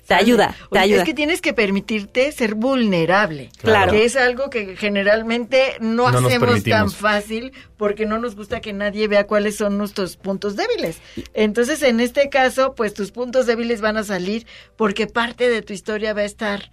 te 0.07 0.15
ayuda, 0.15 0.55
te 0.71 0.77
Oye, 0.77 0.79
ayuda. 0.79 0.99
Es 0.99 1.05
que 1.05 1.13
tienes 1.13 1.41
que 1.41 1.53
permitirte 1.53 2.31
ser 2.33 2.55
vulnerable. 2.55 3.49
Claro. 3.61 3.91
Que 3.93 4.03
es 4.03 4.17
algo 4.17 4.49
que 4.49 4.75
generalmente 4.75 5.75
no, 5.79 6.07
hacemos 6.07 6.63
tan 6.63 6.91
fácil 6.91 7.53
porque 7.77 8.05
no 8.05 8.17
nos 8.17 8.35
gusta 8.35 8.59
que 8.59 8.73
nadie 8.73 9.07
vea 9.07 9.25
cuáles 9.27 9.55
son 9.55 9.77
nuestros 9.77 10.17
puntos 10.17 10.55
débiles. 10.57 10.97
Entonces, 11.33 11.81
en 11.83 11.99
este 12.01 12.29
caso, 12.29 12.73
pues 12.75 12.93
tus 12.93 13.11
puntos 13.11 13.45
débiles 13.45 13.79
van 13.79 13.95
a 13.95 14.03
salir 14.03 14.45
porque 14.75 15.07
parte 15.07 15.49
de 15.49 15.61
tu 15.61 15.71
historia 15.71 16.13
va 16.13 16.21
a 16.21 16.25
estar 16.25 16.71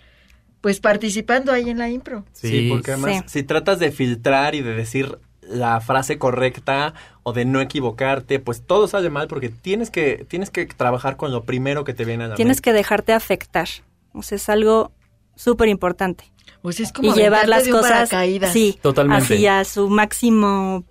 pues 0.61 0.81
participando 0.81 1.53
ahí 1.53 1.71
en 1.71 1.79
la 1.79 1.89
impro. 1.89 2.25
Sí, 2.33 2.49
Sí. 2.49 2.69
porque 2.71 2.93
además 2.93 3.23
Sí. 3.27 3.39
si 3.39 3.43
tratas 3.45 3.79
de 3.79 3.93
filtrar 3.93 4.57
y 4.57 4.63
de 4.63 4.75
decir 4.75 5.19
la 5.49 5.81
frase 5.81 6.19
correcta 6.19 6.95
o 7.23 7.33
de 7.33 7.45
no 7.45 7.61
equivocarte, 7.61 8.39
pues 8.39 8.63
todo 8.67 8.87
sale 8.89 9.11
mal 9.11 9.29
porque 9.29 9.49
tienes 9.49 9.91
que 9.91 10.25
tienes 10.29 10.51
que 10.51 10.67
trabajar 10.67 11.17
con 11.17 11.33
lo 11.33 11.45
primero 11.45 11.85
que 11.85 11.95
te 11.95 12.05
viene 12.05 12.25
a 12.25 12.29
la 12.29 12.35
Tienes 12.35 12.57
mente. 12.59 12.63
que 12.63 12.73
dejarte 12.75 13.13
afectar. 13.13 13.69
O 14.13 14.23
sea, 14.23 14.37
es 14.37 14.49
algo 14.49 14.93
súper 15.35 15.69
importante. 15.69 16.25
Sea, 16.71 16.85
es 16.85 16.93
como 16.93 17.11
y 17.11 17.15
llevar 17.15 17.49
las 17.49 17.65
de 17.65 17.71
cosas 17.71 18.11
sí 18.53 18.79
Totalmente. 18.83 19.23
así 19.35 19.47
a 19.47 19.65
su 19.65 19.89
máximo 19.89 20.85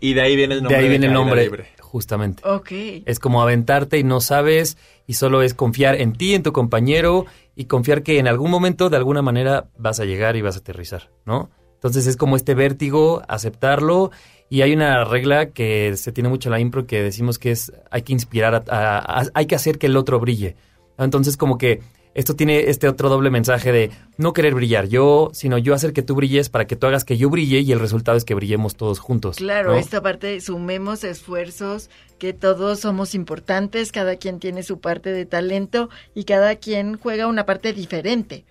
Y 0.00 0.14
de 0.14 0.22
ahí 0.22 0.34
viene 0.36 0.54
el 0.54 0.60
De 0.60 0.62
nombre. 0.64 0.78
ahí 0.80 0.88
viene 0.88 1.06
el 1.06 1.12
nombre, 1.12 1.42
Libre. 1.44 1.68
justamente. 1.80 2.42
Ok. 2.48 2.70
Es 3.06 3.18
como 3.18 3.42
aventarte 3.42 3.98
y 3.98 4.04
no 4.04 4.20
sabes 4.20 4.76
y 5.06 5.14
solo 5.14 5.42
es 5.42 5.54
confiar 5.54 5.94
en 5.96 6.14
ti, 6.14 6.34
en 6.34 6.42
tu 6.42 6.52
compañero 6.52 7.26
y 7.54 7.66
confiar 7.66 8.02
que 8.02 8.18
en 8.18 8.26
algún 8.28 8.50
momento 8.50 8.90
de 8.90 8.96
alguna 8.96 9.22
manera 9.22 9.68
vas 9.76 10.00
a 10.00 10.04
llegar 10.04 10.36
y 10.36 10.42
vas 10.42 10.56
a 10.56 10.60
aterrizar, 10.60 11.10
¿no? 11.26 11.50
Entonces 11.84 12.06
es 12.06 12.16
como 12.16 12.34
este 12.36 12.54
vértigo, 12.54 13.22
aceptarlo 13.28 14.10
y 14.48 14.62
hay 14.62 14.72
una 14.72 15.04
regla 15.04 15.50
que 15.50 15.94
se 15.98 16.12
tiene 16.12 16.30
mucho 16.30 16.48
en 16.48 16.52
la 16.52 16.60
impro 16.60 16.86
que 16.86 17.02
decimos 17.02 17.38
que 17.38 17.50
es 17.50 17.72
hay 17.90 18.00
que 18.00 18.14
inspirar, 18.14 18.54
a- 18.54 18.64
a- 18.68 19.20
a- 19.20 19.26
hay 19.34 19.44
que 19.44 19.54
hacer 19.54 19.78
que 19.78 19.86
el 19.88 19.96
otro 19.98 20.18
brille. 20.18 20.56
Entonces 20.96 21.36
como 21.36 21.58
que 21.58 21.80
esto 22.14 22.36
tiene 22.36 22.70
este 22.70 22.88
otro 22.88 23.08
doble 23.10 23.28
mensaje 23.28 23.70
de 23.72 23.90
no 24.16 24.32
querer 24.32 24.54
brillar 24.54 24.86
yo, 24.86 25.28
sino 25.34 25.58
yo 25.58 25.74
hacer 25.74 25.92
que 25.92 26.00
tú 26.02 26.14
brilles 26.14 26.48
para 26.48 26.64
que 26.66 26.76
tú 26.76 26.86
hagas 26.86 27.04
que 27.04 27.16
yo 27.18 27.28
brille 27.28 27.58
y 27.60 27.72
el 27.72 27.80
resultado 27.80 28.16
es 28.16 28.24
que 28.24 28.34
brillemos 28.34 28.76
todos 28.76 28.98
juntos. 29.00 29.36
Claro, 29.36 29.72
¿no? 29.72 29.76
esta 29.76 30.00
parte, 30.00 30.40
sumemos 30.40 31.02
esfuerzos, 31.04 31.90
que 32.18 32.32
todos 32.32 32.80
somos 32.80 33.14
importantes, 33.16 33.90
cada 33.92 34.16
quien 34.16 34.38
tiene 34.38 34.62
su 34.62 34.78
parte 34.80 35.10
de 35.10 35.26
talento 35.26 35.90
y 36.14 36.22
cada 36.24 36.54
quien 36.56 36.96
juega 36.96 37.26
una 37.26 37.44
parte 37.46 37.72
diferente, 37.72 38.44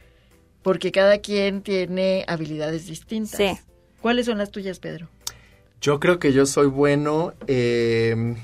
porque 0.64 0.91
cada 0.91 1.20
quien 1.20 1.61
tiene 1.61 2.26
habilidades 2.28 2.88
distintas. 2.88 3.38
Sí. 3.38 3.57
¿Cuáles 4.01 4.26
son 4.26 4.38
las 4.38 4.51
tuyas, 4.51 4.80
Pedro? 4.80 5.07
Yo 5.80 5.99
creo 5.99 6.18
que 6.18 6.34
yo 6.34 6.45
soy 6.45 6.68
bueno 6.68 7.34
eh, 7.47 8.36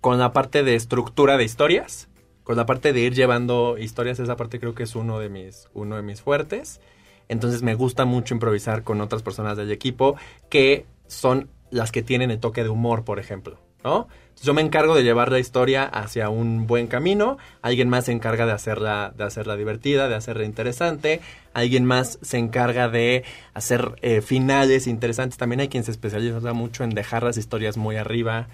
con 0.00 0.18
la 0.18 0.32
parte 0.32 0.62
de 0.62 0.74
estructura 0.74 1.36
de 1.36 1.44
historias, 1.44 2.08
con 2.44 2.56
la 2.56 2.66
parte 2.66 2.92
de 2.92 3.00
ir 3.00 3.14
llevando 3.14 3.78
historias, 3.78 4.20
esa 4.20 4.36
parte 4.36 4.60
creo 4.60 4.74
que 4.74 4.82
es 4.82 4.94
uno 4.94 5.18
de 5.18 5.28
mis, 5.28 5.68
uno 5.74 5.96
de 5.96 6.02
mis 6.02 6.20
fuertes. 6.20 6.80
Entonces 7.28 7.62
me 7.62 7.74
gusta 7.74 8.04
mucho 8.04 8.34
improvisar 8.34 8.82
con 8.84 9.00
otras 9.00 9.22
personas 9.22 9.56
del 9.56 9.72
equipo 9.72 10.16
que 10.48 10.86
son 11.08 11.48
las 11.70 11.90
que 11.90 12.02
tienen 12.02 12.30
el 12.30 12.38
toque 12.38 12.62
de 12.62 12.68
humor, 12.68 13.04
por 13.04 13.18
ejemplo, 13.18 13.58
¿no? 13.82 14.08
Yo 14.42 14.52
me 14.52 14.60
encargo 14.60 14.94
de 14.94 15.02
llevar 15.02 15.32
la 15.32 15.38
historia 15.38 15.84
hacia 15.84 16.28
un 16.28 16.66
buen 16.66 16.88
camino, 16.88 17.38
alguien 17.62 17.88
más 17.88 18.04
se 18.04 18.12
encarga 18.12 18.44
de 18.44 18.52
hacerla, 18.52 19.12
de 19.16 19.24
hacerla 19.24 19.56
divertida, 19.56 20.08
de 20.08 20.14
hacerla 20.14 20.44
interesante, 20.44 21.20
alguien 21.54 21.84
más 21.86 22.18
se 22.20 22.36
encarga 22.38 22.88
de 22.88 23.24
hacer 23.54 23.96
eh, 24.02 24.20
finales 24.20 24.86
interesantes. 24.86 25.38
También 25.38 25.60
hay 25.60 25.68
quien 25.68 25.84
se 25.84 25.90
especializa 25.90 26.52
mucho 26.52 26.84
en 26.84 26.90
dejar 26.90 27.22
las 27.22 27.38
historias 27.38 27.78
muy 27.78 27.96
arriba. 27.96 28.48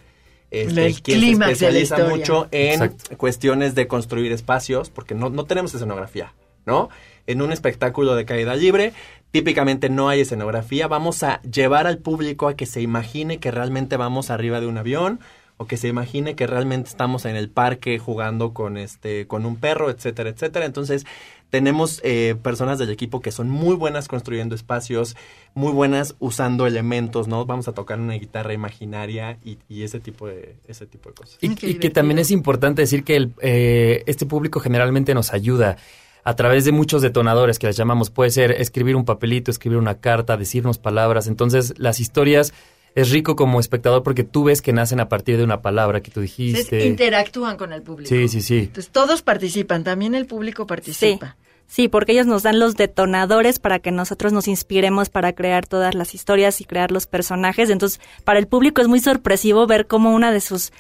Este, 0.53 0.87
El 0.87 1.03
quien 1.03 1.21
se 1.21 1.27
clímax 1.27 1.59
de 1.59 1.73
la 1.73 1.79
especializa 1.79 2.09
mucho 2.09 2.49
en 2.53 2.83
Exacto. 2.83 3.17
cuestiones 3.17 3.75
de 3.75 3.89
construir 3.89 4.31
espacios, 4.33 4.89
porque 4.89 5.15
no, 5.15 5.31
no 5.31 5.45
tenemos 5.47 5.75
escenografía, 5.75 6.33
¿no? 6.65 6.91
En 7.27 7.43
un 7.43 7.53
espectáculo 7.53 8.15
de 8.15 8.25
caída 8.25 8.55
libre, 8.55 8.93
típicamente 9.33 9.89
no 9.89 10.09
hay 10.09 10.21
escenografía. 10.21 10.87
Vamos 10.87 11.23
a 11.23 11.41
llevar 11.43 11.87
al 11.87 11.99
público 11.99 12.49
a 12.49 12.55
que 12.55 12.67
se 12.67 12.83
imagine 12.83 13.39
que 13.39 13.51
realmente 13.51 13.97
vamos 13.97 14.31
arriba 14.31 14.61
de 14.61 14.67
un 14.67 14.79
avión 14.79 15.21
o 15.63 15.67
que 15.67 15.77
se 15.77 15.89
imagine 15.89 16.35
que 16.35 16.47
realmente 16.47 16.89
estamos 16.89 17.25
en 17.25 17.37
el 17.37 17.49
parque 17.49 17.99
jugando 17.99 18.53
con 18.53 18.77
este 18.77 19.27
con 19.27 19.47
un 19.47 19.57
perro, 19.57 19.91
etcétera, 19.91 20.31
etcétera. 20.31 20.67
Entonces, 20.67 21.07
tenemos 21.51 22.01
eh, 22.03 22.35
personas 22.43 22.79
del 22.79 22.91
equipo 22.91 23.21
que 23.21 23.31
son 23.31 23.49
muy 23.49 23.77
buenas 23.77 24.09
construyendo 24.09 24.55
espacios, 24.55 25.17
muy 25.55 25.73
buenas 25.73 26.17
usando 26.19 26.67
elementos, 26.67 27.29
¿no? 27.29 27.47
Vamos 27.47 27.69
a 27.69 27.73
tocar 27.73 28.01
una 28.01 28.15
guitarra 28.15 28.53
imaginaria 28.53 29.39
y, 29.45 29.59
y 29.69 29.83
ese 29.83 30.01
tipo 30.01 30.27
de 30.27 30.57
ese 30.67 30.87
tipo 30.87 31.11
de 31.11 31.15
cosas. 31.15 31.39
Y, 31.41 31.55
que 31.55 31.91
también 31.91 32.19
es 32.19 32.31
importante 32.31 32.83
decir 32.83 33.05
que 33.05 33.17
el, 33.17 33.35
eh, 33.41 34.03
este 34.07 34.27
público 34.27 34.61
generalmente 34.61 35.15
nos 35.15 35.33
ayuda 35.33 35.77
a 36.25 36.37
través 36.37 36.65
de 36.65 36.73
muchos 36.73 37.03
detonadores 37.03 37.59
que 37.59 37.67
les 37.69 37.77
llamamos. 37.77 38.11
Puede 38.11 38.31
ser 38.31 38.53
escribir 38.53 38.97
un 38.97 39.05
papelito, 39.05 39.51
escribir 39.51 39.79
una 39.79 40.01
carta, 40.01 40.37
decirnos 40.37 40.79
palabras. 40.79 41.27
Entonces, 41.27 41.75
las 41.79 42.01
historias 42.01 42.53
es 42.95 43.11
rico 43.11 43.37
como 43.37 43.59
espectador 43.61 44.03
porque 44.03 44.25
tú 44.25 44.45
ves 44.45 44.61
que 44.63 44.73
nacen 44.73 45.01
a 45.01 45.09
partir 45.09 45.37
de 45.39 45.45
una 45.45 45.63
palabra 45.63 46.01
que 46.03 46.11
tú 46.11 46.21
Entonces, 46.21 46.37
dijiste. 46.37 46.87
interactúan 46.87 47.57
con 47.57 47.73
el 47.73 47.83
público. 47.83 48.09
Sí, 48.09 48.29
sí, 48.29 48.43
sí. 48.43 48.59
Entonces, 48.59 48.91
todos 48.93 49.23
participan, 49.23 49.85
también 49.85 50.15
el 50.15 50.27
público 50.27 50.67
participa. 50.67 51.37
Sí, 51.69 51.89
porque 51.89 52.13
ellos 52.13 52.27
nos 52.27 52.43
dan 52.43 52.59
los 52.59 52.75
detonadores 52.77 53.59
para 53.59 53.79
que 53.79 53.91
nosotros 53.93 54.35
nos 54.35 54.47
inspiremos 54.47 55.09
para 55.09 55.33
crear 55.33 55.67
todas 55.67 55.95
las 55.95 56.15
historias 56.15 56.61
y 56.61 56.67
crear 56.67 56.91
los 56.91 57.07
personajes. 57.07 57.71
Entonces, 57.71 57.99
para 58.25 58.39
el 58.39 58.47
público 58.47 58.83
es 58.83 58.89
muy 58.89 59.01
sorpresivo 59.01 59.67
ver 59.67 59.87
cómo 59.87 60.13
una 60.13 60.33
de 60.33 60.43
sus 60.43 60.71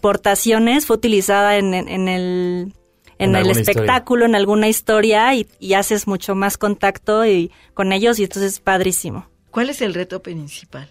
aportaciones 0.00 0.86
fue 0.86 0.96
utilizada 0.96 1.56
en, 1.56 1.74
en- 1.74 1.88
en 1.88 2.06
el, 2.08 2.72
en 3.18 3.34
En 3.34 3.36
el 3.36 3.50
espectáculo, 3.50 4.24
en 4.24 4.34
alguna 4.36 4.68
historia, 4.68 5.34
y, 5.34 5.48
y 5.58 5.74
haces 5.74 6.06
mucho 6.06 6.34
más 6.36 6.58
contacto 6.58 7.26
y, 7.26 7.50
con 7.74 7.92
ellos 7.92 8.18
y 8.20 8.24
entonces 8.24 8.52
es 8.54 8.60
padrísimo. 8.60 9.26
¿Cuál 9.50 9.70
es 9.70 9.80
el 9.80 9.94
reto 9.94 10.22
principal? 10.22 10.88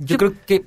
Yo 0.00 0.16
creo 0.16 0.34
que 0.46 0.64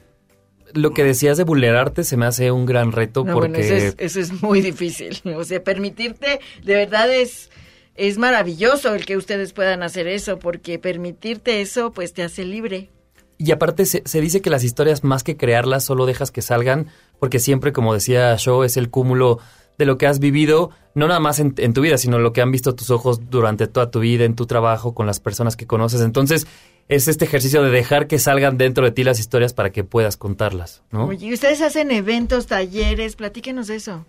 lo 0.73 0.91
que 0.91 1.03
decías 1.03 1.38
de 1.38 1.43
vulnerarte 1.43 2.03
se 2.03 2.17
me 2.17 2.25
hace 2.25 2.51
un 2.51 2.65
gran 2.65 2.91
reto 2.91 3.23
No, 3.23 3.34
porque 3.34 3.49
bueno, 3.49 3.63
eso 3.63 3.75
es, 3.75 3.95
eso 3.97 4.19
es 4.19 4.41
muy 4.41 4.61
difícil. 4.71 5.19
O 5.36 5.43
sea, 5.43 5.63
permitirte, 5.63 6.39
de 6.63 6.75
verdad 6.75 7.13
es, 7.13 7.49
es 7.95 8.17
maravilloso 8.17 8.93
el 8.93 9.05
que 9.05 9.17
ustedes 9.17 9.53
puedan 9.53 9.84
hacer 9.84 10.07
eso, 10.07 10.39
porque 10.39 10.80
permitirte 10.80 11.61
eso, 11.61 11.91
pues 11.91 12.13
te 12.13 12.23
hace 12.23 12.45
libre. 12.45 12.89
Y 13.38 13.51
aparte 13.51 13.86
se, 13.86 14.03
se 14.05 14.19
dice 14.19 14.41
que 14.41 14.49
las 14.49 14.63
historias 14.63 15.03
más 15.03 15.23
que 15.23 15.38
crearlas 15.38 15.86
solo 15.86 16.05
dejas 16.05 16.30
que 16.30 16.41
salgan 16.41 16.88
porque 17.19 17.39
siempre, 17.39 17.73
como 17.73 17.93
decía 17.93 18.36
Shaw, 18.38 18.63
es 18.63 18.77
el 18.77 18.89
cúmulo 18.89 19.39
de 19.80 19.86
lo 19.86 19.97
que 19.97 20.05
has 20.05 20.19
vivido, 20.19 20.69
no 20.93 21.07
nada 21.07 21.19
más 21.19 21.39
en, 21.39 21.55
en 21.57 21.73
tu 21.73 21.82
vida, 21.82 21.97
sino 21.97 22.19
lo 22.19 22.34
que 22.34 22.41
han 22.41 22.51
visto 22.51 22.75
tus 22.75 22.91
ojos 22.91 23.32
durante 23.32 23.65
toda 23.65 23.89
tu 23.89 24.01
vida, 24.01 24.25
en 24.25 24.36
tu 24.36 24.45
trabajo, 24.45 24.93
con 24.93 25.07
las 25.07 25.19
personas 25.19 25.55
que 25.55 25.65
conoces. 25.65 26.01
Entonces 26.01 26.45
es 26.89 27.07
este 27.07 27.25
ejercicio 27.25 27.63
de 27.63 27.71
dejar 27.71 28.07
que 28.07 28.19
salgan 28.19 28.57
dentro 28.57 28.84
de 28.84 28.91
ti 28.91 29.03
las 29.03 29.19
historias 29.19 29.53
para 29.53 29.71
que 29.71 29.84
puedas 29.84 30.17
contarlas, 30.17 30.84
¿no? 30.91 31.05
Oye, 31.05 31.27
¿y 31.27 31.34
ustedes 31.34 31.61
hacen 31.61 31.91
eventos, 31.91 32.45
talleres? 32.47 33.15
Platíquenos 33.15 33.67
de 33.67 33.77
eso. 33.77 34.05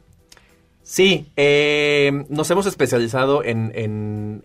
Sí, 0.91 1.29
eh, 1.37 2.25
nos 2.31 2.51
hemos 2.51 2.67
especializado 2.67 3.45
en, 3.45 4.43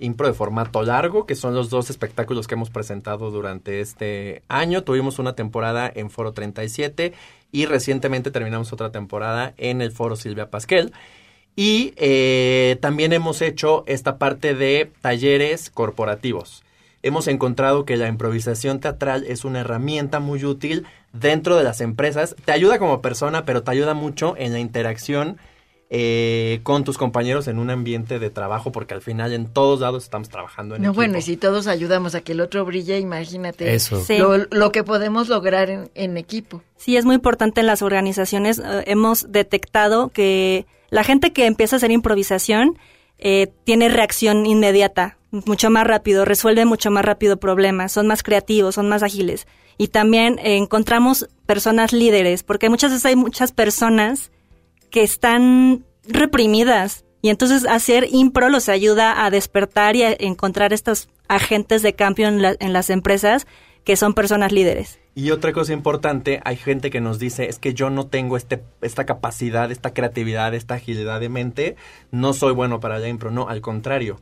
impro 0.00 0.26
de 0.26 0.32
formato 0.32 0.82
largo, 0.82 1.26
que 1.26 1.34
son 1.34 1.54
los 1.54 1.68
dos 1.68 1.90
espectáculos 1.90 2.46
que 2.46 2.54
hemos 2.54 2.70
presentado 2.70 3.30
durante 3.30 3.82
este 3.82 4.42
año. 4.48 4.84
Tuvimos 4.84 5.18
una 5.18 5.34
temporada 5.34 5.92
en 5.94 6.08
Foro 6.08 6.32
37 6.32 7.12
y 7.52 7.66
recientemente 7.66 8.30
terminamos 8.30 8.72
otra 8.72 8.90
temporada 8.90 9.52
en 9.58 9.82
el 9.82 9.92
Foro 9.92 10.16
Silvia 10.16 10.48
Pasquel. 10.48 10.94
Y 11.56 11.92
eh, 11.98 12.78
también 12.80 13.12
hemos 13.12 13.42
hecho 13.42 13.84
esta 13.86 14.16
parte 14.16 14.54
de 14.54 14.90
talleres 15.02 15.68
corporativos. 15.68 16.64
Hemos 17.02 17.28
encontrado 17.28 17.84
que 17.84 17.98
la 17.98 18.08
improvisación 18.08 18.80
teatral 18.80 19.26
es 19.28 19.44
una 19.44 19.60
herramienta 19.60 20.20
muy 20.20 20.42
útil 20.42 20.86
dentro 21.12 21.54
de 21.54 21.64
las 21.64 21.82
empresas. 21.82 22.34
Te 22.46 22.52
ayuda 22.52 22.78
como 22.78 23.02
persona, 23.02 23.44
pero 23.44 23.62
te 23.62 23.72
ayuda 23.72 23.92
mucho 23.92 24.36
en 24.38 24.54
la 24.54 24.58
interacción 24.58 25.36
eh, 25.88 26.60
con 26.64 26.82
tus 26.84 26.98
compañeros 26.98 27.46
en 27.46 27.58
un 27.60 27.70
ambiente 27.70 28.18
de 28.18 28.30
trabajo, 28.30 28.72
porque 28.72 28.94
al 28.94 29.02
final 29.02 29.32
en 29.32 29.46
todos 29.52 29.80
lados 29.80 30.02
estamos 30.04 30.28
trabajando 30.28 30.74
en 30.74 30.82
No, 30.82 30.88
equipo. 30.88 30.96
bueno, 30.96 31.18
y 31.18 31.22
si 31.22 31.36
todos 31.36 31.68
ayudamos 31.68 32.14
a 32.16 32.20
que 32.22 32.32
el 32.32 32.40
otro 32.40 32.64
brille, 32.64 32.98
imagínate 32.98 33.72
Eso. 33.74 34.02
Sí. 34.04 34.18
lo, 34.18 34.36
lo 34.36 34.72
que 34.72 34.82
podemos 34.82 35.28
lograr 35.28 35.70
en, 35.70 35.88
en 35.94 36.16
equipo. 36.16 36.62
Sí, 36.76 36.96
es 36.96 37.04
muy 37.04 37.14
importante 37.14 37.60
en 37.60 37.66
las 37.68 37.82
organizaciones. 37.82 38.58
eh, 38.58 38.82
hemos 38.86 39.30
detectado 39.30 40.08
que 40.08 40.66
la 40.90 41.04
gente 41.04 41.32
que 41.32 41.46
empieza 41.46 41.76
a 41.76 41.78
hacer 41.78 41.90
improvisación 41.92 42.78
eh, 43.18 43.52
tiene 43.64 43.88
reacción 43.88 44.44
inmediata, 44.44 45.16
mucho 45.30 45.70
más 45.70 45.86
rápido, 45.86 46.24
resuelve 46.24 46.64
mucho 46.64 46.90
más 46.90 47.04
rápido 47.04 47.36
problemas, 47.38 47.92
son 47.92 48.06
más 48.08 48.22
creativos, 48.22 48.74
son 48.74 48.88
más 48.88 49.02
ágiles. 49.02 49.46
Y 49.78 49.88
también 49.88 50.38
eh, 50.40 50.56
encontramos 50.56 51.28
personas 51.46 51.92
líderes, 51.92 52.42
porque 52.42 52.68
muchas 52.70 52.90
veces 52.90 53.06
hay 53.06 53.14
muchas 53.16 53.52
personas 53.52 54.30
que 54.96 55.02
están 55.02 55.84
reprimidas. 56.08 57.04
Y 57.20 57.28
entonces 57.28 57.66
hacer 57.66 58.06
impro 58.10 58.48
los 58.48 58.70
ayuda 58.70 59.26
a 59.26 59.30
despertar 59.30 59.94
y 59.94 60.04
a 60.04 60.16
encontrar 60.18 60.72
estos 60.72 61.10
agentes 61.28 61.82
de 61.82 61.92
cambio 61.92 62.28
en, 62.28 62.40
la- 62.40 62.56
en 62.60 62.72
las 62.72 62.88
empresas 62.88 63.46
que 63.84 63.96
son 63.96 64.14
personas 64.14 64.52
líderes. 64.52 64.98
Y 65.14 65.32
otra 65.32 65.52
cosa 65.52 65.74
importante, 65.74 66.40
hay 66.44 66.56
gente 66.56 66.88
que 66.88 67.02
nos 67.02 67.18
dice, 67.18 67.46
es 67.50 67.58
que 67.58 67.74
yo 67.74 67.90
no 67.90 68.06
tengo 68.06 68.38
este, 68.38 68.62
esta 68.80 69.04
capacidad, 69.04 69.70
esta 69.70 69.92
creatividad, 69.92 70.54
esta 70.54 70.76
agilidad 70.76 71.20
de 71.20 71.28
mente, 71.28 71.76
no 72.10 72.32
soy 72.32 72.54
bueno 72.54 72.80
para 72.80 72.98
la 72.98 73.06
impro. 73.08 73.30
No, 73.30 73.50
al 73.50 73.60
contrario. 73.60 74.18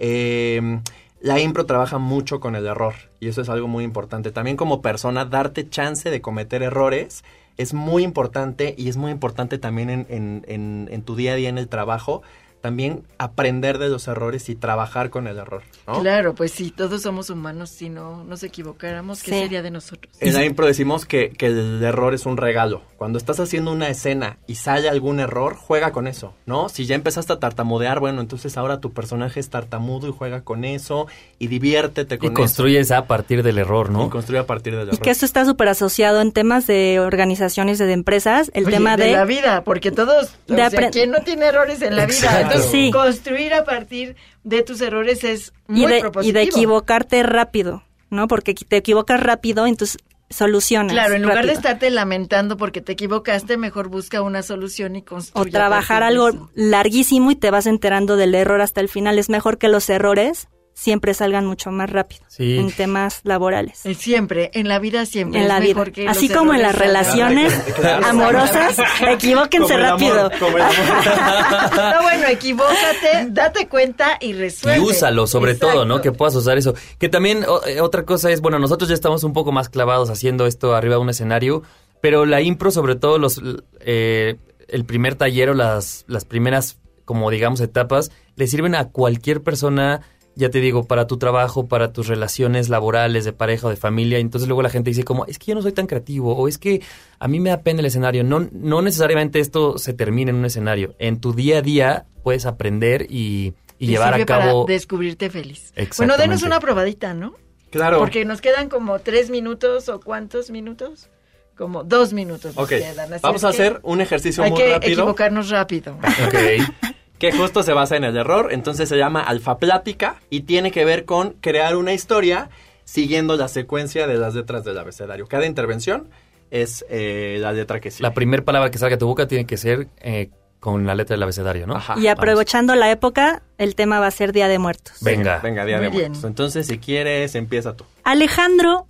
Eh, 0.00 0.80
la 1.20 1.38
impro 1.38 1.64
trabaja 1.64 1.98
mucho 1.98 2.40
con 2.40 2.56
el 2.56 2.66
error 2.66 2.94
y 3.20 3.28
eso 3.28 3.40
es 3.42 3.48
algo 3.48 3.68
muy 3.68 3.84
importante. 3.84 4.32
También 4.32 4.56
como 4.56 4.82
persona, 4.82 5.24
darte 5.24 5.68
chance 5.68 6.10
de 6.10 6.20
cometer 6.20 6.64
errores 6.64 7.22
es 7.58 7.74
muy 7.74 8.02
importante 8.04 8.74
y 8.78 8.88
es 8.88 8.96
muy 8.96 9.10
importante 9.12 9.58
también 9.58 9.90
en, 9.90 10.06
en- 10.08 10.44
en- 10.48 10.88
en 10.90 11.02
tu 11.02 11.16
día 11.16 11.32
a 11.32 11.36
día 11.36 11.48
en 11.50 11.58
el 11.58 11.68
trabajo, 11.68 12.22
también 12.60 13.02
aprender 13.18 13.78
de 13.78 13.88
los 13.88 14.08
errores 14.08 14.48
y 14.48 14.54
trabajar 14.54 15.10
con 15.10 15.26
el 15.26 15.38
error. 15.38 15.62
¿no? 15.86 16.00
Claro, 16.00 16.34
pues 16.34 16.52
si 16.52 16.70
todos 16.70 17.02
somos 17.02 17.30
humanos, 17.30 17.70
si 17.70 17.88
no 17.88 18.24
nos 18.24 18.42
equivocáramos, 18.42 19.22
¿qué 19.22 19.30
Sí. 19.32 19.38
sería 19.40 19.62
de 19.62 19.70
nosotros? 19.70 20.12
En 20.20 20.34
la 20.34 20.44
impro 20.44 20.66
decimos 20.66 21.06
que, 21.06 21.30
que 21.30 21.46
el 21.46 21.82
error 21.82 22.14
es 22.14 22.26
un 22.26 22.36
regalo. 22.36 22.82
Cuando 22.96 23.16
estás 23.18 23.38
haciendo 23.38 23.70
una 23.70 23.88
escena 23.88 24.38
y 24.46 24.56
sale 24.56 24.88
algún 24.88 25.20
error, 25.20 25.54
juega 25.56 25.92
con 25.92 26.06
eso, 26.08 26.34
¿no? 26.46 26.68
Si 26.68 26.84
ya 26.86 26.94
empezaste 26.96 27.32
a 27.32 27.38
tartamudear, 27.38 28.00
bueno, 28.00 28.20
entonces 28.20 28.56
ahora 28.56 28.80
tu 28.80 28.92
personaje 28.92 29.38
es 29.38 29.50
tartamudo 29.50 30.08
y 30.08 30.12
juega 30.12 30.40
con 30.42 30.64
eso 30.64 31.06
y 31.38 31.46
diviértete 31.46 32.16
Y 32.16 32.18
con 32.18 32.34
construyes 32.34 32.90
a 32.90 33.06
partir 33.06 33.42
del 33.44 33.58
error, 33.58 33.86
eso. 33.86 33.92
¿no? 33.98 34.06
Y 34.06 34.08
construye 34.10 34.40
a 34.40 34.46
partir 34.46 34.74
del 34.76 34.86
Y 34.86 34.90
error. 34.90 35.00
que 35.00 35.10
esto 35.10 35.24
está 35.24 35.44
súper 35.44 35.68
asociado 35.68 36.20
en 36.20 36.32
temas 36.32 36.66
de 36.66 36.98
organizaciones, 37.00 37.78
de 37.78 37.92
empresas, 37.92 38.50
el 38.54 38.64
Oye, 38.66 38.76
tema 38.76 38.96
de... 38.96 39.12
la 39.12 39.24
vida, 39.24 39.62
porque 39.64 39.92
todos, 39.92 40.34
o 40.48 40.52
de 40.52 40.56
sea, 40.56 40.70
apren- 40.70 40.90
¿quién 40.92 41.10
no 41.12 41.20
tiene 41.22 41.46
errores 41.46 41.80
en 41.82 41.94
la 41.94 42.06
vida? 42.06 42.47
Exacto. 42.56 42.66
Entonces, 42.68 42.70
Sí. 42.86 42.90
construir 42.90 43.54
a 43.54 43.64
partir 43.64 44.16
de 44.44 44.62
tus 44.62 44.80
errores 44.80 45.24
es 45.24 45.52
muy 45.66 45.84
y, 45.84 45.86
de, 45.86 46.10
y 46.22 46.32
de 46.32 46.42
equivocarte 46.42 47.22
rápido, 47.22 47.82
¿no? 48.10 48.28
Porque 48.28 48.54
te 48.54 48.76
equivocas 48.76 49.20
rápido, 49.20 49.66
entonces 49.66 49.98
solucionas. 50.30 50.92
Claro, 50.92 51.14
en 51.14 51.22
lugar 51.22 51.46
de 51.46 51.52
estarte 51.52 51.88
lamentando 51.90 52.56
porque 52.58 52.80
te 52.82 52.92
equivocaste, 52.92 53.56
mejor 53.56 53.88
busca 53.88 54.20
una 54.20 54.42
solución 54.42 54.94
y 54.96 55.00
O 55.00 55.04
construye. 55.04 55.48
a 55.48 55.52
trabajar 55.52 56.02
algo 56.02 56.50
larguísimo 56.54 57.30
y 57.30 57.36
te 57.36 57.50
vas 57.50 57.66
enterando 57.66 58.16
del 58.16 58.34
error 58.34 58.60
hasta 58.60 58.80
el 58.82 58.88
final. 58.90 59.18
Es 59.18 59.30
mejor 59.30 59.56
que 59.56 59.68
los 59.68 59.88
errores 59.88 60.48
siempre 60.78 61.12
salgan 61.12 61.44
mucho 61.44 61.72
más 61.72 61.90
rápido 61.90 62.22
Sí. 62.28 62.56
en 62.56 62.70
temas 62.70 63.20
laborales. 63.24 63.80
Siempre, 63.98 64.52
en 64.54 64.68
la 64.68 64.78
vida 64.78 65.06
siempre. 65.06 65.40
En 65.40 65.46
es 65.46 65.48
la 65.48 65.58
vida. 65.58 65.70
mejor 65.74 65.90
que 65.90 66.06
Así 66.08 66.28
como 66.28 66.54
en 66.54 66.62
las 66.62 66.76
relaciones 66.78 67.52
Claro. 67.74 68.06
amorosas, 68.06 68.76
equivóquense 69.08 69.72
Como 69.74 69.78
el 69.78 69.84
amor, 69.84 70.00
rápido. 70.16 70.30
como. 70.38 70.58
No, 70.58 72.02
bueno, 72.02 72.26
equivócate, 72.28 73.26
date 73.30 73.66
cuenta 73.68 74.18
y 74.20 74.34
resuelve. 74.34 74.78
Y 74.78 74.80
úsalo, 74.82 75.26
sobre 75.26 75.52
Exacto. 75.52 75.74
todo, 75.74 75.84
¿no? 75.84 76.00
Que 76.00 76.12
puedas 76.12 76.34
usar 76.36 76.56
eso. 76.58 76.74
Que 76.98 77.08
también 77.08 77.44
o- 77.48 77.64
eh, 77.66 77.80
otra 77.80 78.04
cosa 78.04 78.30
es, 78.30 78.40
bueno, 78.40 78.58
nosotros 78.60 78.88
ya 78.88 78.94
estamos 78.94 79.24
un 79.24 79.32
poco 79.32 79.50
más 79.50 79.68
clavados 79.68 80.10
haciendo 80.10 80.46
esto 80.46 80.76
arriba 80.76 80.94
de 80.94 81.00
un 81.00 81.10
escenario, 81.10 81.62
pero 82.00 82.24
la 82.24 82.40
impro, 82.40 82.70
sobre 82.70 82.94
todo 82.94 83.18
los 83.18 83.40
eh, 83.80 84.36
el 84.68 84.84
primer 84.84 85.16
taller 85.16 85.50
o 85.50 85.54
las, 85.54 86.04
las 86.06 86.24
primeras, 86.24 86.78
como 87.04 87.30
digamos, 87.30 87.60
etapas, 87.60 88.10
le 88.36 88.46
sirven 88.46 88.74
a 88.76 88.90
cualquier 88.90 89.42
persona, 89.42 90.02
ya 90.38 90.50
te 90.50 90.60
digo, 90.60 90.84
para 90.84 91.06
tu 91.08 91.18
trabajo, 91.18 91.66
para 91.66 91.92
tus 91.92 92.06
relaciones 92.06 92.68
laborales, 92.68 93.24
de 93.24 93.32
pareja 93.32 93.66
o 93.66 93.70
de 93.70 93.76
familia. 93.76 94.18
Entonces 94.18 94.46
luego 94.48 94.62
la 94.62 94.70
gente 94.70 94.90
dice 94.90 95.02
como, 95.02 95.26
es 95.26 95.38
que 95.38 95.46
yo 95.46 95.54
no 95.56 95.62
soy 95.62 95.72
tan 95.72 95.86
creativo, 95.88 96.36
o 96.36 96.46
es 96.46 96.58
que 96.58 96.80
a 97.18 97.26
mí 97.26 97.40
me 97.40 97.50
da 97.50 97.60
pena 97.62 97.80
el 97.80 97.86
escenario. 97.86 98.22
No, 98.22 98.48
no 98.52 98.80
necesariamente 98.80 99.40
esto 99.40 99.78
se 99.78 99.92
termina 99.94 100.30
en 100.30 100.36
un 100.36 100.44
escenario. 100.44 100.94
En 101.00 101.20
tu 101.20 101.32
día 101.34 101.58
a 101.58 101.62
día 101.62 102.06
puedes 102.22 102.46
aprender 102.46 103.06
y, 103.10 103.54
y 103.78 103.86
Te 103.86 103.92
llevar 103.92 104.14
a 104.14 104.16
sirve 104.18 104.26
para 104.26 104.44
cabo... 104.46 104.64
descubrirte 104.66 105.28
feliz. 105.28 105.72
Bueno, 105.96 106.16
denos 106.16 106.42
una 106.44 106.60
probadita, 106.60 107.14
¿no? 107.14 107.34
Claro. 107.70 107.98
Porque 107.98 108.24
nos 108.24 108.40
quedan 108.40 108.68
como 108.68 109.00
tres 109.00 109.30
minutos 109.30 109.88
o 109.88 109.98
cuántos 110.00 110.50
minutos? 110.50 111.10
Como 111.56 111.82
dos 111.82 112.12
minutos. 112.12 112.52
Ok, 112.56 112.68
quedan, 112.68 113.10
vamos 113.20 113.42
a 113.42 113.50
que 113.50 113.54
hacer 113.56 113.80
un 113.82 114.00
ejercicio 114.00 114.44
Hay 114.44 114.50
muy 114.52 114.60
que 114.60 114.70
rápido. 114.74 114.92
equivocarnos 114.92 115.50
rápido. 115.50 115.98
Ok. 116.26 116.34
que 117.18 117.32
justo 117.32 117.62
se 117.62 117.72
basa 117.72 117.96
en 117.96 118.04
el 118.04 118.16
error, 118.16 118.48
entonces 118.52 118.88
se 118.88 118.96
llama 118.96 119.22
alfa 119.22 119.58
plática 119.58 120.16
y 120.30 120.42
tiene 120.42 120.70
que 120.70 120.84
ver 120.84 121.04
con 121.04 121.32
crear 121.40 121.76
una 121.76 121.92
historia 121.92 122.48
siguiendo 122.84 123.36
la 123.36 123.48
secuencia 123.48 124.06
de 124.06 124.16
las 124.16 124.34
letras 124.34 124.64
del 124.64 124.78
abecedario. 124.78 125.26
Cada 125.26 125.46
intervención 125.46 126.08
es 126.50 126.84
eh, 126.88 127.38
la 127.40 127.52
letra 127.52 127.80
que 127.80 127.90
sigue. 127.90 128.02
La 128.02 128.14
primera 128.14 128.44
palabra 128.44 128.70
que 128.70 128.78
salga 128.78 128.96
de 128.96 129.00
tu 129.00 129.06
boca 129.06 129.26
tiene 129.26 129.46
que 129.46 129.56
ser 129.56 129.88
eh, 129.98 130.30
con 130.60 130.86
la 130.86 130.94
letra 130.94 131.14
del 131.14 131.22
abecedario, 131.22 131.66
¿no? 131.66 131.76
Ajá. 131.76 131.96
Y 131.98 132.06
aprovechando 132.06 132.74
la 132.74 132.90
época, 132.90 133.42
el 133.58 133.74
tema 133.74 134.00
va 134.00 134.06
a 134.06 134.10
ser 134.10 134.32
Día 134.32 134.48
de 134.48 134.58
Muertos. 134.58 134.96
Venga. 135.00 135.40
Venga, 135.40 135.64
día 135.64 135.80
de 135.80 135.90
bien. 135.90 136.12
muertos. 136.12 136.24
Entonces, 136.24 136.66
si 136.66 136.78
quieres, 136.78 137.34
empieza 137.34 137.74
tú. 137.76 137.84
Alejandro, 138.04 138.86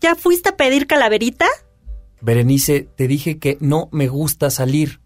¿ya 0.00 0.14
fuiste 0.14 0.50
a 0.50 0.56
pedir 0.56 0.86
calaverita? 0.86 1.46
Berenice, 2.20 2.88
te 2.96 3.08
dije 3.08 3.38
que 3.38 3.58
no 3.60 3.88
me 3.90 4.08
gusta 4.08 4.50
salir. 4.50 5.00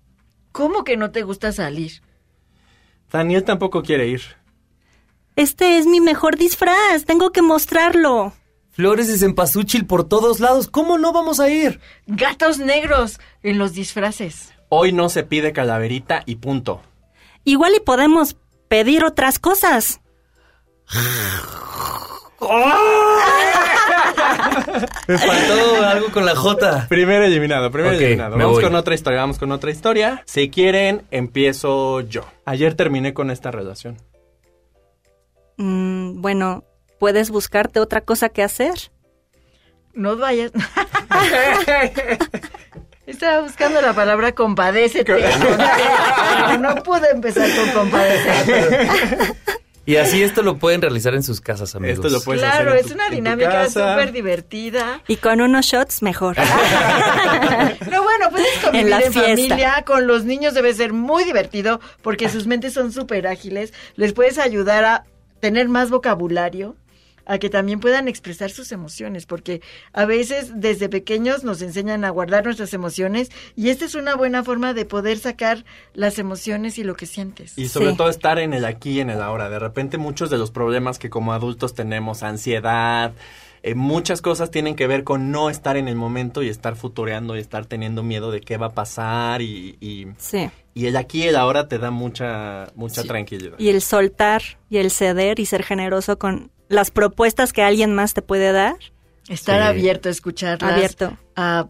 ¿Cómo 0.53 0.85
que 0.85 0.97
no 0.97 1.11
te 1.11 1.23
gusta 1.23 1.53
salir? 1.53 2.03
Daniel 3.11 3.45
tampoco 3.45 3.83
quiere 3.83 4.09
ir. 4.09 4.23
Este 5.37 5.79
es 5.79 5.87
mi 5.87 6.01
mejor 6.01 6.37
disfraz, 6.37 7.05
tengo 7.05 7.31
que 7.31 7.43
mostrarlo. 7.43 8.33
Flores 8.71 9.09
de 9.09 9.17
cempasúchil 9.19 9.87
por 9.87 10.05
todos 10.09 10.41
lados. 10.41 10.69
¿Cómo 10.69 10.99
no 10.99 11.13
vamos 11.13 11.41
a 11.41 11.49
ir? 11.49 11.81
Gatos 12.07 12.59
negros 12.59 13.21
en 13.43 13.59
los 13.59 13.73
disfraces. 13.73 14.53
Hoy 14.69 14.93
no 14.93 15.09
se 15.09 15.23
pide 15.23 15.53
calaverita 15.53 16.23
y 16.27 16.37
punto. 16.37 16.83
igual 17.45 17.75
y 17.77 17.81
podemos 17.81 18.37
pedir 18.69 19.05
otras 19.05 19.39
cosas. 19.39 20.01
Me 25.09 25.19
faltó 25.19 25.85
algo 25.85 26.11
con 26.13 26.27
la 26.27 26.35
J. 26.37 26.87
Primero 26.89 27.25
eliminado, 27.25 27.71
primero 27.71 27.95
eliminado. 27.95 28.37
Vamos 28.37 28.53
voy. 28.55 28.65
con 28.65 28.75
otra 28.75 28.95
historia, 28.95 29.21
vamos 29.21 29.39
con 29.39 29.53
otra 29.53 29.71
historia. 29.71 30.23
Si 30.27 30.51
quieren, 30.51 31.07
empiezo 31.11 32.01
yo. 32.01 32.27
Ayer 32.45 32.75
terminé 32.75 33.15
con 33.15 33.31
esta 33.31 33.51
relación. 33.51 33.97
Mm, 35.57 36.21
bueno, 36.21 36.65
puedes 36.99 37.31
buscarte 37.31 37.81
otra 37.81 38.03
cosa 38.03 38.29
que 38.29 38.43
hacer. 38.43 38.75
No 39.95 40.17
vayas. 40.17 40.53
Estaba 43.07 43.41
buscando 43.41 43.81
la 43.81 43.95
palabra 43.95 44.33
compadécete. 44.33 45.15
No 46.61 46.75
pude 46.83 47.11
empezar 47.11 47.49
con 47.55 47.71
compadécete. 47.71 48.89
Y 49.87 49.97
así 49.97 50.23
esto 50.23 50.43
lo 50.43 50.57
pueden 50.59 50.83
realizar 50.83 51.15
en 51.15 51.23
sus 51.23 51.41
casas, 51.41 51.75
amigos. 51.77 51.99
Esto 51.99 52.09
lo 52.09 52.21
puedes 52.21 52.43
Claro, 52.43 52.71
hacer 52.71 52.73
en 52.73 52.79
es 52.81 52.87
tu- 52.89 52.95
una 52.95 53.07
en 53.07 53.15
dinámica 53.15 53.67
súper 53.71 54.11
divertida. 54.13 55.01
Y 55.07 55.17
con 55.17 55.41
unos 55.41 55.65
shots, 55.67 56.03
mejor. 56.03 56.37
No, 57.91 58.03
bueno, 58.03 58.31
puedes 58.31 58.59
convivir 58.63 58.87
En 58.87 58.87
en, 58.87 58.91
la 58.91 59.01
fiesta. 59.01 59.21
familia, 59.23 59.85
con 59.87 60.07
los 60.07 60.25
niños 60.25 60.55
debe 60.55 60.75
ser 60.75 60.93
muy 60.93 61.25
divertido 61.25 61.81
porque 62.03 62.29
sus 62.29 62.47
mentes 62.47 62.73
son 62.75 62.93
súper 62.93 63.27
ágiles. 63.27 63.73
Les 63.97 64.13
puedes 64.13 64.39
ayudar 64.39 64.85
a 64.85 65.05
tener 65.41 65.69
más 65.69 65.91
vocabulario, 65.91 66.75
a 67.27 67.39
que 67.39 67.51
también 67.51 67.81
puedan 67.81 68.09
expresar 68.09 68.51
sus 68.51 68.73
emociones, 68.73 69.27
porque 69.27 69.61
a 69.93 70.05
veces 70.07 70.53
desde 70.55 70.89
pequeños 70.89 71.45
nos 71.45 71.61
enseñan 71.61 72.05
a 72.05 72.11
guardar 72.11 72.45
nuestras 72.45 72.73
emociones 72.73 73.31
y 73.57 73.69
esta 73.71 73.85
es 73.85 73.95
una 73.95 74.15
buena 74.17 74.45
forma 74.45 74.73
de 74.75 74.85
poder 74.85 75.19
sacar 75.19 75.65
las 75.93 76.19
emociones 76.19 76.79
y 76.79 76.85
lo 76.85 76.95
que 76.95 77.07
sientes. 77.07 77.59
Y 77.59 77.69
sobre 77.69 77.91
Sí. 77.91 77.97
todo 77.97 78.09
estar 78.09 78.39
en 78.39 78.55
el 78.55 78.65
aquí 78.65 78.93
y 78.93 79.01
en 79.01 79.11
el 79.11 79.21
ahora. 79.21 79.51
De 79.51 79.59
repente 79.59 79.99
muchos 79.99 80.31
de 80.31 80.39
los 80.39 80.51
problemas 80.51 80.99
que 80.99 81.11
como 81.11 81.33
adultos 81.33 81.75
tenemos, 81.75 82.23
ansiedad, 82.23 83.13
eh, 83.63 83.75
muchas 83.75 84.23
cosas 84.23 84.51
tienen 84.53 84.77
que 84.77 84.87
ver 84.87 85.03
con 85.03 85.33
no 85.33 85.51
estar 85.51 85.77
en 85.77 85.89
el 85.89 85.97
momento 85.97 86.43
y 86.43 86.49
estar 86.49 86.77
futureando 86.77 87.37
y 87.37 87.41
estar 87.41 87.67
teniendo 87.67 88.03
miedo 88.05 88.31
de 88.31 88.41
qué 88.41 88.57
va 88.57 88.67
a 88.67 88.73
pasar 88.75 89.43
y, 89.43 89.77
y, 89.81 90.07
Sí. 90.19 90.49
y 90.75 90.87
el 90.87 90.97
aquí 90.97 91.25
y 91.25 91.29
el 91.29 91.35
ahora 91.37 91.67
te 91.67 91.79
da 91.79 91.91
mucha, 91.91 92.69
mucha 92.77 93.03
tranquilidad. 93.03 93.59
Y 93.59 93.71
el 93.71 93.83
soltar 93.83 94.43
y 94.71 94.77
el 94.79 94.93
ceder 94.93 95.41
y 95.41 95.47
ser 95.47 95.65
generoso 95.65 96.17
con 96.19 96.53
las 96.69 96.91
propuestas 96.91 97.53
que 97.53 97.63
alguien 97.63 97.95
más 97.95 98.15
te 98.15 98.23
puede 98.23 98.53
dar. 98.53 98.77
Estar 99.29 99.61
Sí. 99.61 99.67
abierto 99.69 100.09
a 100.09 100.13
escucharlas, 100.13 100.73
Abierto. 100.73 101.17
a 101.35 101.67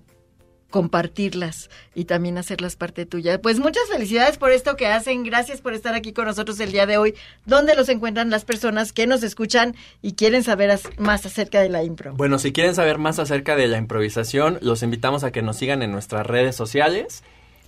compartirlas 0.71 1.71
y 1.95 2.05
también 2.05 2.37
hacerlas 2.39 2.77
parte 2.77 3.07
tuya. 3.07 3.41
Pues 3.41 3.59
muchas 3.61 3.85
felicidades 3.91 4.37
por 4.37 4.51
esto 4.51 4.77
que 4.77 4.87
hacen. 4.89 5.23
Gracias 5.23 5.61
por 5.63 5.73
estar 5.73 5.95
aquí 5.95 6.13
con 6.13 6.27
nosotros 6.27 6.59
el 6.61 6.73
día 6.73 6.87
de 6.87 6.99
hoy. 6.99 7.15
¿Dónde 7.47 7.75
los 7.75 7.89
encuentran 7.89 8.29
las 8.31 8.45
personas 8.45 8.93
que 8.93 9.07
nos 9.07 9.23
escuchan 9.23 9.75
y 10.03 10.13
quieren 10.15 10.43
saber 10.43 10.79
más 10.99 11.25
acerca 11.25 11.61
de 11.61 11.69
la 11.71 11.83
impro? 11.83 12.15
Bueno, 12.15 12.39
si 12.39 12.53
quieren 12.53 12.75
saber 12.75 12.99
más 12.99 13.19
acerca 13.19 13.57
de 13.57 13.69
la 13.69 13.79
improvisación, 13.79 14.59
los 14.61 14.83
invitamos 14.83 15.25
a 15.25 15.31
que 15.33 15.41
nos 15.41 15.57
sigan 15.57 15.83
en 15.83 15.93
nuestras 15.93 16.27
redes 16.27 16.57
sociales. 16.57 17.23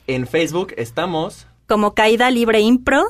En 0.07 0.27
Facebook 0.27 0.75
estamos 0.77 1.47
Como 1.67 1.95
Caída 1.95 2.31
Libre 2.31 2.61
Impro 2.61 3.05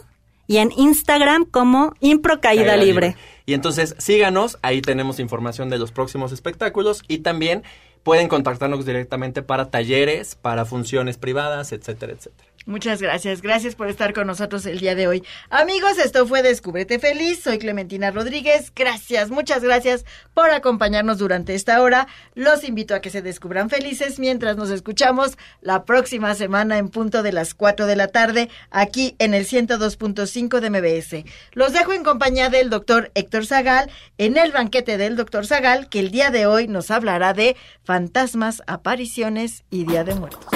y 0.46 0.58
en 0.58 0.70
Instagram 0.76 1.44
como 1.44 1.94
Impro 2.00 2.40
Caída, 2.40 2.66
Caída 2.66 2.76
Libre. 2.84 3.16
Y 3.48 3.54
entonces 3.54 3.94
síganos, 3.96 4.58
ahí 4.60 4.82
tenemos 4.82 5.18
información 5.18 5.70
de 5.70 5.78
los 5.78 5.90
próximos 5.90 6.32
espectáculos 6.32 7.02
y 7.08 7.20
también 7.20 7.62
pueden 8.02 8.28
contactarnos 8.28 8.84
directamente 8.84 9.42
para 9.42 9.70
talleres, 9.70 10.34
para 10.34 10.64
funciones 10.64 11.18
privadas, 11.18 11.72
etcétera, 11.72 12.12
etcétera. 12.12 12.48
Muchas 12.68 13.00
gracias. 13.00 13.40
Gracias 13.40 13.74
por 13.74 13.88
estar 13.88 14.12
con 14.12 14.26
nosotros 14.26 14.66
el 14.66 14.78
día 14.78 14.94
de 14.94 15.08
hoy. 15.08 15.24
Amigos, 15.48 15.96
esto 15.96 16.26
fue 16.26 16.42
Descúbrete 16.42 16.98
Feliz. 16.98 17.42
Soy 17.42 17.58
Clementina 17.58 18.10
Rodríguez. 18.10 18.70
Gracias, 18.76 19.30
muchas 19.30 19.62
gracias 19.62 20.04
por 20.34 20.50
acompañarnos 20.50 21.16
durante 21.16 21.54
esta 21.54 21.80
hora. 21.80 22.08
Los 22.34 22.64
invito 22.64 22.94
a 22.94 23.00
que 23.00 23.08
se 23.08 23.22
descubran 23.22 23.70
felices 23.70 24.18
mientras 24.18 24.58
nos 24.58 24.68
escuchamos 24.68 25.38
la 25.62 25.86
próxima 25.86 26.34
semana 26.34 26.76
en 26.76 26.90
punto 26.90 27.22
de 27.22 27.32
las 27.32 27.54
4 27.54 27.86
de 27.86 27.96
la 27.96 28.08
tarde 28.08 28.50
aquí 28.70 29.16
en 29.18 29.32
el 29.32 29.46
102.5 29.46 30.60
de 30.60 30.68
MBS. 30.68 31.24
Los 31.52 31.72
dejo 31.72 31.94
en 31.94 32.04
compañía 32.04 32.50
del 32.50 32.68
doctor 32.68 33.10
Héctor 33.14 33.46
Zagal 33.46 33.90
en 34.18 34.36
el 34.36 34.52
banquete 34.52 34.98
del 34.98 35.16
doctor 35.16 35.46
Zagal 35.46 35.88
que 35.88 36.00
el 36.00 36.10
día 36.10 36.30
de 36.30 36.44
hoy 36.44 36.68
nos 36.68 36.90
hablará 36.90 37.32
de 37.32 37.56
fantasmas, 37.88 38.62
apariciones 38.66 39.64
y 39.70 39.84
Día 39.84 40.04
de 40.04 40.14
Muertos. 40.14 40.46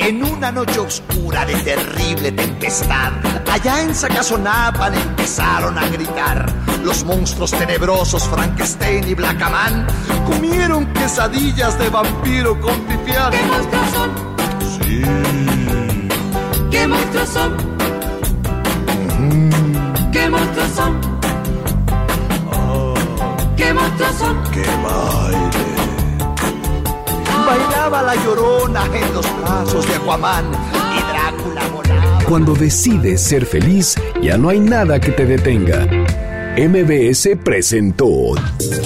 En 0.00 0.24
una 0.24 0.50
noche 0.50 0.80
oscura 0.80 1.46
de 1.46 1.54
terrible 1.62 2.32
tempestad, 2.32 3.12
allá 3.48 3.82
en 3.82 3.94
Sacazonapan 3.94 4.94
empezaron 4.94 5.78
a 5.78 5.86
gritar. 5.86 6.52
Los 6.82 7.04
monstruos 7.04 7.52
tenebrosos 7.52 8.28
Frankenstein 8.28 9.08
y 9.08 9.14
Blackaman 9.14 9.86
comieron 10.26 10.92
quesadillas 10.92 11.78
de 11.78 11.88
vampiro 11.88 12.60
con 12.60 12.80
pipián. 12.80 13.30
¿Qué 13.30 13.42
monstruos 13.44 13.90
son? 13.92 14.10
Sí. 14.82 15.02
¿Qué 16.72 16.88
monstruos 16.88 17.28
son? 17.28 17.56
¿Qué 20.10 20.28
monstruos 20.28 20.70
son? 20.70 21.00
¿Qué 23.56 23.72
monstruos 23.72 24.14
son? 24.16 24.42
¡Qué 24.50 24.66
baile! 24.82 25.63
Bailaba 27.46 28.02
la 28.02 28.14
llorona 28.24 28.86
en 28.86 29.14
los 29.14 29.26
brazos 29.40 29.86
de 29.86 29.94
Aquaman 29.94 30.44
y 30.52 31.12
Drácula 31.12 31.68
volaba. 31.68 32.24
Cuando 32.28 32.54
decides 32.54 33.20
ser 33.20 33.44
feliz, 33.44 33.94
ya 34.22 34.36
no 34.36 34.48
hay 34.48 34.60
nada 34.60 35.00
que 35.00 35.12
te 35.12 35.26
detenga. 35.26 35.86
MBS 36.56 37.36
presentó 37.42 38.34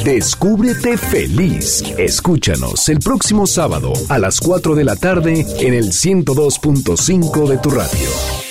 Descúbrete 0.03 0.97
feliz. 0.97 1.85
Escúchanos 1.99 2.89
el 2.89 2.99
próximo 2.99 3.47
sábado 3.47 3.93
a 4.09 4.19
las 4.19 4.41
4 4.41 4.75
de 4.75 4.85
la 4.85 4.97
tarde 4.97 5.45
en 5.61 5.75
el 5.75 5.93
102.5 5.93 7.47
de 7.47 7.59
tu 7.59 7.71
radio. 7.71 8.48